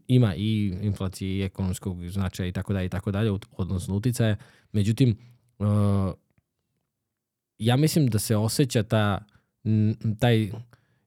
ima 0.08 0.34
i 0.34 0.74
inflacije 0.82 1.38
i 1.38 1.42
ekonomskog 1.42 2.08
značaja 2.08 2.46
i 2.46 2.52
tako 2.52 2.72
dalje 2.72 2.86
i 2.86 2.88
tako 2.88 3.10
dalje, 3.10 3.30
odnosno 3.56 3.94
uticaja. 3.94 4.36
Međutim, 4.72 5.16
uh, 5.58 5.66
ja 7.58 7.76
mislim 7.76 8.06
da 8.06 8.18
se 8.18 8.36
osjeća 8.36 8.82
ta, 8.82 9.24
taj 10.18 10.50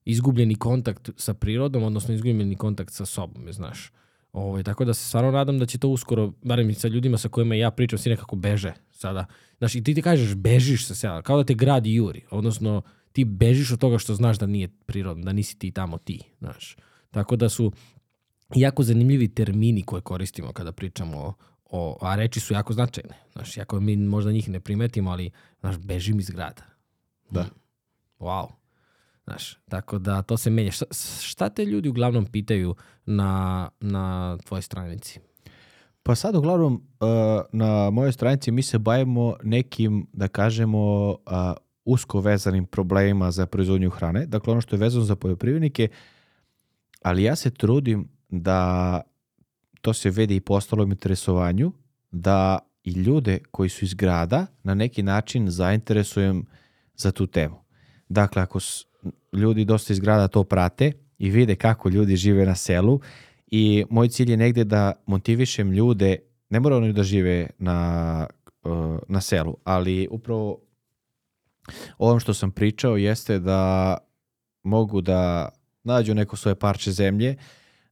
izgubljeni 0.05 0.55
kontakt 0.55 1.09
sa 1.17 1.33
prirodom, 1.33 1.83
odnosno 1.83 2.13
izgubljeni 2.13 2.55
kontakt 2.55 2.93
sa 2.93 3.05
sobom, 3.05 3.53
znaš. 3.53 3.91
Ovaj, 4.33 4.63
tako 4.63 4.85
da 4.85 4.93
se 4.93 5.07
stvarno 5.07 5.31
nadam 5.31 5.59
da 5.59 5.65
će 5.65 5.77
to 5.77 5.89
uskoro, 5.89 6.33
barem 6.41 6.73
sa 6.73 6.87
ljudima 6.87 7.17
sa 7.17 7.29
kojima 7.29 7.55
ja 7.55 7.71
pričam, 7.71 7.99
svi 7.99 8.09
nekako 8.09 8.35
beže 8.35 8.73
sada. 8.91 9.25
Znaš, 9.57 9.75
i 9.75 9.83
ti 9.83 9.93
ti 9.93 10.01
kažeš 10.01 10.35
bežiš 10.35 10.87
sa 10.87 10.95
sela, 10.95 11.21
kao 11.21 11.37
da 11.37 11.43
te 11.43 11.53
grad 11.53 11.85
juri, 11.85 12.21
odnosno 12.31 12.81
ti 13.19 13.25
bežiš 13.25 13.71
od 13.71 13.79
toga 13.79 13.97
što 13.97 14.15
znaš 14.15 14.39
da 14.39 14.45
nije 14.45 14.67
prirodno, 14.85 15.23
da 15.23 15.33
nisi 15.33 15.59
ti 15.59 15.71
tamo 15.71 15.97
ti, 15.97 16.21
znaš. 16.39 16.77
Tako 17.11 17.35
da 17.35 17.49
su 17.49 17.71
jako 18.55 18.83
zanimljivi 18.83 19.27
termini 19.27 19.83
koje 19.83 20.01
koristimo 20.01 20.53
kada 20.53 20.71
pričamo 20.71 21.17
o, 21.17 21.33
o 21.65 21.97
a 22.01 22.15
reči 22.15 22.39
su 22.39 22.53
jako 22.53 22.73
značajne. 22.73 23.15
Znaš, 23.33 23.57
jako 23.57 23.79
mi 23.79 23.97
možda 23.97 24.31
njih 24.31 24.49
ne 24.49 24.59
primetimo, 24.59 25.11
ali, 25.11 25.31
znaš, 25.59 25.77
bežim 25.77 26.19
iz 26.19 26.29
grada. 26.29 26.63
Da. 27.29 27.45
Wow. 28.19 28.47
Znaš, 29.23 29.57
tako 29.69 29.99
da 29.99 30.21
to 30.21 30.37
se 30.37 30.49
menja. 30.49 30.71
Šta, 30.71 30.85
šta 31.21 31.49
te 31.49 31.65
ljudi 31.65 31.89
uglavnom 31.89 32.25
pitaju 32.25 32.75
na, 33.05 33.69
na 33.79 34.37
tvojoj 34.37 34.61
stranici? 34.61 35.19
Pa 36.03 36.15
sad 36.15 36.35
uglavnom 36.35 36.73
uh, 36.73 37.09
na 37.51 37.89
mojoj 37.89 38.11
stranici 38.11 38.51
mi 38.51 38.61
se 38.61 38.79
bavimo 38.79 39.35
nekim, 39.43 40.07
da 40.13 40.27
kažemo, 40.27 41.09
uh, 41.09 41.68
usko 41.91 42.21
vezanim 42.21 42.65
problemima 42.65 43.31
za 43.31 43.45
proizvodnju 43.45 43.89
hrane. 43.89 44.25
Dakle, 44.25 44.51
ono 44.51 44.61
što 44.61 44.75
je 44.75 44.79
vezano 44.79 45.05
za 45.05 45.15
poljoprivrednike, 45.15 45.87
ali 47.01 47.23
ja 47.23 47.35
se 47.35 47.49
trudim 47.49 48.07
da 48.29 49.01
to 49.81 49.93
se 49.93 50.09
vedi 50.09 50.35
i 50.35 50.41
po 50.41 50.53
ostalom 50.53 50.91
interesovanju, 50.91 51.71
da 52.11 52.59
i 52.83 52.91
ljude 52.91 53.39
koji 53.51 53.69
su 53.69 53.85
iz 53.85 53.93
grada 53.93 54.45
na 54.63 54.73
neki 54.73 55.03
način 55.03 55.49
zainteresujem 55.49 56.45
za 56.95 57.11
tu 57.11 57.27
temu. 57.27 57.55
Dakle, 58.09 58.41
ako 58.41 58.59
ljudi 59.33 59.65
dosta 59.65 59.93
iz 59.93 59.99
grada 59.99 60.27
to 60.27 60.43
prate 60.43 60.91
i 61.17 61.29
vide 61.29 61.55
kako 61.55 61.89
ljudi 61.89 62.15
žive 62.15 62.45
na 62.45 62.55
selu 62.55 62.99
i 63.47 63.85
moj 63.89 64.09
cilj 64.09 64.31
je 64.31 64.37
negde 64.37 64.63
da 64.63 64.93
motivišem 65.05 65.71
ljude, 65.71 66.17
ne 66.49 66.59
moraju 66.59 66.81
oni 66.81 66.93
da 66.93 67.03
žive 67.03 67.47
na, 67.57 68.27
uh, 68.63 68.99
na 69.07 69.21
selu, 69.21 69.57
ali 69.63 70.07
upravo 70.11 70.59
ovom 71.97 72.19
što 72.19 72.33
sam 72.33 72.51
pričao 72.51 72.97
jeste 72.97 73.39
da 73.39 73.97
mogu 74.63 75.01
da 75.01 75.49
nađu 75.83 76.13
neko 76.15 76.35
svoje 76.35 76.55
parče 76.55 76.91
zemlje, 76.91 77.35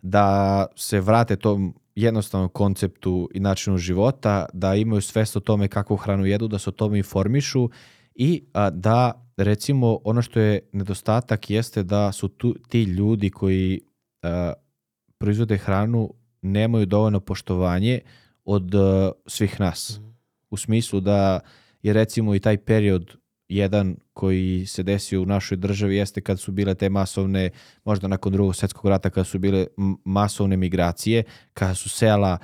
da 0.02 0.66
se 0.76 1.02
vrate 1.02 1.36
tom 1.36 1.76
jednostavnom 1.96 2.50
konceptu 2.50 3.30
i 3.34 3.40
načinu 3.40 3.78
života, 3.78 4.46
da 4.54 4.76
imaju 4.76 5.02
svest 5.02 5.36
o 5.36 5.40
tome 5.40 5.68
kakvu 5.68 5.96
hranu 5.96 6.26
jedu, 6.26 6.48
da 6.48 6.60
se 6.60 6.70
o 6.70 6.74
tome 6.74 6.98
informišu 6.98 7.70
i 8.16 8.44
a, 8.54 8.70
da 8.70 9.28
recimo 9.38 10.00
ono 10.04 10.22
što 10.22 10.40
je 10.40 10.70
nedostatak 10.72 11.50
jeste 11.50 11.84
da 11.84 12.12
su 12.12 12.28
tu, 12.28 12.56
ti 12.70 12.84
ljudi 12.84 13.30
koji 13.30 13.82
a, 14.24 14.54
proizvode 15.18 15.58
hranu 15.58 16.14
nemaju 16.42 16.86
dovoljno 16.86 17.20
poštovanje 17.20 18.00
od 18.46 18.76
a, 18.76 19.12
svih 19.26 19.60
nas. 19.60 20.00
Mhm. 20.00 20.10
U 20.50 20.58
smislu 20.58 21.00
da 21.00 21.40
je 21.82 21.94
recimo 21.94 22.36
i 22.36 22.40
taj 22.40 22.58
period 22.58 23.16
jedan 23.50 23.96
koji 24.14 24.66
se 24.66 24.84
desio 24.84 25.22
u 25.22 25.26
našoj 25.26 25.58
državi 25.58 25.96
jeste 25.96 26.22
kad 26.22 26.40
su 26.40 26.52
bile 26.52 26.76
te 26.76 26.90
masovne, 26.90 27.50
možda 27.86 28.08
nakon 28.08 28.34
drugog 28.34 28.56
svetskog 28.56 28.90
rata, 28.90 29.10
kada 29.10 29.24
su 29.24 29.40
bile 29.40 29.68
masovne 30.06 30.58
migracije, 30.58 31.24
kada 31.54 31.76
su 31.76 31.90
sela 31.90 32.38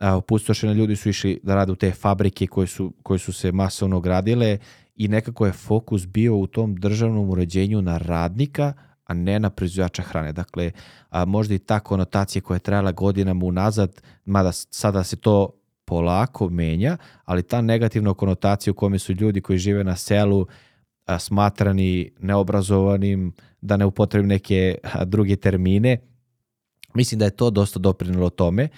opustošene, 0.00 0.74
ljudi 0.74 0.96
su 0.96 1.08
išli 1.08 1.40
da 1.42 1.54
rade 1.54 1.72
u 1.72 1.76
te 1.76 1.90
fabrike 1.90 2.46
koje 2.46 2.66
su, 2.66 2.92
koje 3.02 3.18
su 3.18 3.32
se 3.32 3.52
masovno 3.52 4.00
gradile 4.00 4.58
i 4.96 5.08
nekako 5.08 5.46
je 5.46 5.52
fokus 5.52 6.06
bio 6.06 6.36
u 6.36 6.46
tom 6.46 6.76
državnom 6.76 7.30
uređenju 7.30 7.82
na 7.82 7.98
radnika, 7.98 8.72
a 9.04 9.14
ne 9.14 9.40
na 9.40 9.50
proizvođača 9.50 10.02
hrane. 10.02 10.32
Dakle, 10.32 10.72
a 11.10 11.24
možda 11.24 11.54
i 11.54 11.58
ta 11.58 11.80
konotacija 11.80 12.42
koja 12.42 12.56
je 12.56 12.60
trajala 12.60 12.92
godinama 12.92 13.46
unazad, 13.46 14.02
mada 14.24 14.52
sada 14.52 15.04
se 15.04 15.16
to 15.16 15.50
polako 15.84 16.48
menja, 16.48 16.96
ali 17.24 17.42
ta 17.42 17.60
negativna 17.60 18.14
konotacija 18.14 18.70
u 18.70 18.74
kome 18.74 18.98
su 18.98 19.12
ljudi 19.12 19.40
koji 19.40 19.58
žive 19.58 19.84
na 19.84 19.96
selu 19.96 20.46
a, 21.06 21.18
smatrani 21.18 22.10
neobrazovanim, 22.20 23.32
da 23.60 23.76
ne 23.76 23.84
upotrebim 23.84 24.28
neke 24.28 24.78
a, 24.82 25.04
druge 25.04 25.36
termine, 25.36 25.98
mislim 26.94 27.18
da 27.18 27.24
je 27.24 27.36
to 27.36 27.50
dosta 27.50 27.78
doprinilo 27.78 28.30
tome 28.30 28.68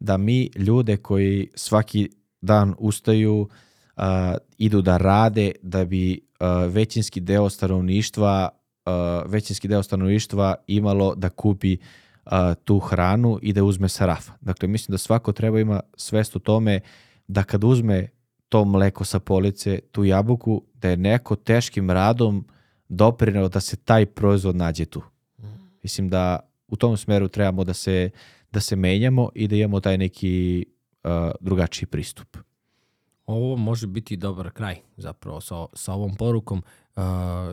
da 0.00 0.16
mi 0.16 0.50
ljude 0.56 0.96
koji 0.96 1.48
svaki 1.54 2.10
dan 2.40 2.74
ustaju, 2.78 3.48
a, 3.96 4.36
idu 4.58 4.82
da 4.82 4.96
rade, 4.96 5.52
da 5.62 5.84
bi 5.84 6.20
a, 6.40 6.66
većinski 6.66 7.20
deo 7.20 7.50
stanovništva 7.50 8.48
a, 8.84 9.22
većinski 9.26 9.68
deo 9.68 9.82
stanovništva 9.82 10.54
imalo 10.66 11.14
da 11.14 11.30
kupi 11.30 11.76
a, 12.24 12.54
tu 12.54 12.78
hranu 12.78 13.38
i 13.42 13.52
da 13.52 13.64
uzme 13.64 13.88
sa 13.88 14.06
rafa. 14.06 14.32
Dakle, 14.40 14.68
mislim 14.68 14.92
da 14.92 14.98
svako 14.98 15.32
treba 15.32 15.60
ima 15.60 15.80
svest 15.96 16.36
o 16.36 16.38
tome 16.38 16.80
da 17.28 17.42
kad 17.42 17.64
uzme 17.64 18.08
to 18.48 18.64
mleko 18.64 19.04
sa 19.04 19.18
police, 19.18 19.78
tu 19.92 20.04
jabuku, 20.04 20.62
da 20.74 20.88
je 20.88 20.96
neko 20.96 21.36
teškim 21.36 21.90
radom 21.90 22.46
doprinao 22.88 23.48
da 23.48 23.60
se 23.60 23.76
taj 23.76 24.06
proizvod 24.06 24.56
nađe 24.56 24.84
tu. 24.84 25.02
Mislim 25.82 26.08
da 26.08 26.40
u 26.68 26.76
tom 26.76 26.96
smeru 26.96 27.28
trebamo 27.28 27.64
da 27.64 27.74
se, 27.74 28.10
da 28.50 28.60
se 28.60 28.76
menjamo 28.76 29.30
i 29.34 29.48
da 29.48 29.56
imamo 29.56 29.80
taj 29.80 29.98
neki 29.98 30.64
uh, 31.04 31.10
drugačiji 31.40 31.86
pristup. 31.86 32.36
Ovo 33.26 33.56
može 33.56 33.86
biti 33.86 34.16
dobar 34.16 34.50
kraj 34.50 34.76
zapravo 34.96 35.40
sa, 35.40 35.66
sa 35.72 35.92
ovom 35.92 36.14
porukom. 36.14 36.62
Uh, 36.96 37.02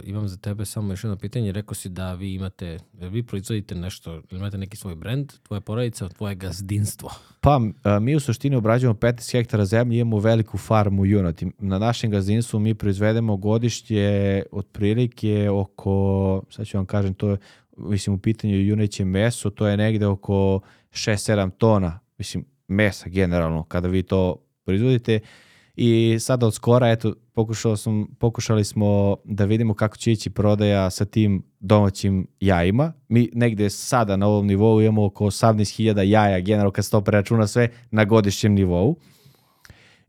imam 0.03 0.27
za 0.27 0.37
tebe 0.37 0.65
samo 0.65 0.93
još 0.93 1.03
jedno 1.03 1.17
pitanje. 1.17 1.51
Rekao 1.51 1.75
si 1.75 1.89
da 1.89 2.13
vi 2.13 2.33
imate, 2.33 2.79
da 2.93 3.07
vi 3.07 3.23
proizvodite 3.23 3.75
nešto, 3.75 4.21
imate 4.31 4.57
neki 4.57 4.77
svoj 4.77 4.95
brend, 4.95 5.33
tvoja 5.43 5.61
porodica, 5.61 6.09
tvoje 6.09 6.35
gazdinstvo? 6.35 7.11
Pa, 7.41 7.59
mi 8.01 8.15
u 8.15 8.19
suštini 8.19 8.55
obrađujemo 8.55 8.93
15 8.93 9.31
hektara 9.31 9.65
zemlje, 9.65 9.99
imamo 9.99 10.19
veliku 10.19 10.57
farmu 10.57 11.05
junati. 11.05 11.51
Na 11.59 11.79
našem 11.79 12.11
gazdinstvu 12.11 12.59
mi 12.59 12.73
proizvedemo 12.73 13.37
godišnje 13.37 14.43
otprilike 14.51 15.49
oko, 15.49 16.43
sad 16.49 16.67
ću 16.67 16.77
vam 16.77 16.85
kažem, 16.85 17.13
to 17.13 17.29
je, 17.29 17.37
mislim, 17.77 18.15
u 18.15 18.19
pitanju 18.19 18.55
juneće 18.55 19.05
meso, 19.05 19.49
to 19.49 19.67
je 19.67 19.77
negde 19.77 20.05
oko 20.05 20.59
6-7 20.91 21.51
tona, 21.57 21.99
mislim, 22.17 22.45
mesa 22.67 23.09
generalno, 23.09 23.63
kada 23.63 23.87
vi 23.87 24.03
to 24.03 24.35
proizvodite. 24.65 25.19
Uh, 25.23 25.29
i 25.75 26.17
sada 26.19 26.47
od 26.47 26.53
skora, 26.53 26.89
eto, 26.89 27.13
pokušali, 27.33 27.77
sam, 27.77 28.07
pokušali 28.19 28.63
smo 28.63 29.15
da 29.23 29.45
vidimo 29.45 29.73
kako 29.73 29.97
će 29.97 30.11
ići 30.11 30.29
prodaja 30.29 30.89
sa 30.89 31.05
tim 31.05 31.43
domaćim 31.59 32.27
jajima. 32.39 32.93
Mi 33.07 33.29
negde 33.33 33.69
sada 33.69 34.15
na 34.15 34.27
ovom 34.27 34.47
nivou 34.47 34.81
imamo 34.81 35.05
oko 35.05 35.25
18.000 35.25 36.01
jaja, 36.01 36.39
generalno 36.39 36.71
kad 36.71 36.85
se 36.85 36.91
to 36.91 37.01
preračuna 37.01 37.47
sve 37.47 37.69
na 37.91 38.05
godišnjem 38.05 38.53
nivou. 38.53 38.95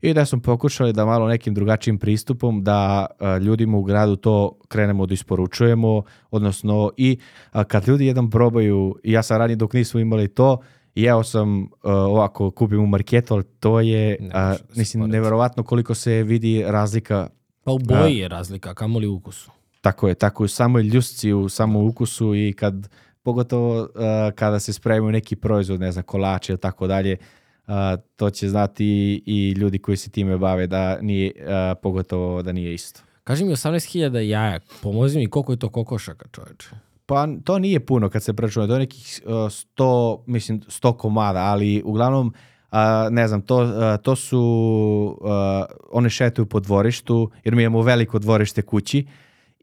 I 0.01 0.13
da 0.13 0.25
smo 0.25 0.41
pokušali 0.41 0.93
da 0.93 1.05
malo 1.05 1.27
nekim 1.27 1.53
drugačijim 1.53 1.97
pristupom 1.97 2.63
da 2.63 3.05
a, 3.19 3.37
ljudima 3.37 3.77
u 3.77 3.83
gradu 3.83 4.15
to 4.15 4.59
krenemo 4.67 5.05
da 5.05 5.13
isporučujemo, 5.13 6.03
odnosno 6.31 6.91
i 6.97 7.17
a, 7.51 7.63
kad 7.63 7.87
ljudi 7.87 8.05
jedan 8.05 8.29
probaju, 8.29 8.95
ja 9.03 9.23
sam 9.23 9.37
ranije 9.37 9.55
dok 9.55 9.73
nismo 9.73 9.99
imali 9.99 10.27
to, 10.27 10.57
jeo 10.95 11.23
sam 11.23 11.63
uh, 11.63 11.67
ovako, 11.83 12.51
kupim 12.51 12.83
u 12.83 12.87
marketu, 12.87 13.33
ali 13.33 13.43
to 13.43 13.79
je, 13.79 14.17
ne, 14.19 14.27
uh, 14.27 14.77
mislim, 14.77 15.09
neverovatno 15.09 15.63
koliko 15.63 15.95
se 15.95 16.23
vidi 16.23 16.63
razlika. 16.67 17.29
Pa 17.63 17.71
u 17.71 17.79
boji 17.79 18.17
je 18.17 18.27
razlika, 18.27 18.73
kamoli 18.73 19.07
u 19.07 19.15
ukusu. 19.15 19.51
Tako 19.81 20.07
je, 20.07 20.15
tako 20.15 20.43
u 20.43 20.47
samoj 20.47 20.83
ljusci, 20.83 21.33
u 21.33 21.49
samom 21.49 21.87
ukusu 21.87 22.35
i 22.35 22.53
kad, 22.53 22.89
pogotovo 23.23 23.81
uh, 23.81 23.89
kada 24.35 24.59
se 24.59 24.73
spremaju 24.73 25.11
neki 25.11 25.35
proizvod, 25.35 25.79
ne 25.79 25.91
znam, 25.91 26.03
kolač 26.03 26.49
ili 26.49 26.57
tako 26.57 26.87
dalje, 26.87 27.17
uh, 27.67 27.73
to 28.15 28.29
će 28.29 28.49
znati 28.49 28.85
i, 28.85 29.23
i 29.25 29.51
ljudi 29.51 29.79
koji 29.79 29.97
se 29.97 30.09
time 30.09 30.37
bave 30.37 30.67
da 30.67 31.01
nije, 31.01 31.31
uh, 31.37 31.79
pogotovo 31.81 32.41
da 32.41 32.51
nije 32.51 32.73
isto. 32.73 33.01
Kaži 33.23 33.45
mi 33.45 33.51
18.000 33.51 34.17
jaja, 34.17 34.59
pomozi 34.81 35.19
mi 35.19 35.29
koliko 35.29 35.51
je 35.51 35.59
to 35.59 35.69
kokošaka 35.69 36.25
čoveče? 36.31 36.69
Pa 37.13 37.27
to 37.43 37.59
nije 37.59 37.85
puno 37.85 38.09
kad 38.09 38.23
se 38.23 38.33
preračuna, 38.33 38.67
to 38.67 38.73
je 38.73 38.79
nekih 38.79 39.21
uh, 39.25 39.33
100, 39.33 40.23
mislim 40.27 40.61
100 40.61 40.97
komada, 40.97 41.39
ali 41.39 41.81
uglavnom 41.85 42.27
uh, 42.71 42.77
ne 43.11 43.27
znam, 43.27 43.41
to, 43.41 43.63
uh, 43.63 43.71
to 44.03 44.15
su 44.15 44.41
uh, 45.21 45.29
one 45.91 46.09
šetuju 46.09 46.45
po 46.45 46.59
dvorištu, 46.59 47.31
jer 47.43 47.55
mi 47.55 47.63
imamo 47.63 47.81
veliko 47.81 48.19
dvorište 48.19 48.61
kući 48.61 49.05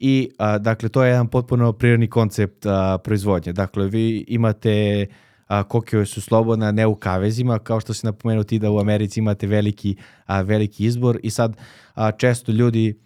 i 0.01 0.31
a, 0.39 0.59
dakle 0.59 0.89
to 0.89 1.05
je 1.05 1.11
jedan 1.11 1.29
potpuno 1.29 1.73
prirodni 1.73 2.09
koncept 2.09 2.67
a, 2.67 2.99
proizvodnje. 3.05 3.53
Dakle 3.53 3.87
vi 3.87 4.25
imate 4.29 5.07
a, 5.49 5.65
su 6.07 6.21
slobodne, 6.21 6.73
ne 6.73 6.87
u 6.87 6.95
kavezima, 6.95 7.59
kao 7.59 7.81
što 7.81 7.95
se 7.95 8.07
napomenuo 8.07 8.45
ti 8.45 8.59
da 8.59 8.71
u 8.71 8.79
Americi 8.79 9.21
imate 9.21 9.47
veliki, 9.47 9.97
a, 10.27 10.41
veliki 10.43 10.85
izbor 10.85 11.19
i 11.23 11.31
sad 11.31 11.57
a, 11.95 12.13
često 12.13 12.53
ljudi 12.53 13.01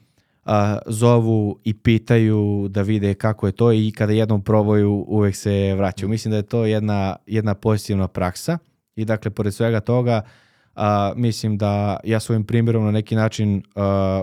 a, 0.45 0.79
zovu 0.87 1.59
i 1.65 1.75
pitaju 1.75 2.69
da 2.71 2.83
vide 2.83 3.15
kako 3.15 3.47
je 3.47 3.53
to 3.53 3.73
i 3.73 3.93
kada 3.97 4.12
jednom 4.12 4.43
probaju 4.43 5.05
uvek 5.09 5.37
se 5.37 5.75
vraćaju. 5.75 6.09
Mislim 6.09 6.31
da 6.31 6.37
je 6.37 6.43
to 6.43 6.65
jedna, 6.65 7.16
jedna 7.27 7.55
pozitivna 7.55 8.09
praksa 8.09 8.59
i 8.97 9.05
dakle 9.05 9.31
pored 9.31 9.55
svega 9.55 9.81
toga 9.81 10.23
a, 10.75 11.12
mislim 11.16 11.59
da 11.59 11.97
ja 12.05 12.21
svojim 12.21 12.45
primjerom 12.45 12.85
na 12.85 12.91
neki 12.91 13.15
način 13.15 13.62
a, 13.75 14.23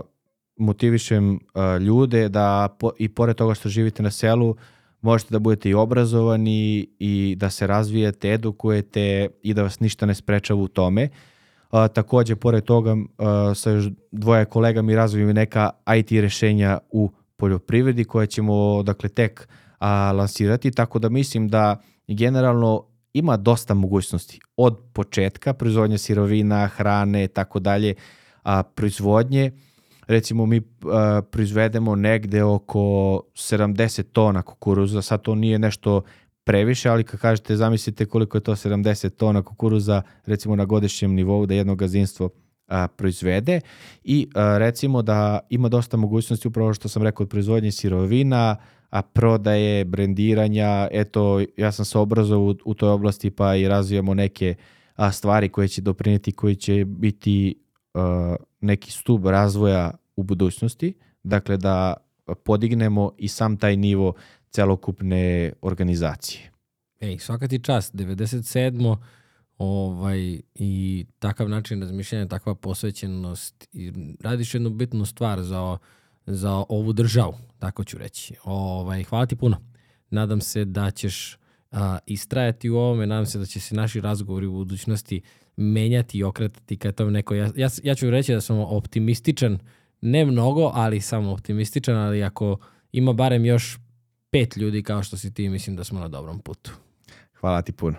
motivišem 0.58 1.40
a, 1.54 1.78
ljude 1.78 2.30
da 2.30 2.76
po, 2.80 2.92
i 2.98 3.10
pored 3.10 3.36
toga 3.36 3.54
što 3.54 3.70
živite 3.70 4.04
na 4.04 4.12
selu 4.12 4.56
možete 5.02 5.32
da 5.32 5.40
budete 5.40 5.70
i 5.70 5.74
obrazovani 5.74 6.88
i 7.00 7.36
da 7.38 7.50
se 7.50 7.68
razvijete, 7.68 8.34
edukujete 8.34 9.28
i 9.42 9.54
da 9.54 9.64
vas 9.64 9.80
ništa 9.80 10.06
ne 10.06 10.16
sprečava 10.16 10.62
u 10.62 10.68
tome. 10.68 11.10
A, 11.72 11.88
takođe, 11.88 12.36
pored 12.36 12.64
toga, 12.64 12.96
a, 13.18 13.54
sa 13.56 13.72
još 13.72 13.86
dvoje 14.12 14.46
kolega 14.46 14.82
mi 14.82 14.96
razvijemo 14.96 15.34
neka 15.34 15.70
IT 15.98 16.12
rešenja 16.12 16.80
u 16.90 17.12
poljoprivredi 17.38 18.04
koje 18.04 18.28
ćemo 18.28 18.84
dakle, 18.84 19.10
tek 19.10 19.48
a, 19.80 20.12
lansirati, 20.12 20.72
tako 20.72 21.00
da 21.00 21.10
mislim 21.10 21.48
da 21.48 21.82
generalno 22.08 22.84
ima 23.14 23.38
dosta 23.38 23.74
mogućnosti. 23.74 24.40
Od 24.58 24.80
početka 24.94 25.54
proizvodnje 25.54 25.98
sirovina, 25.98 26.68
hrane, 26.68 27.28
tako 27.28 27.60
dalje, 27.60 27.96
a 28.44 28.64
proizvodnje 28.64 29.52
recimo 30.08 30.46
mi 30.46 30.62
a, 30.86 31.22
proizvedemo 31.32 31.96
negde 31.96 32.44
oko 32.44 32.80
70 33.34 34.04
tona 34.04 34.42
kukuruza, 34.42 35.02
sad 35.02 35.22
to 35.22 35.36
nije 35.36 35.60
nešto 35.60 36.02
previše, 36.44 36.90
ali 36.90 37.04
kad 37.04 37.20
kažete 37.20 37.56
zamislite 37.56 38.06
koliko 38.06 38.38
je 38.38 38.42
to 38.42 38.52
70 38.56 39.10
tona 39.10 39.42
kukuruza 39.42 40.02
recimo 40.26 40.56
na 40.56 40.66
godišnjem 40.66 41.14
nivou 41.14 41.46
da 41.46 41.54
jedno 41.54 41.76
gazdinstvo 41.76 42.30
a, 42.68 42.88
proizvede. 42.88 43.62
I 44.04 44.28
a, 44.36 44.58
recimo 44.58 45.02
da 45.02 45.40
ima 45.50 45.70
dosta 45.70 45.98
mogućnosti 45.98 46.48
upravo 46.48 46.74
što 46.74 46.90
sam 46.90 47.04
rekao 47.04 47.24
od 47.24 47.30
proizvodnje 47.30 47.72
sirovina, 47.72 48.56
a 48.90 49.02
prodaje, 49.02 49.86
brendiranja, 49.86 50.88
eto 50.92 51.42
ja 51.58 51.72
sam 51.72 51.86
se 51.86 51.98
obrazovao 51.98 52.46
u, 52.46 52.56
u 52.66 52.74
toj 52.74 52.90
oblasti 52.90 53.30
pa 53.32 53.56
i 53.56 53.68
razvijamo 53.68 54.14
neke 54.14 54.56
a, 54.96 55.12
stvari 55.12 55.50
koje 55.50 55.68
će 55.68 55.82
doprineti, 55.82 56.32
koji 56.32 56.56
će 56.56 56.86
biti 56.86 57.56
a, 57.94 58.36
neki 58.62 58.92
stub 58.92 59.26
razvoja 59.26 59.92
u 60.16 60.24
budućnosti, 60.24 60.94
dakle 61.24 61.58
da 61.58 61.94
podignemo 62.44 63.12
i 63.18 63.28
sam 63.28 63.58
taj 63.58 63.78
nivo 63.78 64.14
celokupne 64.52 65.54
organizacije. 65.62 66.52
Ej, 67.00 67.18
svaka 67.20 67.48
ti 67.48 67.60
čast, 67.60 67.96
97 67.96 68.96
ovaj, 69.58 70.42
i 70.56 71.06
takav 71.20 71.50
način 71.50 71.82
razmišljanja, 71.82 72.28
takva 72.28 72.56
posvećenost 72.56 73.68
i 73.74 73.94
radiš 74.20 74.54
jednu 74.54 74.70
bitnu 74.70 75.06
stvar 75.06 75.42
za, 75.42 75.78
za 76.26 76.64
ovu 76.70 76.94
državu, 76.94 77.34
tako 77.60 77.84
ću 77.84 77.98
reći. 77.98 78.34
Ovaj, 78.44 79.04
hvala 79.04 79.26
ti 79.26 79.36
puno. 79.36 79.58
Nadam 80.10 80.42
se 80.42 80.66
da 80.66 80.92
ćeš 80.92 81.38
a, 81.72 81.98
istrajati 82.06 82.70
u 82.70 82.78
ovome, 82.78 83.08
nadam 83.08 83.26
se 83.26 83.40
da 83.40 83.46
će 83.46 83.60
se 83.60 83.76
naši 83.76 84.02
razgovori 84.02 84.46
u 84.46 84.52
budućnosti 84.52 85.22
menjati 85.58 86.18
i 86.18 86.24
okretati 86.24 86.78
kad 86.78 86.96
tome 86.96 87.12
neko... 87.12 87.36
Ja, 87.36 87.52
ja, 87.56 87.70
ja 87.84 87.96
ću 87.96 88.10
reći 88.10 88.34
da 88.34 88.42
sam 88.42 88.60
optimističan, 88.60 89.60
ne 90.02 90.26
mnogo, 90.26 90.72
ali 90.74 91.02
samo 91.02 91.32
optimističan, 91.32 91.96
ali 91.96 92.24
ako 92.24 92.58
ima 92.92 93.14
barem 93.14 93.46
još 93.46 93.80
pet 94.32 94.58
ljudi 94.58 94.84
kao 94.84 95.04
što 95.04 95.18
si 95.18 95.34
ti, 95.34 95.50
mislim 95.50 95.76
da 95.76 95.84
smo 95.84 96.00
na 96.00 96.08
dobrom 96.08 96.40
putu. 96.40 96.72
Hvala 97.40 97.62
ti 97.62 97.72
puno. 97.72 97.98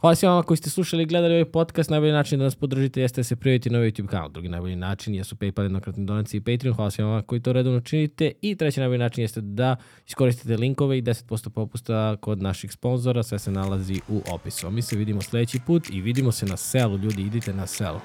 Hvala 0.00 0.14
svima 0.14 0.32
vama 0.32 0.42
koji 0.42 0.56
ste 0.56 0.70
slušali 0.70 1.02
i 1.02 1.06
gledali 1.06 1.34
ovaj 1.34 1.44
podcast. 1.44 1.90
Najbolji 1.90 2.12
način 2.12 2.38
da 2.38 2.44
nas 2.44 2.54
podržite 2.54 3.00
jeste 3.00 3.18
da 3.20 3.24
se 3.24 3.36
prijavite 3.36 3.70
na 3.70 3.78
ovaj 3.78 3.90
YouTube 3.90 4.06
kanal. 4.06 4.28
Drugi 4.28 4.48
najbolji 4.48 4.76
način 4.76 5.14
jesu 5.14 5.36
PayPal, 5.36 5.62
jednokratni 5.62 6.06
donacije 6.06 6.38
i 6.38 6.40
Patreon. 6.40 6.76
Hvala 6.76 6.90
svima 6.90 7.08
vama 7.08 7.22
koji 7.22 7.40
to 7.40 7.52
redovno 7.52 7.80
činite. 7.80 8.32
I 8.42 8.56
treći 8.56 8.80
najbolji 8.80 8.98
način 8.98 9.22
jeste 9.22 9.40
da 9.40 9.76
iskoristite 10.06 10.56
linkove 10.56 10.98
i 10.98 11.02
10% 11.02 11.48
popusta 11.48 12.16
kod 12.20 12.42
naših 12.42 12.72
sponzora. 12.72 13.22
Sve 13.22 13.38
se 13.38 13.50
nalazi 13.50 14.00
u 14.08 14.22
opisu. 14.30 14.70
Mi 14.70 14.82
se 14.82 14.96
vidimo 14.96 15.22
sledeći 15.22 15.60
put 15.66 15.90
i 15.90 16.00
vidimo 16.00 16.32
se 16.32 16.46
na 16.46 16.56
selu. 16.56 16.98
Ljudi, 16.98 17.22
idite 17.22 17.52
na 17.52 17.66
selo. 17.66 18.00